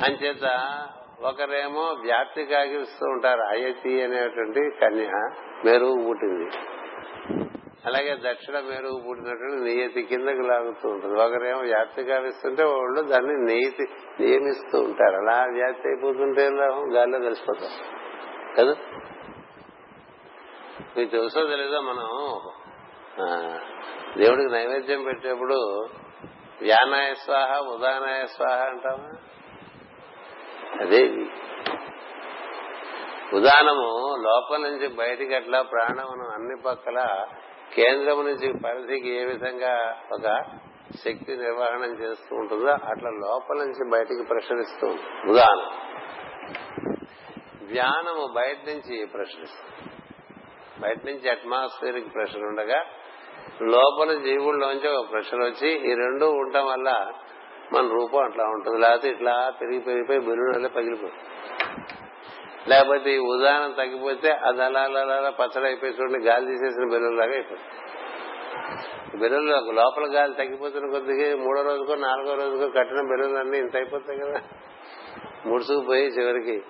అంచేత 0.07 0.77
ఒకరేమో 1.21 1.81
వ్యాప్తి 1.81 2.45
కాగిస్తూ 2.45 3.07
ఉంటారు. 3.07 3.41
అయతి 3.41 4.03
అనేటువంటి 4.03 4.71
కన్య 4.81 5.09
మెరుగు 5.65 6.05
పుట్టింది. 6.09 6.76
అలాగే 7.87 8.17
దక్షిణ 8.31 8.61
మెరుగు 8.61 9.05
పుట్టినటువంటి 9.09 9.65
నియతి 9.65 10.03
కిందకి 10.03 10.43
లాగుతూ 10.43 10.89
ఉంటుంది. 10.89 11.23
ఒకరేమో 11.23 11.61
వ్యాప్తి 11.61 12.05
కావిస్తుంటే 12.05 12.65
వాళ్ళు 12.65 13.01
దాన్ని 13.01 13.55
నియతి 13.55 13.83
నియమిస్తూ 14.21 14.81
ఉంటారు. 14.81 15.17
అలా 15.17 15.45
వ్యాప్తి 15.53 15.89
అయిపోతుంటే 15.89 16.49
గాల్లో 16.93 17.19
కలిసిపోతాం. 17.19 17.71
కదా? 18.59 18.75
మీకు 20.97 21.11
తెలుసో 21.11 21.47
తెలీదో 21.47 21.81
మనం 21.81 22.41
దేవుడికి 24.19 24.51
నైవేద్యం 24.51 25.05
పెట్టేప్పుడు 25.05 25.89
వ్యానాయ 26.61 27.15
స్వాహ 27.15 27.59
ఉదానాయ 27.59 28.27
స్వాహ 28.27 28.65
అంటామా? 28.65 29.11
అదే 30.81 31.03
ఉదానము 33.35 34.17
లోపల 34.21 34.57
నుంచి 34.57 34.89
బయటికి 34.89 35.35
అట్లా 35.35 35.63
ప్రాణమును 35.63 36.29
అన్ని 36.29 36.63
పక్కల 36.67 37.27
కేంద్రం 37.77 38.27
నుంచి 38.27 38.53
పరిధికి 38.65 39.09
ఏ 39.09 39.25
విధంగా 39.25 40.03
ఒక 40.13 40.43
శక్తి 41.05 41.37
నిర్వహణం 41.37 41.93
చేస్తూ 41.93 42.37
ఉంటుందో 42.37 42.71
అట్లా 42.71 43.11
లోపల 43.11 43.57
నుంచి 43.59 43.91
బయటికి 43.91 44.23
ప్రసరిస్తూ 44.23 44.87
ఉంటుంది. 44.87 45.31
ఉదాహరణ. 45.31 45.71
ధ్యానము 47.73 48.33
బయట 48.37 48.57
నుంచి 48.69 49.07
ప్రసరిస్తుంది 49.07 49.93
బయట 50.81 51.07
నుంచి 51.07 51.31
అట్మాస్ఫియరిక్ 51.31 52.15
ప్రెషర్ 52.15 52.43
ఉండగా 52.43 52.85
లోపల 53.63 54.19
జీవుల్లోంచి 54.19 54.89
ఒక 54.89 55.11
ప్రెషర్ 55.11 55.41
వచ్చి 55.41 55.69
ఈ 55.91 55.95
రెండు 55.95 56.25
ఉండటం 56.25 56.67
వల్ల 56.67 57.13
మన 57.73 57.89
రూపం 57.89 58.25
అట్లా 58.25 58.45
ఉంటుంది. 58.45 58.79
లేకపోతే 58.79 59.09
ఇట్లా 59.09 59.53
పెరిగి 59.61 59.81
పెరిగిపోయి 59.81 60.21
బెలూన్ 60.21 60.55
వల్ల 60.55 60.67
పగిలిపోతుంది. 60.67 61.56
లేకపోతే 62.69 63.15
ఈ 63.15 63.19
ఉదాహరణ 63.19 63.73
తగ్గిపోతే 63.73 64.31
అది 64.31 64.63
అలా 64.63 64.81
అలా 64.81 65.31
పచ్చడి 65.31 65.67
అయిపోయి 65.67 65.93
చూడండి 65.93 66.25
గాలి 66.25 66.47
తీసేసిన 66.47 66.91
బెలూన్ 66.91 67.19
లాగా 67.19 67.33
అయిపోతుంది 67.33 67.63
బెలూన్ 69.19 69.49
లోపల 69.77 70.15
గాలి 70.15 70.35
తగ్గిపోతున్న 70.35 70.91
కొద్దిగా 70.91 71.37
మూడో 71.37 71.63
రోజుకో 71.63 71.95
నాలుగో 71.95 72.35
రోజుకో 72.35 72.69
కట్టిన 72.69 72.97
బెలూన్లు 72.97 73.39
అన్ని 73.39 73.59
ఇంత 73.59 73.77
అయిపోతాయి 73.77 74.19
కదా. 74.19 74.41
ముడుచుకుపోయి 75.47 76.07
చివరికి 76.07 76.63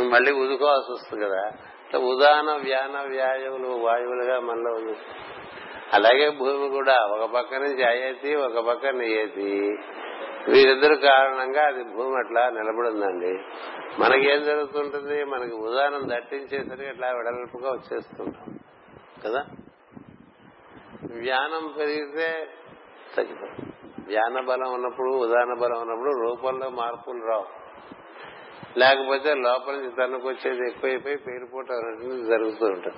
మళ్ళీ 0.00 0.32
ఉదుకోవాల్సి 0.32 0.92
వస్తుంది 0.92 1.26
కదా. 1.26 1.48
ఇట్లా 1.86 2.00
ఉదాహరణ 2.00 2.50
వ్యాన 2.50 3.04
వ్యాయువులు 3.08 3.68
వాయువులుగా 3.68 4.40
మనలో 4.40 4.74
ఉంది. 4.74 4.98
అలాగే 5.92 6.30
భూమి 6.30 6.68
కూడా 6.68 7.06
ఒక 7.06 7.30
పక్క 7.30 7.54
నుంచి 7.54 7.84
అయ్యేతి 7.84 8.34
ఒక 8.34 8.66
పక్క 8.66 8.86
నియ్యేతి 8.86 9.76
వీరిద్దరు 10.48 10.94
కారణంగా 10.94 11.66
అది 11.66 11.84
భూమి 11.84 12.16
అట్లా 12.16 12.50
నిలబడిందండి. 12.50 13.38
మనకేం 14.02 14.42
జరుగుతుంటుంది? 14.42 15.24
మనకి 15.24 15.54
ఉదాహరణ 15.54 16.14
దట్టించేసరికి 16.14 16.88
అట్లా 16.88 17.08
వెడల్పుగా 17.08 17.70
వచ్చేస్తుంటాం. 17.70 18.58
కదా? 19.26 19.44
జ్ఞానం 21.04 21.74
పెరిగితే 21.78 22.48
తగ్గిపోతుంది. 23.16 23.72
జ్ఞాన 24.00 24.44
బలం 24.44 24.72
ఉన్నప్పుడు 24.72 25.10
ఉదాహరణ 25.10 25.54
బలం 25.54 25.80
ఉన్నప్పుడు 25.80 26.20
రూపంలో 26.20 26.68
మార్పులు 26.70 27.26
రావు. 27.26 27.60
లేకపోతే 28.76 29.34
లోపల 29.34 29.72
నుంచి 29.72 29.90
తనకు 29.90 30.28
వచ్చేది 30.28 30.70
ఎక్కువైపోయి 30.70 31.16
పేరుపోవటం 31.16 31.74
అనేది 31.74 32.24
జరుగుతూ 32.24 32.66
ఉంటుంది 32.66 32.96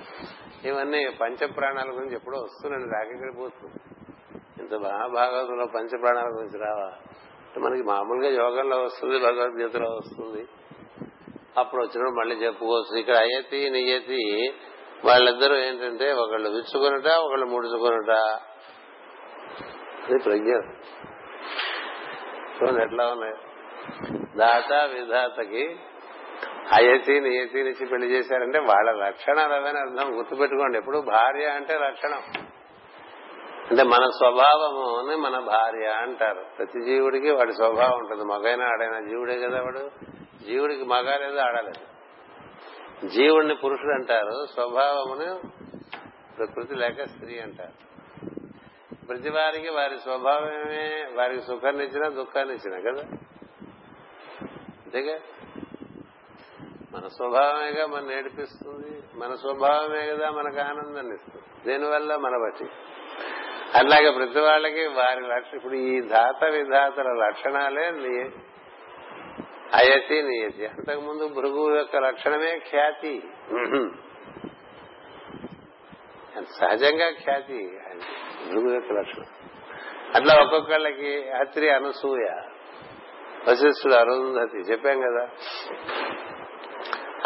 ఇవన్నీ 0.69 1.09
పంచ 1.21 1.47
ప్రాణాల 1.47 1.91
గురించి 1.91 2.15
ఎప్పుడో 2.15 2.39
వస్తున్నాండి 2.39 2.95
రాకెక్కడికి 2.95 3.39
పోతుంది 3.39 3.75
ఇంత 4.63 4.75
మహాభాగవతంలో 4.75 5.67
పంచ 5.67 6.01
ప్రాణాల 6.01 6.27
గురించి 6.27 6.59
రావా? 6.65 6.93
మనకి 7.61 7.83
మామూలుగా 7.83 8.33
యోగంలో 8.33 8.83
వస్తుంది 8.83 9.19
భగవద్గీతలో 9.19 9.89
వస్తుంది. 9.89 10.47
అప్పుడు 11.59 11.83
వచ్చినప్పుడు 11.83 12.21
మళ్ళీ 12.21 12.37
చెప్పుకోవచ్చు. 12.37 12.99
ఇక్కడ 12.99 13.17
అయ్యతి 13.17 13.71
నియతి 13.71 14.55
వాళ్ళిద్దరూ 15.05 15.57
ఏంటంటే 15.57 16.13
ఒకళ్ళు 16.13 16.49
విచ్చుకొనుట 16.49 17.07
ఒకళ్ళు 17.07 17.47
ముడుచుకునుట. 17.47 18.11
అది 20.05 20.19
ప్రజ్ఞ. 20.19 20.49
ఎట్లా 22.83 23.07
ఉన్నాయి. 23.07 23.35
దాత 24.37 24.73
విధాతకి 24.73 25.77
అయతి 26.73 27.21
నియతి 27.21 27.63
నుంచి 27.63 27.87
పెళ్ళి 27.87 28.09
చేశారంటే 28.09 28.59
వాళ్ళ 28.59 28.93
లక్షణాలు 29.07 29.53
అవని 29.53 29.79
అర్థం 29.79 30.19
గుర్తుపెట్టుకోండి. 30.19 30.79
ఎప్పుడు 30.79 30.99
భార్య 30.99 31.47
అంటే 31.47 31.79
లక్షణం. 31.79 32.23
అంటే 33.73 33.85
మన 33.85 34.11
స్వభావము 34.11 35.17
మన 35.17 35.39
భార్య 35.39 35.87
అంటారు. 35.87 36.45
ప్రతి 36.59 36.85
జీవుడికి 36.85 37.31
వాడి 37.31 37.53
స్వభావం 37.53 37.99
ఉంటుంది. 37.99 38.25
మగైనా 38.25 38.65
ఆడైనా 38.65 39.01
జీవుడే 39.01 39.39
కదా 39.39 39.63
వాడు. 39.63 39.91
జీవుడికి 40.45 40.85
మగ 40.85 41.17
లేదు 41.17 41.39
ఆడలేదు. 41.39 41.87
జీవుడిని 43.09 43.55
పురుషుడు 43.55 43.95
అంటారు. 43.95 44.47
స్వభావమును 44.55 45.41
ప్రకృతి 46.39 46.75
లేక 46.75 47.05
స్త్రీ 47.05 47.39
అంటారు. 47.39 47.73
ప్రతి 49.07 49.31
వారికి 49.31 49.69
వారి 49.69 49.99
స్వభావమే 49.99 51.09
వారికి 51.15 51.43
సుఖాన్ని 51.43 51.85
ఇచ్చినా 51.85 52.09
దుఃఖాన్ని 52.09 52.55
ఇచ్చినా 52.55 52.93
కదా? 52.93 53.03
అంతేగా? 54.85 55.19
మన 56.93 57.09
స్వభావమేగా 57.09 57.87
మన 57.87 58.01
నేర్పిస్తుంది 58.01 59.03
మన 59.15 59.35
స్వభావమే 59.35 60.07
కదా 60.07 60.31
మనకు 60.31 60.61
ఆనందాన్ని 60.61 61.15
ఇస్తుంది. 61.15 61.73
దీనివల్ల? 61.73 62.17
మన 62.17 62.37
బట్టి. 62.37 62.65
అలాగే 63.75 64.11
ప్రతి 64.11 64.41
వాళ్ళకి 64.41 64.87
వారి 64.87 65.21
లక్ష 65.21 65.55
ఇప్పుడు 65.55 65.75
ఈ 65.75 66.01
ధాత 66.01 66.45
విధాతల 66.45 67.09
లక్షణాలే 67.09 67.91
అయతి 69.75 70.23
నియతి 70.23 70.67
అంతకుముందు 70.67 71.29
భృగు 71.29 71.77
యొక్క 71.77 71.97
లక్షణమే 71.97 72.59
ఖ్యాతి. 72.59 73.23
సహజంగా 76.61 77.11
ఖ్యాతి. 77.11 77.79
భృగు 78.51 78.75
యొక్క 78.75 78.93
లక్షణం. 78.93 79.25
అట్లా 80.15 80.43
ఒక్కొక్కళ్ళకి 80.43 81.31
అత్రి 81.31 81.71
అనసూయ. 81.71 82.27
వశిష్ఠుడు 83.49 83.95
అరుంధతి. 83.95 84.59
చెప్పాం 84.59 85.01
కదా. 85.01 85.29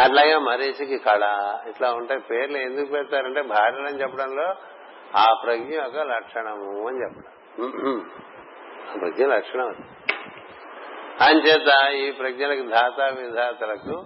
అట్లాగే 0.04 0.38
మరీషికి 0.38 0.98
కళ. 0.98 1.58
ఇట్లా 1.68 1.92
ఉంటాయి. 1.92 2.20
పేర్లు 2.20 2.58
ఎందుకు 2.58 2.90
పెడతారంటే 2.90 3.42
భార్యలని 3.42 4.02
చెప్పడంలో 4.02 4.54
ఆ 5.16 5.40
ప్రజ్ఞ 5.44 5.74
యొక్క 5.74 5.96
లక్షణము 5.96 6.88
అని 6.88 7.02
చెప్పడం. 7.02 7.32
ఆ 8.90 8.98
ప్రజ్ఞ 9.00 9.26
లక్షణం 9.26 9.68
అది. 9.68 9.84
అంచేత 11.24 11.92
ఈ 11.92 12.10
ప్రజ్ఞలకు 12.10 12.68
ధాత 12.68 13.18
విధాతలకు 13.18 14.04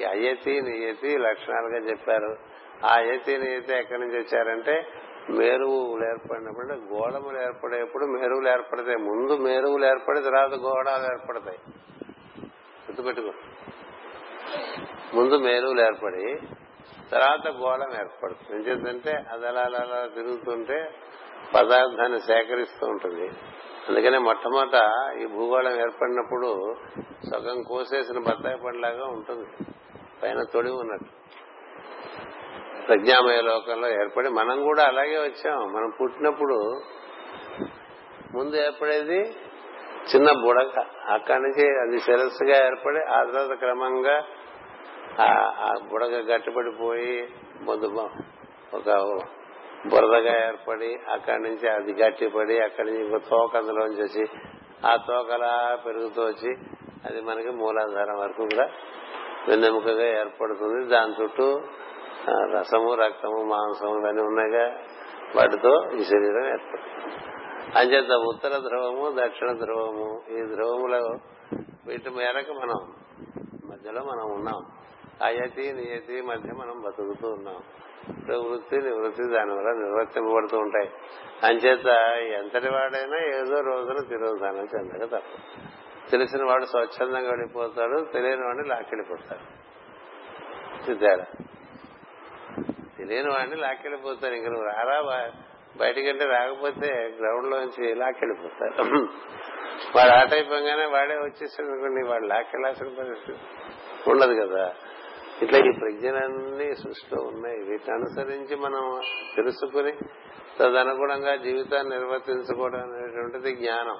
ఈ 0.00 0.04
అయతి 0.04 0.60
నియతి 0.60 1.18
లక్షణాలుగా 1.18 1.90
చెప్పారు. 1.90 2.36
ఆ 2.86 2.94
అయతి 2.94 3.38
నియతి 3.38 3.74
ఎక్కడి 3.74 4.00
నుంచి 4.00 4.18
వచ్చారంటే 4.18 4.86
మేరువులు 5.30 6.04
ఏర్పడినప్పుడు 6.10 6.66
గోడములు 6.66 7.42
ఏర్పడేప్పుడు 7.42 8.04
మేరువులు 8.04 8.48
ఏర్పడతాయి. 8.48 8.96
ముందు 8.96 9.36
మేరువులు 9.36 9.86
ఏర్పడి 9.86 10.20
తర్వాత 10.20 10.54
గోడాలు 10.54 11.02
ఏర్పడతాయి. 11.02 11.58
గుర్తుపెట్టుకో. 12.88 13.32
ముందు 15.14 15.38
మేరువులు 15.38 15.80
ఏర్పడి 15.80 16.38
తర్వాత 17.12 17.48
గోళం 17.48 17.92
ఏర్పడుతుంది. 17.92 18.70
ఎందుకంటే 18.70 19.10
అది 19.32 19.48
అలా 19.48 19.60
అలా 19.60 20.08
తిరుగుతుంటే 20.14 20.90
పదార్థాన్ని 21.54 22.20
సేకరిస్తూ 22.20 22.86
ఉంటుంది. 22.86 23.30
అందుకనే 23.88 24.18
మొట్టమొదట 24.18 24.80
ఈ 25.22 25.26
భూగోళం 25.26 25.80
ఏర్పడినప్పుడు 25.80 26.74
సగం 27.30 27.62
కోసేసిన 27.62 28.18
బత్తాయి 28.18 28.56
పండులాగా 28.56 29.04
ఉంటుంది. 29.04 29.46
పైన 30.22 30.42
తొడి 30.42 30.70
ఉన్నట్టు. 30.70 31.18
ప్రజ్ఞామయ 32.86 33.40
లోకంలో 33.40 33.88
ఏర్పడి 33.88 34.28
మనం 34.28 34.62
కూడా 34.62 34.84
అలాగే 34.84 35.18
వచ్చాం. 35.18 35.72
మనం 35.72 35.92
పుట్టినప్పుడు 36.00 36.80
ముందు 38.34 38.56
ఏర్పడేది 38.56 39.36
చిన్న 40.14 40.32
బుడక 40.32 40.78
అక్కడి 41.08 41.42
నుంచి 41.42 41.80
అది 41.80 42.00
శిరస్సుగా 42.00 42.66
ఏర్పడి 42.66 42.98
ఆ 42.98 43.24
తర్వాత 43.24 43.58
క్రమంగా 43.58 44.22
ఆ 45.20 45.74
బుడగ 45.90 46.34
గట్టిపడిపోయి 46.34 47.28
ముందు 47.62 48.08
ఒక 48.74 48.90
బురదగా 49.86 50.46
ఏర్పడి 50.46 50.98
అక్కడి 51.12 51.42
నుంచి 51.42 51.68
అది 51.68 51.92
గట్టిపడి 51.92 52.60
అక్కడి 52.60 52.90
నుంచి 52.90 53.04
ఇంకో 53.04 53.18
తోక 53.18 53.56
అందులోంచి 53.56 54.02
వచ్చి 54.02 54.28
ఆ 54.86 54.96
తోకలా 54.96 55.78
పెరుగుతూ 55.86 56.22
వచ్చి 56.22 56.52
అది 57.06 57.20
మనకి 57.20 57.50
మూలాధారం 57.50 58.18
వరకు 58.18 58.42
కూడా 58.42 58.70
వెన్నెముకగా 59.48 60.06
ఏర్పడుతుంది. 60.20 60.86
దాని 60.88 61.22
చుట్టూ 61.22 61.60
రసము 62.28 62.94
రక్తము 62.94 63.42
మాంసము 63.42 63.98
ఇవన్నీ 64.00 64.22
ఉన్నాయిగా 64.22 64.78
వాటితో 65.36 65.90
ఈ 65.94 66.04
శరీరం 66.04 66.46
ఏర్పడుతుంది. 66.46 67.14
అంచేత 67.78 68.12
ఉత్తర 68.12 68.48
ధ్రువము 68.48 69.16
దక్షిణ 69.18 69.52
ధ్రువము 69.52 70.22
ఈ 70.30 70.54
ధ్రువములో 70.54 71.18
వీటి 71.86 72.10
మేరకు 72.10 72.52
మనం 72.52 72.94
మధ్యలో 73.70 74.02
మనం 74.02 74.34
ఉన్నాం. 74.34 74.77
అయతి 75.22 75.72
నియతి 75.72 76.22
మధ్య 76.22 76.52
మనం 76.52 76.80
బతుకుతూ 76.80 77.28
ఉన్నాం. 77.28 77.62
ప్రవృత్తి 78.26 78.76
నివృత్తి 78.76 79.22
దానివల్ల 79.28 79.70
నిర్వర్తింపబడుతూ 79.70 80.58
ఉంటాయి. 80.58 80.90
అంచేత 81.42 81.86
ఎంతటి 82.42 82.68
వాడైనా 82.68 83.18
ఏదో 83.36 83.60
రోజున 83.60 83.96
తిరోధానం 84.08 84.66
చెందక 84.74 85.16
తప్ప 85.16 85.26
తెలిసిన 86.10 86.44
వాడు 86.44 86.64
స్వచ్ఛందంగా 86.64 87.28
వెళ్ళిపోతాడు 87.28 88.06
తెలియని 88.12 88.44
వాడిని 88.44 88.68
లాక్కెళ్ళిపోతాడు. 88.68 89.44
తేడా 90.94 91.24
తెలియని 92.98 93.30
వాడిని 93.30 93.56
లాక్కెళ్ళిపోతాడు. 93.56 94.34
ఇంక 94.34 94.46
నువ్వు 94.46 94.64
రారా? 94.64 95.30
బయటికంటే 95.76 96.24
రాకపోతే 96.24 96.86
గ్రౌండ్ 97.20 97.50
లోంచి 97.50 97.94
లాక్కెళ్ళిపోతాడు. 97.94 98.98
వాడు 99.96 100.10
ఆట 100.10 100.32
అయిపోగానే 100.34 100.84
వాడే 100.84 101.14
వచ్చేసాడు 101.14 101.68
అనుకోండి 101.68 102.08
వాడు 102.08 102.26
లాక్కెళ్ళాల్సిన 102.26 102.88
పరిస్థితి 102.98 103.38
ఉండదు 104.10 104.46
కదా. 104.46 104.74
ఇట్లా 105.42 105.58
ఈ 105.58 105.72
ప్రజ్ఞలన్నీ 105.80 106.74
సృష్టిలో 106.74 107.22
ఉన్నాయి. 107.22 107.56
వీటిని 107.56 107.94
అనుసరించి 107.94 108.56
మనం 108.56 109.00
తెలుసుకుని 109.36 109.92
తదనుగుణంగా 110.58 111.36
జీవితాన్ని 111.36 111.96
నిర్వర్తించుకోవడం 111.96 112.80
అనేటువంటిది 112.80 113.56
జ్ఞానం. 113.56 113.98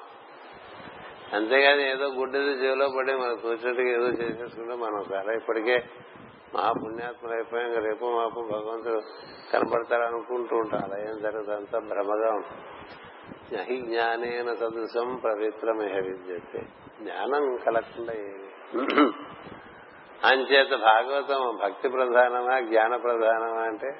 అంతేగాని 1.32 1.90
ఏదో 1.90 2.06
గుడ్డది 2.06 2.54
జీవిలో 2.54 2.88
పడి 2.98 3.12
మనం 3.12 3.36
కూర్చుంటే 3.36 3.82
ఏదో 3.92 4.06
చేసేసుకుంటే 4.06 4.74
మనం 4.74 5.04
చాలా 5.14 5.32
ఇప్పటికే 5.32 5.84
మహాపుణ్యాత్మలు 6.54 7.32
అయిపోయాం 7.32 7.72
రేపు 7.72 8.04
మాపు 8.04 8.40
భగవంతుడు 8.40 9.00
కనపడతారు 9.52 10.02
అనుకుంటూ 10.02 10.56
ఉంటాం. 10.56 10.80
అలా 10.84 11.10
ఏం 11.10 11.22
జరగదు. 11.22 11.50
అంతా 11.50 11.78
భ్రమగా 11.78 12.34
ఉంటుంది. 12.34 12.62
నహి 13.56 13.76
జ్ఞానేన 13.76 14.52
సదృశం 14.52 15.20
పవిత్రమే 15.24 16.00
విద్యతే. 16.00 16.60
జ్ఞానం 17.02 17.56
కలగకుండా 17.56 18.12
ఏమి 18.12 19.12
అంచేత 20.24 20.70
భాగవతం 20.70 21.58
భక్తి 21.62 21.88
ప్రధానమా 21.88 22.60
జ్ఞాన 22.60 22.96
ప్రధానమా 22.96 23.62
అంటే 23.62 23.96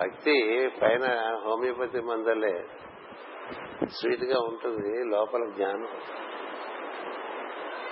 భక్తి 0.00 0.68
పైన 0.82 1.04
హోమియోపతి 1.44 2.00
మందలే 2.00 2.64
స్వీట్గా 3.86 4.40
ఉంటుంది 4.40 5.04
లోపల 5.04 5.44
జ్ఞానం. 5.44 5.88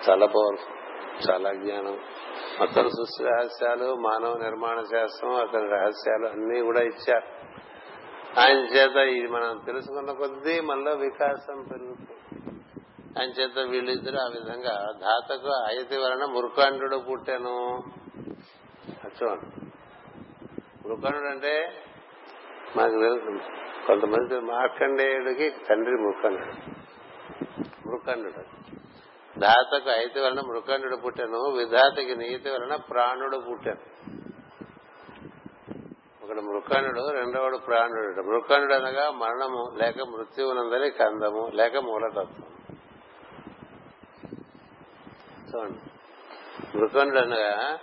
చాలా 0.09 0.26
పవర్ఫుల్ 0.26 1.30
చాలా 1.30 1.53
జ్ఞానం. 1.53 1.98
మొత్తం 2.61 2.88
సృష్టి 2.88 3.24
రహస్యాలు 3.24 3.94
మానవ 3.94 4.36
నిర్మాణ 4.36 4.80
శాస్త్రం 4.80 5.34
అతని 5.34 5.68
రహస్యాలు 5.68 6.26
అన్ని 6.26 6.61
కూడా 6.61 6.82
ఇచ్చారు. 6.82 7.26
ఆయన 8.40 8.57
చేత 8.57 8.96
ఇది 8.96 9.26
మనం 9.26 9.61
తెలుసుకున్న 9.66 10.12
కొద్దీ 10.12 10.61
మనలో 10.61 10.92
వికాసం 10.92 11.66
పెరుగుతుంది. 11.72 12.39
ఆయన 13.18 13.28
చేత 13.28 13.58
వీళ్ళిద్దరు 13.58 14.16
ఆ 14.16 14.26
విధంగా 14.26 14.86
ధాతకు 15.00 15.48
అయతి 15.48 15.96
వలన 15.96 16.24
మురుకాండు 16.24 16.96
పుట్టాను. 16.96 17.82
చూడండి. 19.06 19.66
మురుకాండు 20.88 21.28
అంటే 21.28 21.72
మాకు 22.76 22.90
తెలుసు 22.90 23.38
కొంతమంది 23.86 24.40
మార్కండేయుడికి 24.40 25.50
తండ్రి 25.50 25.92
మృఖండు 25.92 26.44
మృఖండు 27.88 28.30
ధాతకు 29.40 29.90
అయితే 29.90 30.20
వలన 30.20 30.40
మృఖండు 30.46 30.96
పుట్టాను. 30.96 31.38
విధాతకి 31.38 32.16
నీతి 32.16 32.50
వలన 32.50 32.76
ప్రాణుడు 32.76 33.38
పుట్టాను. 33.50 33.82
ఒకడు 36.24 36.40
మృఖండు 36.40 37.11
రెండవడు 37.11 37.56
ప్రాణుడు. 37.56 38.22
మృఖండు 38.22 38.74
అనగా 38.74 39.11
మరణము 39.11 39.76
లేక 39.82 39.96
మృత్యువునందని 40.00 40.90
కందము 40.90 41.50
లేక 41.54 41.76
మూలతత్వం 41.76 42.59
చూడండి 45.57 45.78
మృకండు 46.78 47.18
అనగా 47.18 47.78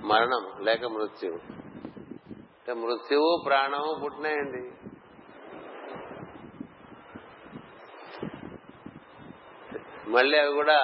మరణం 0.00 0.64
లేక 0.64 0.84
మృత్యువు. 0.84 1.38
అంటే 2.36 2.72
మృత్యువు 2.72 3.42
ప్రాణము 3.46 4.00
పుట్టినాయండి. 4.04 4.72
మళ్ళీ 10.10 10.38
అవి 10.38 10.52
కూడా 10.52 10.78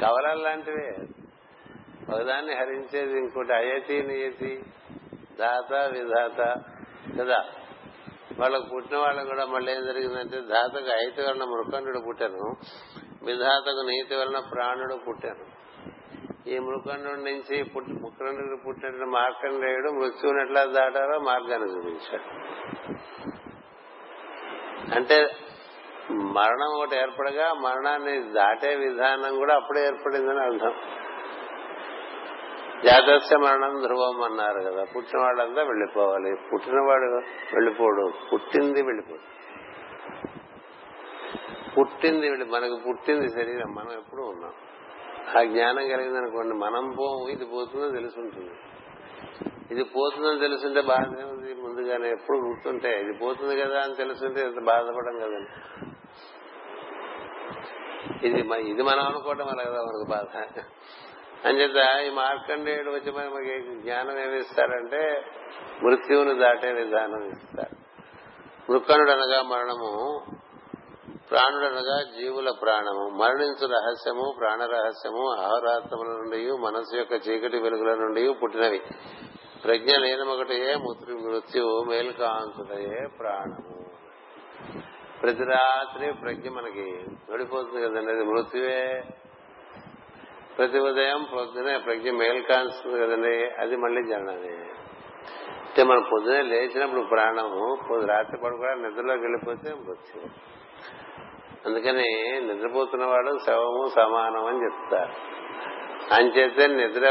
కవలాలు 0.00 0.42
లాంటివే. 0.42 0.96
ఒకదాన్ని 2.14 2.54
హరించేది 2.54 3.18
ఇంకోటి 3.18 3.52
అయతి 3.52 4.02
నియతి 4.02 4.62
దాత 5.40 5.72
విధాత 5.72 6.62
కదా. 7.20 7.44
వాళ్ళకు 8.38 8.66
పుట్టిన 8.74 8.98
వాళ్ళకు 8.98 9.26
కూడా 9.26 9.44
మళ్ళీ 9.44 9.72
ఏం 9.72 9.84
జరిగిందంటే 9.84 10.40
ధాతకు 10.40 10.90
అయితే 10.90 11.22
వలన 11.22 11.44
మృకండు 11.44 12.00
పుట్టాను. 12.06 12.56
విధాతకు 13.22 13.86
నీతి 13.86 14.14
వలన 14.14 14.42
ప్రాణుడు 14.54 14.94
పుట్టాను 15.08 15.60
ఈ 16.48 16.58
మృకండు 16.58 17.08
నుంచి 17.08 17.62
మృకండు 17.62 18.56
పుట్టిన 18.66 19.04
మార్కండేయుడు 19.04 19.90
మృత్యువుని 19.90 20.42
ఎట్లా 20.42 20.64
దాటారో 20.64 21.18
మార్గాన్ని 21.18 21.76
చూపించాడు. 21.76 22.50
అంటే 24.94 25.30
మరణం 26.10 26.78
ఒకటి 26.78 26.96
ఏర్పడగా 26.96 27.52
మరణాన్ని 27.52 28.32
దాటే 28.32 28.76
విధానం 28.76 29.36
కూడా 29.36 29.54
అప్పుడే 29.54 29.86
ఏర్పడిందని 29.86 30.40
అర్థం. 30.40 30.74
జాతస్య 32.84 33.36
మరణం 33.36 33.82
ధ్రువం 33.82 34.22
అన్నారు 34.22 34.60
కదా. 34.70 34.84
పుట్టిన 34.84 35.20
వాళ్ళంతా 35.20 35.62
వెళ్ళిపోవాలి 35.62 36.36
పుట్టినవాడు 36.52 37.20
వెళ్ళిపోడు 37.54 38.12
పుట్టింది 38.32 38.82
వెళ్ళిపోడు. 38.82 39.39
పుట్టింది 41.80 42.44
మనకు 42.44 42.76
పుట్టింది 42.88 43.28
శరీరం 43.28 43.74
మనం 43.74 43.92
ఎప్పుడు 43.92 44.22
ఉన్నాం. 44.22 44.52
ఆ 45.38 45.42
జ్ఞానం 45.42 45.88
కలిగింది 45.88 46.18
అనుకోండి 46.18 46.54
మనం 46.54 46.94
పోము 46.98 47.28
ఇది 47.28 47.44
పోతుందని 47.44 47.92
తెలుసుంటుంది. 47.92 48.50
ఇది 49.70 49.84
పోతుందని 49.84 50.38
తెలుసుంటే 50.38 50.80
బాధనే 50.80 51.22
ఉంది 51.22 51.54
ముందుగానే 51.54 52.10
ఎప్పుడు 52.10 52.38
గుర్తుంటే 52.38 53.00
ఇది 53.00 53.18
పోతుంది 53.18 53.60
కదా 53.60 53.82
అని 53.82 53.94
తెలుసుంటే 53.94 54.40
ఎంత 54.40 54.60
బాధపడం 54.62 55.18
కదండి 55.18 55.52
ఇది 58.26 58.40
ఇది 58.70 58.82
మనం 58.82 59.06
అనుకోవటం 59.06 59.46
వల్ల 59.46 59.62
కదా 59.62 59.80
మనకు 59.82 60.06
బాధ. 60.10 60.60
అంచేత 61.46 62.06
ఈ 62.06 62.10
మార్కండేయుడు 62.10 62.90
వచ్చి 62.90 63.12
మనకి 63.12 63.80
జ్ఞానం 63.82 64.18
ఏమి 64.18 64.36
ఇస్తారంటే 64.38 65.24
మృత్యువును 65.82 66.34
దాటే 66.38 66.72
విధానం 66.72 67.24
ఇస్తారు. 67.24 67.76
మృక్కనుడు 68.72 69.10
అనగా 69.10 69.42
మరణము 69.42 70.20
ప్రాణుడనగా 71.30 72.02
జీవుల 72.02 72.50
ప్రాణము. 72.62 73.08
మరణించు 73.08 73.66
రహస్యము 73.66 74.34
ప్రాణ 74.40 74.66
రహస్యము 74.66 75.30
అహోరాత్రముల 75.30 76.06
నుండి 76.06 76.52
మనసు 76.52 76.96
యొక్క 76.96 77.12
చీకటి 77.12 77.58
వెలుగుల 77.58 77.94
నుండి 77.94 78.34
పుట్టినవి. 78.42 78.82
ప్రజ్ఞ 79.64 79.96
లేనమొకటయే 79.96 80.74
మృత్యువు 80.74 81.84
మేలుకాంతుడయే 81.88 83.08
ప్రాణము. 83.18 83.84
ప్రతి 85.22 85.44
రాత్రి 85.44 86.12
ప్రజ్ఞ 86.12 86.48
మనకి 86.48 87.04
ఓడిపోతుంది 87.32 87.88
కదండి 87.88 88.12
అది 88.12 88.24
మృత్యువే. 88.24 89.02
ప్రతి 90.58 90.78
ఉదయం 90.78 91.26
పొద్దునే 91.36 91.78
ప్రజ్ఞ 91.78 92.10
మేల్కాంతుంది 92.10 93.00
కదండి 93.00 93.50
అది 93.60 93.76
మళ్ళీ 93.76 94.02
జననమే. 94.02 94.70
అంటే 95.66 95.84
మనం 95.84 96.02
పొద్దునే 96.12 96.42
లేచినప్పుడు 96.42 97.00
ప్రాణము 97.00 97.78
రాత్రి 98.04 98.38
పడుకోవడానికి 98.44 98.88
నిద్రలోకి 98.88 99.20
వెళ్ళిపోతే 99.20 99.74
మృత్యువు. 99.74 100.59
అందుకని 101.66 102.40
నిద్రపోతున్నవాడు 102.40 103.38
శవము 103.46 103.88
సమానం 103.88 104.46
అని 104.46 104.64
చెప్తారు. 104.64 105.40
అంచేతే 106.14 106.66
నిద్ర 106.66 107.08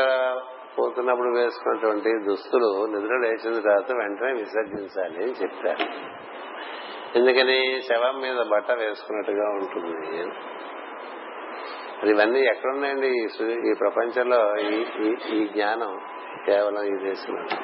పోతున్నప్పుడు 0.79 1.37
వేసుకున్నటువంటి 1.37 2.09
దుస్తులు 2.09 2.85
నిద్ర 2.85 3.15
లేచిన 3.15 3.61
తర్వాత 3.61 3.91
వెంటనే 3.91 4.33
విసర్జించాలి 4.33 5.23
అని 5.23 5.31
చెప్పారు 5.31 5.89
ఎందుకని 7.17 7.81
శవం 7.81 8.21
మీద 8.21 8.35
బట్ట 8.35 8.71
వేసుకున్నట్టుగా 8.71 9.49
ఉంటుంది. 9.49 10.21
అది 12.01 12.11
ఇవన్నీ 12.11 12.39
ఎక్కడున్నాయండి 12.39 13.07
ఈ 13.71 13.73
ప్రపంచంలో 13.79 14.57
ఈ 15.35 15.47
జ్ఞానం? 15.47 15.99
కేవలం 16.45 16.83
ఈ 16.83 17.09
దేశంలో. 17.09 17.57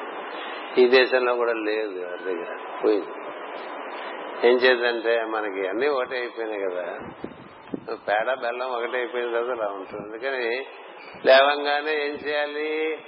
ఈ 0.78 0.88
దేశంలో 0.88 1.34
కూడా 1.34 1.52
లేదు 1.52 1.90
ఎవరి 1.90 2.24
దగ్గర. 2.24 2.56
పోయింది. 2.84 3.25
ఏం 4.44 4.54
చేద్దంటే 4.54 5.24
మనకి 5.24 5.68
అన్ని 5.68 5.88
ఒకటే 5.88 6.16
అయిపోయినాయి 6.16 6.60
కదా. 6.60 6.98
పేడ 7.94 8.34
బెల్లం 8.34 8.68
ఒకటే 8.68 8.98
అయిపోయిన 8.98 9.30
తర్వాత 9.30 9.58
అలా 9.58 9.72
ఉంటుంది. 9.72 10.02
అందుకని 10.02 10.66
లేవంగానే 11.24 11.92
ఏం 11.92 12.14
చేయాలి? 12.14 12.98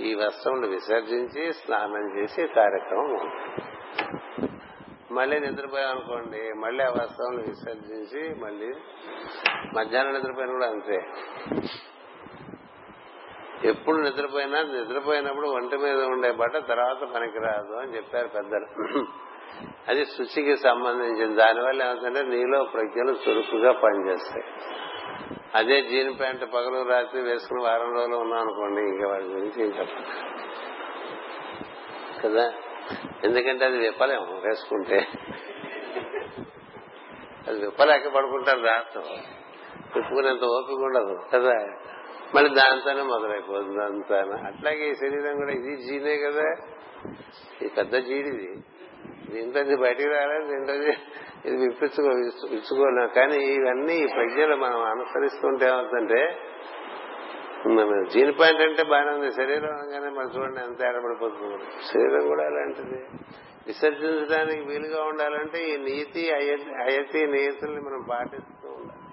ఈ 0.00 0.14
వస్త్రములు 0.14 0.66
విసర్జించి 0.66 1.52
స్నానం 1.52 2.18
చేసి 2.18 2.46
కార్యక్రమం 2.46 3.30
మళ్ళీ 5.10 5.40
నిద్రపోయాం 5.40 5.90
అనుకోండి 5.90 6.38
మళ్ళీ 6.38 6.84
ఆ 6.84 6.88
వస్త్రములు 6.88 7.42
విసర్జించి 7.42 8.40
మళ్ళీ 8.40 8.72
మధ్యాహ్నం 9.76 10.14
నిద్రపోయిన 10.14 10.50
కూడా 10.50 10.66
అంతే. 10.66 10.98
ఎప్పుడు 13.68 13.96
నిద్రపోయినా 13.96 14.62
నిద్రపోయినప్పుడు 14.62 15.46
ఒంటి 15.46 15.76
మీద 15.76 16.02
ఉండే 16.02 16.30
బట్ట 16.30 16.56
తర్వాత 16.56 17.14
పనికిరాదు 17.14 17.72
అని 17.72 17.96
చెప్పారు 17.96 18.28
పెద్దలు. 18.28 18.66
అది 19.88 20.04
శుచికి 20.04 20.56
సంబంధించిన 20.56 21.34
దానివల్ల 21.34 21.82
ఏమవుతుందంటే 21.82 22.22
నీలో 22.22 22.64
ప్రజ్ఞలు 22.64 23.10
చురుకుగా 23.10 23.72
పనిచేస్తాయి. 23.72 24.44
అదే 25.54 25.82
జీన్ 25.82 26.18
ప్యాంట్ 26.18 26.44
పగలు 26.54 26.88
రాత్రి 26.88 27.20
వేసుకుని 27.20 27.62
వారం 27.62 27.94
రోజులు 27.94 28.16
ఉన్నాం 28.16 28.40
అనుకోండి 28.40 28.80
ఇంకా 28.80 29.08
వాడి 29.08 29.24
గురించి 29.24 29.62
ఏం 29.62 29.68
చెప్పండి 29.68 30.32
కదా? 32.22 32.52
ఎందుకంటే 33.24 33.64
అది 33.64 33.78
విప్పలేం 33.78 34.22
వేసుకుంటే. 34.22 35.08
అది 37.48 37.60
విప్పలేక 37.60 38.08
పడుకుంటారు 38.08 38.60
రాత్రం 38.60 39.02
విప్పుకునేంత 39.96 40.44
ఓపిక 40.44 40.78
ఉండదు 40.78 41.22
కదా? 41.34 41.66
మళ్ళీ 42.34 42.54
దాంతోనే 42.54 43.02
మొదలైపోతుంది 43.02 43.84
అంతా. 43.84 44.46
అట్లాగే 44.46 44.88
ఈ 44.88 44.94
శరీరం 44.94 45.36
కూడా 45.36 45.52
ఇది 45.52 45.76
జీనే 45.76 46.16
కదా? 46.16 46.50
ఇది 47.62 47.68
పెద్ద 47.68 47.96
జీడిది 47.96 48.62
దీంట్లో 49.32 49.76
బయటికి 49.76 50.08
రాలేదు 50.08 50.44
దీంట్లో 50.50 50.74
ఇది 51.44 51.56
విప్పించుకో 51.56 52.10
ఇచ్చుకోలేం 52.56 53.08
కానీ 53.16 53.38
ఇవన్నీ 53.54 53.94
ఈ 53.98 54.06
ప్రజ్ఞలు 54.06 54.56
మనం 54.56 54.80
అనుసరిస్తుంటే 54.82 55.64
ఏమవుతుందంటే 55.66 56.22
జీన్ 58.12 58.32
పాయింట్ 58.40 58.62
అంటే 58.62 58.82
బాగానే 58.82 59.10
ఉంది. 59.10 59.28
శరీరం 59.32 59.72
అనగానే 59.74 60.08
మనం 60.08 60.30
చూడండి 60.36 60.60
ఎంత 60.60 60.80
ఏడబడిపోతుంది 60.82 61.64
శరీరం 61.92 62.28
కూడా 62.28 62.44
అలాంటిది. 62.46 62.98
విసర్జించడానికి 63.66 64.62
వీలుగా 64.62 65.02
ఉండాలంటే 65.04 65.58
ఈ 65.70 65.76
నీతి 65.76 66.22
అయతి 66.84 67.20
నీతుల్ని 67.26 67.80
మనం 67.80 68.02
పాటిస్తూ 68.10 68.68
ఉండాలి. 68.68 69.04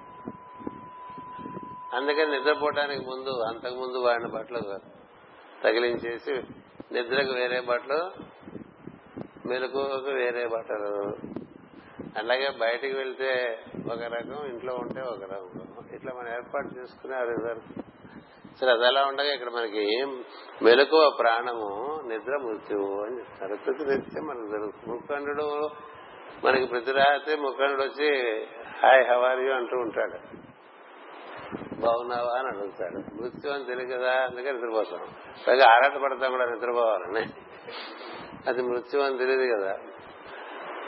అందుకని 1.95 2.31
నిద్రపోవటానికి 2.31 3.05
ముందు 3.05 3.33
అంతకు 3.49 3.75
ముందు 3.75 3.97
వాడిన 4.05 4.27
బట్టలు 4.27 4.79
తగిలించేసి 5.63 6.35
నిద్రకు 6.93 7.33
వేరే 7.33 7.59
బట్టలు 7.69 8.01
మెలకువకు 9.49 10.11
వేరే 10.11 10.47
బట్టలు. 10.47 11.15
అలాగే 12.17 12.49
బయటికి 12.61 12.97
వెళ్తే 12.97 13.59
ఒక 13.91 13.99
రకం 13.99 14.45
ఇంట్లో 14.45 14.75
ఉంటే 14.75 15.01
ఒక 15.01 15.23
రకం. 15.23 15.61
ఇట్లా 15.93 16.13
మనం 16.13 16.33
ఏర్పాటు 16.33 16.79
చేసుకున్నారు 16.79 17.29
ఇద్దరు 17.29 17.61
సరే 18.61 18.71
అది 18.71 18.85
ఎలా 18.85 19.05
ఉండగా 19.05 19.33
ఇక్కడ 19.33 19.49
మనకి 19.49 20.05
మెలకువ 20.61 21.15
ప్రాణము 21.19 22.01
నిద్ర 22.07 22.37
మృత్యువు 22.37 23.05
అని 23.05 23.19
చెప్తారు. 23.19 23.55
ప్రతి 23.55 23.85
తెస్తే 23.85 24.21
మనకు 24.21 24.51
తెలుసు 24.51 24.89
ముఖండు 24.89 25.69
మనకి 26.45 26.65
ప్రతి 26.65 26.91
రాత్రి 26.91 27.35
ముఖండు 27.35 27.83
వచ్చి 27.83 28.41
హాయ్ 28.83 29.07
హవార్ 29.11 29.39
అంటూ 29.39 29.77
ఉంటాడు. 29.77 30.19
బాగున్నావా? 31.81 32.39
అని 32.39 32.47
అడుగుతాడు. 32.47 33.21
మృత్యు 33.21 33.51
అని 33.51 33.65
తెలియదు 33.65 33.93
కదా? 33.93 34.11
అందుకే 34.11 34.51
నిద్రపోతాం. 34.51 35.07
పైగా 35.47 35.65
ఆరాట 35.65 35.97
పడతాం 35.97 36.31
కూడా 36.31 36.45
నిద్రపోవాలని. 36.45 37.27
అది 38.47 38.61
మృత్యు 38.61 39.01
అని 39.01 39.17
తెలియదు 39.17 39.55
కదా. 39.55 39.77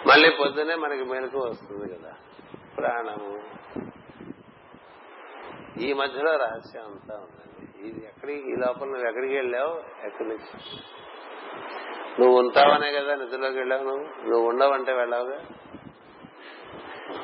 మళ్ళీ 0.07 0.29
పొద్దునే 0.29 0.75
మనకి 0.75 1.03
మెలకు 1.03 1.39
వస్తుంది 1.39 1.93
కదా. 1.93 2.13
ప్రాణము. 2.77 3.41
ఈ 5.79 5.93
మధ్యలో 5.93 6.35
రహస్యం 6.35 6.83
అంతా 6.83 7.13
ఉందండి. 7.13 7.87
ఇది 7.87 8.05
ఎక్కడికి 8.05 8.51
ఈ 8.51 8.55
లోపల 8.55 8.87
నువ్వు 8.87 9.07
ఎక్కడికి 9.07 9.35
వెళ్ళావు? 9.35 10.05
ఎక్కడి 10.05 10.29
నుంచి? 10.29 10.79
నువ్వు 12.19 12.39
ఉంటావనే 12.39 12.91
కదా 12.91 13.15
నిద్రలోకి 13.15 13.57
వెళ్ళావు 13.57 13.83
నువ్వు? 13.83 14.29
నువ్వు 14.29 14.49
ఉండవంటే 14.49 14.93
వెళ్ళావుగా? 14.93 15.45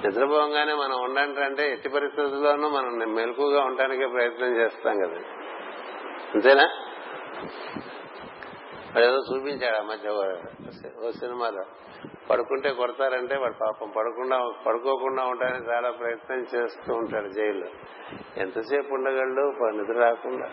నిద్రపోగానే 0.05 0.73
మనం 0.73 1.03
ఉండంటే 1.03 1.71
ఎట్టి 1.71 1.89
పరిస్థితుల్లోనూ 1.89 2.69
మనం 2.69 3.13
మెలకుగా 3.13 3.63
ఉండటానికే 3.63 4.07
ప్రయత్నం 4.07 4.55
చేస్తాం 4.55 4.99
కదా. 4.99 5.17
అంతేనా? 6.34 6.69
వాడు 8.95 9.05
ఏదో 9.05 9.15
చూపించాడు 9.15 9.75
ఆ 9.75 9.81
మధ్య 9.81 10.09
ఓ 11.05 11.11
సినిమాలో. 11.11 11.63
పడుకుంటే 12.29 12.73
కొడతారంటే 12.73 13.38
వాడు 13.38 13.53
పాపం 13.53 13.89
పడకుండా 13.89 14.51
పడుకోకుండా 14.67 15.23
ఉండడానికి 15.23 15.69
చాలా 15.69 15.91
ప్రయత్నం 15.91 16.45
చేస్తూ 16.55 16.93
ఉంటాడు 16.93 17.27
జైల్లో. 17.27 17.67
ఎంతసేపు 18.38 18.93
ఉండగలడు? 18.93 19.53
నిద్ర 19.77 20.03
రాకుండా. 20.03 20.49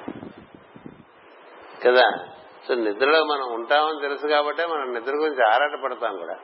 కదా? 1.87 2.11
సో 2.68 2.74
నిద్రలో 2.74 3.24
మనం 3.24 3.55
ఉంటామని 3.55 4.09
తెలుసు 4.09 4.26
కాబట్టే 4.26 4.66
మనం 4.66 4.95
నిద్ర 4.95 5.12
గురించి 5.14 5.45
ఆరాట 5.47 5.80
పడతాం 5.85 6.16
కూడా. 6.16 6.35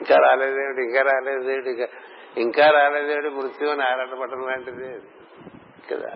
ఇంకా 0.00 0.16
రాలేదేమిటి? 0.16 0.82
ఇంకా 0.82 1.02
రాలేదేమిటి? 1.02 1.70
ఇంకా 1.70 1.86
ఇంకా 2.36 2.70
రాలేదేమిటి? 2.70 3.28
మృత్యు 3.28 3.68
అని 3.68 3.82
ఆరాటపడడం 3.82 4.40
లాంటిది. 4.40 5.00
కదా? 5.92 6.14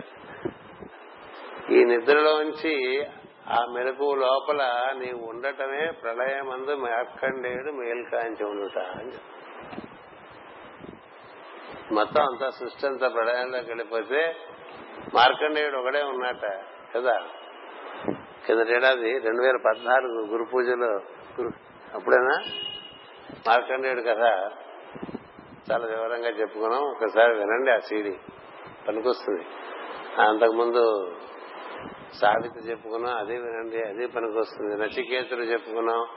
ఈ 1.71 1.83
నిద్రలోంచి 1.83 3.03
ఆ 3.49 3.65
మెలకు 3.71 4.15
లోపల 4.15 4.89
నీవు 4.97 5.29
ఉండటమే 5.29 5.91
ప్రళయమందు 5.91 6.75
మార్కండేయుడు 6.75 7.71
మేల్కాంచి 7.71 8.45
ఉండుట 8.45 8.77
అని 8.77 9.11
మొత్తం 11.93 12.21
అంతా 12.21 12.49
సృష్టి 12.49 12.87
అంతా 12.87 13.07
ప్రళయంలోకి 13.07 13.67
వెళ్ళిపోతే 13.67 14.35
మార్కండేయుడు 15.13 15.77
ఒకడే 15.77 16.03
ఉన్నట 16.03 16.59
కదా? 16.95 17.19
కిందటేడాది 18.45 19.19
రెండు 19.19 19.41
వేల 19.41 19.57
పద్నాలుగు 19.65 20.25
గురు 20.25 20.43
పూజలో 20.53 20.87
గురు 21.39 21.49
అప్పుడేనా? 21.95 22.43
మార్కండేయుడు 23.47 24.01
కథ 24.01 24.51
చాలా 25.71 25.87
వివరంగా 25.87 26.29
చెప్పుకున్నాం. 26.29 26.81
ఒకసారి 26.81 27.33
వినండి 27.33 27.71
ఆ 27.71 27.77
సీడీ. 27.77 28.17
పనికొస్తుంది. 28.87 29.45
అంతకుముందు 30.21 31.11
సావిత్రి 32.13 32.69
చెప్పుకున్నాం 32.69 33.17
అదే 33.17 33.33
వినండి 33.33 33.89
అదే 33.89 34.05
పనికొస్తుంది. 34.05 34.83
నచికేతులు 34.83 35.43
చెప్పుకున్నాం. 35.43 36.07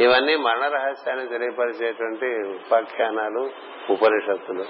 ఇవన్నీ 0.00 0.36
మరణ 0.36 0.68
రహస్యాన్ని 0.68 1.28
తెలియపరిచేటువంటి 1.28 2.26
ఉపాఖ్యానాలు 2.48 3.50
ఉపనిషత్తులు. 3.90 4.64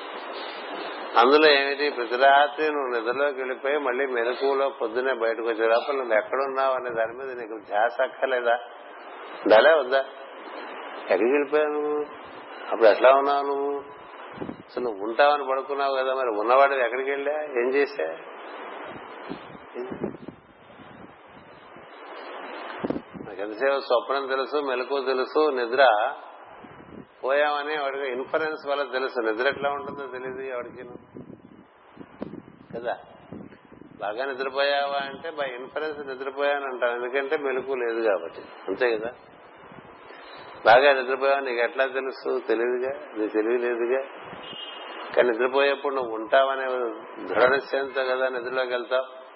అందులో 1.19 1.53
ఏమిటి? 1.53 1.91
ప్రతి 1.91 2.17
రాత్రి 2.17 2.73
నువ్వు 2.73 3.01
నిద్రలోకి 3.01 3.39
వెళ్ళిపోయి 3.39 3.79
మళ్ళీ 3.79 4.07
మెలకువలో 4.07 4.69
పొద్దునే 4.69 5.13
బయటకు 5.13 5.47
వచ్చే 5.47 5.69
లోపల 5.69 5.97
నువ్వు 5.97 6.15
ఎక్కడున్నావు 6.15 6.75
అనే 6.75 6.91
దాని 6.91 7.13
మీద 7.13 7.41
నీకు 7.41 7.59
ధ్యాస 7.69 8.01
అక్కర్లేదా? 8.01 8.59
వద్దా 9.79 9.99
ఎక్కడికి 11.03 11.25
వెళ్ళిపోయావు 11.25 11.69
నువ్వు? 11.69 12.05
అప్పుడు 12.71 12.89
ఎట్లా 12.89 13.11
ఉన్నావు 13.11 13.47
నువ్వు? 13.47 13.83
అసలు 14.43 14.85
నువ్వు 14.85 15.05
ఉంటావని 15.05 15.47
పడుకున్నావు 15.51 15.97
కదా 15.97 16.15
మరి 16.15 16.29
ఉన్నవాడు 16.29 16.75
ఎక్కడికి 16.75 17.11
వెళ్ళా? 17.11 17.43
ఏం 17.43 17.69
చేశా? 17.75 18.17
ఎంతసేపు 23.39 23.81
స్వప్నం 23.81 24.27
తెలుసు 24.27 24.57
మెలకు 24.57 25.05
తెలుసు 25.05 25.51
నిద్ర 25.51 26.13
పోయామని 27.25 27.83
వాడికి 27.83 28.13
ఇన్ఫరెన్స్ 28.13 28.69
వల్ల 28.69 28.83
తెలుసు. 28.83 29.21
నిద్ర 29.21 29.49
ఎట్లా 29.49 29.71
ఉంటుందో 29.71 30.07
తెలియదు 30.07 30.41
ఎవరికి 30.41 30.85
కదా? 32.77 32.99
బాగా 34.01 34.25
నిద్రపోయావా 34.25 35.07
అంటే 35.07 35.31
బై 35.31 35.47
ఇన్ఫరెన్స్ 35.49 35.99
నిద్రపోయాను 35.99 36.65
అంటాను 36.65 37.05
ఎందుకంటే 37.05 37.37
మెలకు 37.37 37.75
లేదు 37.75 38.09
కాబట్టి. 38.09 38.41
అంతే 38.69 38.97
కదా? 38.97 39.11
బాగా 40.67 40.93
నిద్రపోయావు? 40.93 41.41
నీకు 41.41 41.61
ఎట్లా 41.61 41.87
తెలుసు? 41.87 42.41
తెలియదుగా 42.49 43.01
నీకు 43.17 43.33
తెలియలేదుగా 43.33 44.03
కానీ 45.17 45.31
నిద్రపోయేప్పుడు 45.31 45.95
నువ్వు 45.95 46.15
ఉంటావనే 46.15 46.65
దృఢ 47.27 47.45
నిశ్చయంతో 47.45 48.05
కదా 48.05 48.29
నిద్రలోకి 48.29 48.71
వెళ్తావు. 48.71 49.27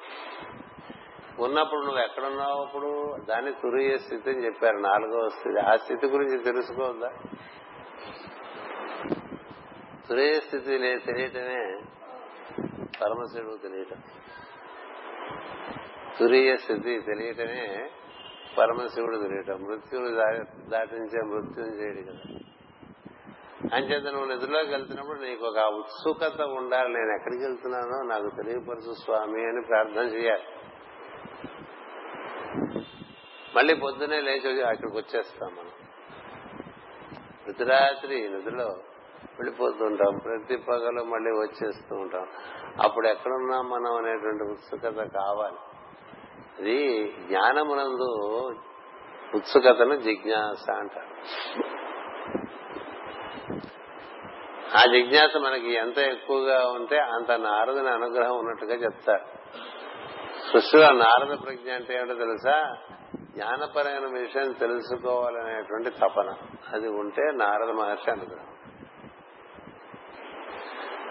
ఉన్నప్పుడు 1.45 1.81
నువ్వు 1.81 2.01
ఎక్కడున్నావు 2.01 2.63
అప్పుడు? 2.63 3.17
దాన్ని 3.29 3.53
తురిగే 3.53 3.99
స్థితి 3.99 4.31
అని 4.31 4.45
చెప్పారు 4.45 4.77
నాలుగవ 4.77 5.29
స్థితి. 5.29 5.61
ఆ 5.61 5.77
స్థితి 5.77 6.07
గురించి 6.07 6.39
తెలుసుకోవద్దా? 6.39 7.11
తురిగే 10.09 10.41
స్థితి 10.41 10.79
తెలియటమే 11.07 11.81
పరమశివుడు 13.03 13.57
తెలియటం. 13.57 13.97
తురియ 16.19 16.57
స్థితి 16.57 17.01
తెలియటమే 17.01 17.91
పరమశివుడు 18.59 19.17
తెలియటం. 19.17 19.63
మృత్యువుని 19.63 20.11
దాటించే 20.71 21.21
మృత్యుని 21.23 21.83
చేయడు 21.83 22.13
కదా. 22.13 22.39
అంచేత 23.77 24.03
నువ్వు 24.03 24.25
నిధుల్లోకి 24.25 24.71
వెళ్తున్నప్పుడు 24.71 25.19
నీకు 25.19 25.47
ఒక 25.47 25.59
ఉత్సుకత 25.59 26.41
ఉండాలి. 26.41 26.93
నేను 26.93 27.15
ఎక్కడికి 27.15 27.43
వెళ్తున్నానో 27.45 28.03
నాకు 28.03 28.37
తెలియపరచు 28.37 28.95
స్వామి 28.95 29.43
అని 29.45 29.63
ప్రార్థన 29.69 30.03
చేయాలి. 30.03 30.43
మళ్ళీ 33.57 33.75
పొద్దునే 33.75 34.21
లేచి 34.21 34.63
అక్కడికి 34.63 34.97
వచ్చేస్తాం 34.97 35.51
మనం. 35.53 35.71
ప్రతి 37.47 37.65
రాత్రి 37.65 38.29
నిధులో 38.29 38.67
వెళ్ళిపోతుంటాం 39.39 40.19
ప్రతి 40.25 40.57
పగలు 40.57 41.05
మళ్ళీ 41.05 41.31
వచ్చేస్తూ 41.31 41.97
ఉంటాం. 41.97 42.27
అప్పుడు 42.83 43.09
ఎక్కడున్నాం 43.09 43.71
మనం 43.71 43.97
అనేటువంటి 43.97 44.43
ఉత్సుకత 44.43 45.03
కావాలి. 45.15 45.57
అది 46.59 47.11
జ్ఞానమునందు 47.29 48.51
ఉత్సుకతను 49.35 49.95
జిజ్ఞాస 49.95 50.71
అంటారు. 50.71 51.15
ఆ 54.79 54.85
జిజ్ఞాస 54.93 55.37
మనకి 55.37 55.73
ఎంత 55.73 55.99
ఎక్కువగా 55.99 56.69
ఉంటే 56.69 56.99
అంత 56.99 57.31
నారదుని 57.31 57.89
అనుగ్రహం 57.89 58.39
ఉన్నట్టుగా 58.39 58.75
చెప్తారు. 58.75 59.25
సృష్టిలో 60.53 60.93
నారద 60.93 61.37
ప్రజ్ఞ 61.45 61.71
అంటే 61.73 61.97
ఏమిటో 61.97 62.15
తెలుసా? 62.15 62.77
జ్ఞానపరమైన 63.41 64.21
విషయం 64.21 64.53
తెలుసుకోవాలనేటువంటి 64.53 65.91
తపన. 65.91 66.35
అది 66.75 66.89
ఉంటే 66.89 67.23
నారద 67.23 67.71
మహర్షి 67.71 68.11
అనుగ్రహం. 68.11 68.47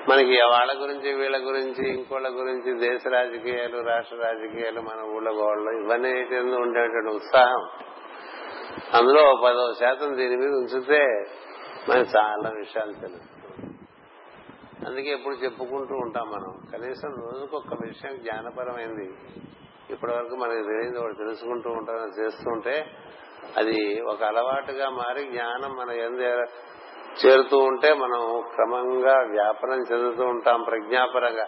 మనకి 0.10 0.42
వాళ్ళ 0.42 0.82
గురించి 0.82 1.14
వీళ్ళ 1.14 1.38
గురించి 1.38 1.98
ఇంకోళ్ళ 1.98 2.30
గురించి 2.30 2.90
దేశ 2.90 3.02
రాజకీయాలు 3.08 3.82
రాష్ట్ర 3.82 4.16
రాజకీయాలు 4.16 4.82
మన 4.82 5.02
ఊళ్ళ 5.02 5.30
గోళ్ళు 5.30 5.72
ఇవన్నీ 5.72 6.56
ఉండేటువంటి 6.56 7.16
ఉత్సాహం. 7.16 7.68
అందులో 8.94 9.42
పదో 9.46 9.74
శాతం 9.74 10.18
దీని 10.18 10.38
మీద 10.38 10.50
ఉంచితే 10.50 11.06
మనకి 11.90 12.18
చాలా 12.18 12.50
విషయాలు 12.50 12.92
తెలుస్తుంది 12.92 13.78
అందుకే 14.86 15.10
ఎప్పుడు 15.10 15.36
చెప్పుకుంటూ 15.36 15.96
ఉంటాం 15.96 16.28
మనం. 16.28 16.70
కనీసం 16.72 17.10
రోజుకొక 17.10 17.74
విషయం 17.86 18.16
జ్ఞానపరమైంది 18.16 19.14
ఇప్పటి 19.90 20.14
వరకు 20.14 20.36
మనకి 20.36 20.64
తెలియదు 20.64 21.00
ఒకటి 21.00 21.18
తెలుసుకుంటూ 21.18 21.70
ఉంటాం 21.70 22.26
చేస్తుంటే 22.26 22.86
అది 23.58 24.02
ఒక 24.02 24.24
అలవాటుగా 24.24 24.90
మారి 24.90 25.26
జ్ఞానం 25.26 25.76
మన 25.76 25.90
ఎందు 25.90 26.46
చేరుతూ 27.26 27.58
ఉంటే 27.58 27.94
మనం 27.94 28.44
క్రమంగా 28.56 29.14
వ్యాపనం 29.32 29.80
చెందుతూ 29.92 30.24
ఉంటాం 30.24 30.64
ప్రజ్ఞాపరంగా. 30.64 31.48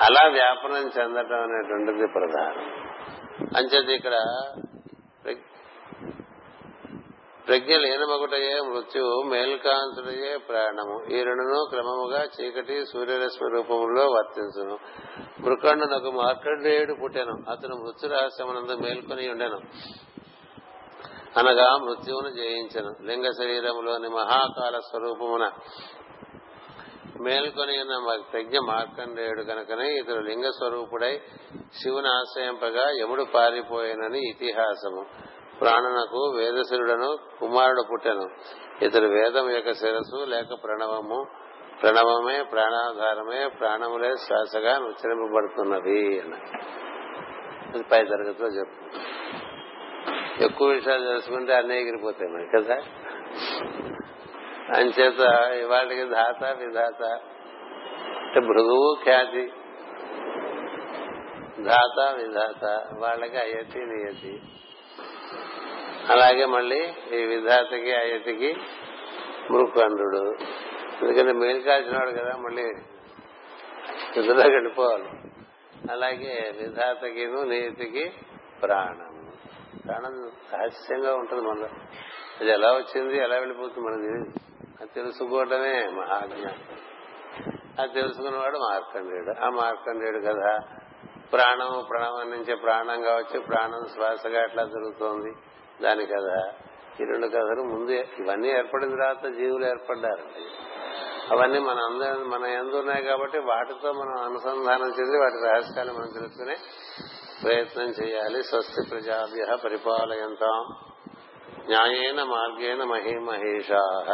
అలా 0.00 0.28
వ్యాపనం 0.32 0.90
చెందటం 0.98 1.42
అనేటువంటిది 1.42 2.06
ప్రధానం. 2.06 2.64
అంచేది 3.56 3.94
ఇక్కడ 3.94 4.12
ప్రజ్ఞ 7.50 7.76
లేనమగుటయే 7.76 8.60
మృత్యువు 8.60 9.22
మేల్కాంతుడయే 9.22 10.36
ప్రాణము. 10.36 11.14
ఈ 11.14 11.22
రెండును 11.22 11.66
క్రమముగా 11.70 12.24
చీకటి 12.24 12.84
సూర్యరశ్మి 12.92 13.50
రూపంలో 13.50 14.10
వర్తించును. 14.10 14.78
మృకండునకు 15.40 16.10
మార్కండేయుడు 16.10 16.94
పుట్టెను. 17.02 17.50
అతను 17.50 17.76
మృత్యు 17.76 18.08
రహస్యమునందు 18.08 18.76
మేల్కొని 18.76 19.28
ఉండెను. 19.28 19.56
అనగా 21.38 21.76
మృత్యువును 21.76 22.28
జయించను. 22.28 22.94
లింగ 23.02 23.24
శరీరములోని 23.24 24.08
మహాకాల 24.08 24.78
స్వరూపమున 24.78 25.50
మేల్కొని 27.20 27.78
ఉన్న 27.78 28.22
ప్రజ్ఞ 28.32 28.58
మార్కండేయుడు 28.58 29.42
కనుకనే 29.42 29.94
ఇతడు 29.94 30.20
లింగ 30.20 30.50
స్వరూపుడై 30.50 31.20
శివుని 31.82 32.08
ఆశ్రయింపగా 32.08 32.90
యముడు 32.90 33.24
పారిపోయానని 33.34 34.28
ఇతిహాసము. 34.28 35.04
ప్రాణనకు 35.60 36.32
వేదశిరుడను 36.36 37.16
కుమారుడు 37.40 37.84
పుట్టెను. 37.92 38.30
ఇతడు 38.84 39.06
వేదం 39.06 39.50
యొక్క 39.50 39.72
శిరస్సు 39.72 40.24
లేక 40.24 40.48
ప్రణవము 40.64 41.26
ప్రణవమే 41.82 42.42
ప్రాణాధారమే 42.42 43.48
ప్రాణములే 43.48 44.16
శ్వాసగా 44.16 44.78
ఉచ్చరింపబడుతున్నది 44.78 46.20
అని 46.20 47.82
పై 47.82 48.04
తరగతిలో 48.04 48.48
చెప్పు. 48.48 48.98
ఎక్కువ 50.42 50.68
విషయాలు 50.68 51.06
తెలుసుకుంటే 51.06 51.54
అన్నీ 51.54 51.80
ఎగిరిపోతాయి 51.80 52.32
మరి 52.32 52.46
కదా? 52.58 52.74
అంచేత 54.76 55.20
ఇవాళకి 55.52 56.08
ధాత 56.08 56.44
విధాత 56.44 57.02
అంటే 58.26 58.40
భృగువు 58.40 58.96
ఖ్యాతి. 59.04 59.52
ధాత 61.62 62.14
విధాత 62.16 62.86
వాళ్ళకి 62.98 63.36
అయతి 63.36 63.78
నియతి. 63.78 64.42
అలాగే 66.08 66.44
మళ్ళీ 66.44 66.94
ఈ 67.12 67.24
విధాతకి 67.24 67.94
అయతికి 67.94 68.56
మృకండు 69.50 70.34
ఎందుకంటే 71.02 71.32
మేలు 71.32 71.60
కాల్చినాడు 71.60 72.10
కదా 72.10 72.36
మళ్ళీ 72.36 72.62
ఇద్దరు 74.16 74.48
గడిపోవాలి 74.48 75.04
అలాగే 75.90 76.52
విధాతకిను 76.58 77.42
నీతికి 77.42 78.12
ప్రాణం. 78.62 79.32
ప్రాణం 79.86 80.32
రహస్యంగా 80.52 81.14
ఉంటుంది 81.14 81.42
మనలో. 81.42 81.68
అది 82.40 82.50
ఎలా 82.50 82.72
వచ్చింది 82.72 83.18
ఎలా 83.18 83.36
వెళ్ళిపోతుంది 83.36 83.80
మనది 83.80 84.40
అది 84.80 84.90
తెలుసుకోవటమే 84.94 85.88
మహాజ్ఞానం 85.88 86.76
అది 87.78 87.92
తెలుసుకున్నవాడు 87.92 88.58
మార్కండేయుడు. 88.58 89.44
ఆ 89.44 89.48
మార్కండేయుడు 89.48 90.18
కదా 90.18 90.58
ప్రాణం 91.32 91.84
ప్రణవం 91.90 92.30
నుంచి 92.30 92.56
ప్రాణంగా 92.56 93.16
వచ్చి 93.16 93.40
ప్రాణం 93.40 93.84
శ్వాసగా 93.94 94.44
ఎట్లా 94.44 94.64
జరుగుతోంది. 94.64 95.30
దాని 95.82 96.06
కథ 96.06 96.52
ఈ 97.00 97.04
రెండు 97.04 97.26
కథలు 97.26 97.62
ముందు 97.62 97.90
ఇవన్నీ 97.90 98.48
ఏర్పడిన 98.48 98.90
తర్వాత 98.90 99.34
జీవులు 99.34 99.66
ఏర్పడ్డారండి 99.66 100.44
అవన్నీ 101.30 101.58
మన 101.58 101.78
అందరం 101.78 102.30
మన 102.30 102.46
ఎందు 102.46 102.76
ఉన్నాయి 102.76 103.04
కాబట్టి 103.04 103.38
వాటితో 103.38 103.92
మనం 103.92 104.24
అనుసంధానం 104.24 104.86
చెంది 104.86 105.18
వాటి 105.18 105.50
రహస్యాలు 105.50 105.92
మనం 105.92 106.08
తెలుసుకునే 106.14 106.56
ప్రయత్నం 107.42 107.88
చేయాలి. 107.88 108.42
స్వస్తి 108.42 108.88
ప్రజాభ్య 108.90 109.56
పరిపాలయంతాం. 109.64 110.64
న్యాయేన 111.66 112.22
మార్గేణ 112.22 112.84
మహీమహేషా. 112.84 114.04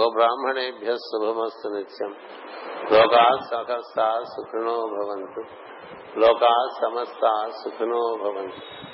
గోబ్రాహ్మణేభ్య 0.00 0.96
శుభమస్తు 0.96 1.68
నిత్యం. 1.68 2.16
లోకా 2.92 3.38
సమస్తా 3.50 4.22
సుఖినో 4.22 4.72
భవంతు. 4.72 5.44
లోకా 6.18 6.68
సమస్తా 6.82 7.50
సుఖినో 7.64 8.16
భవంతు. 8.22 8.93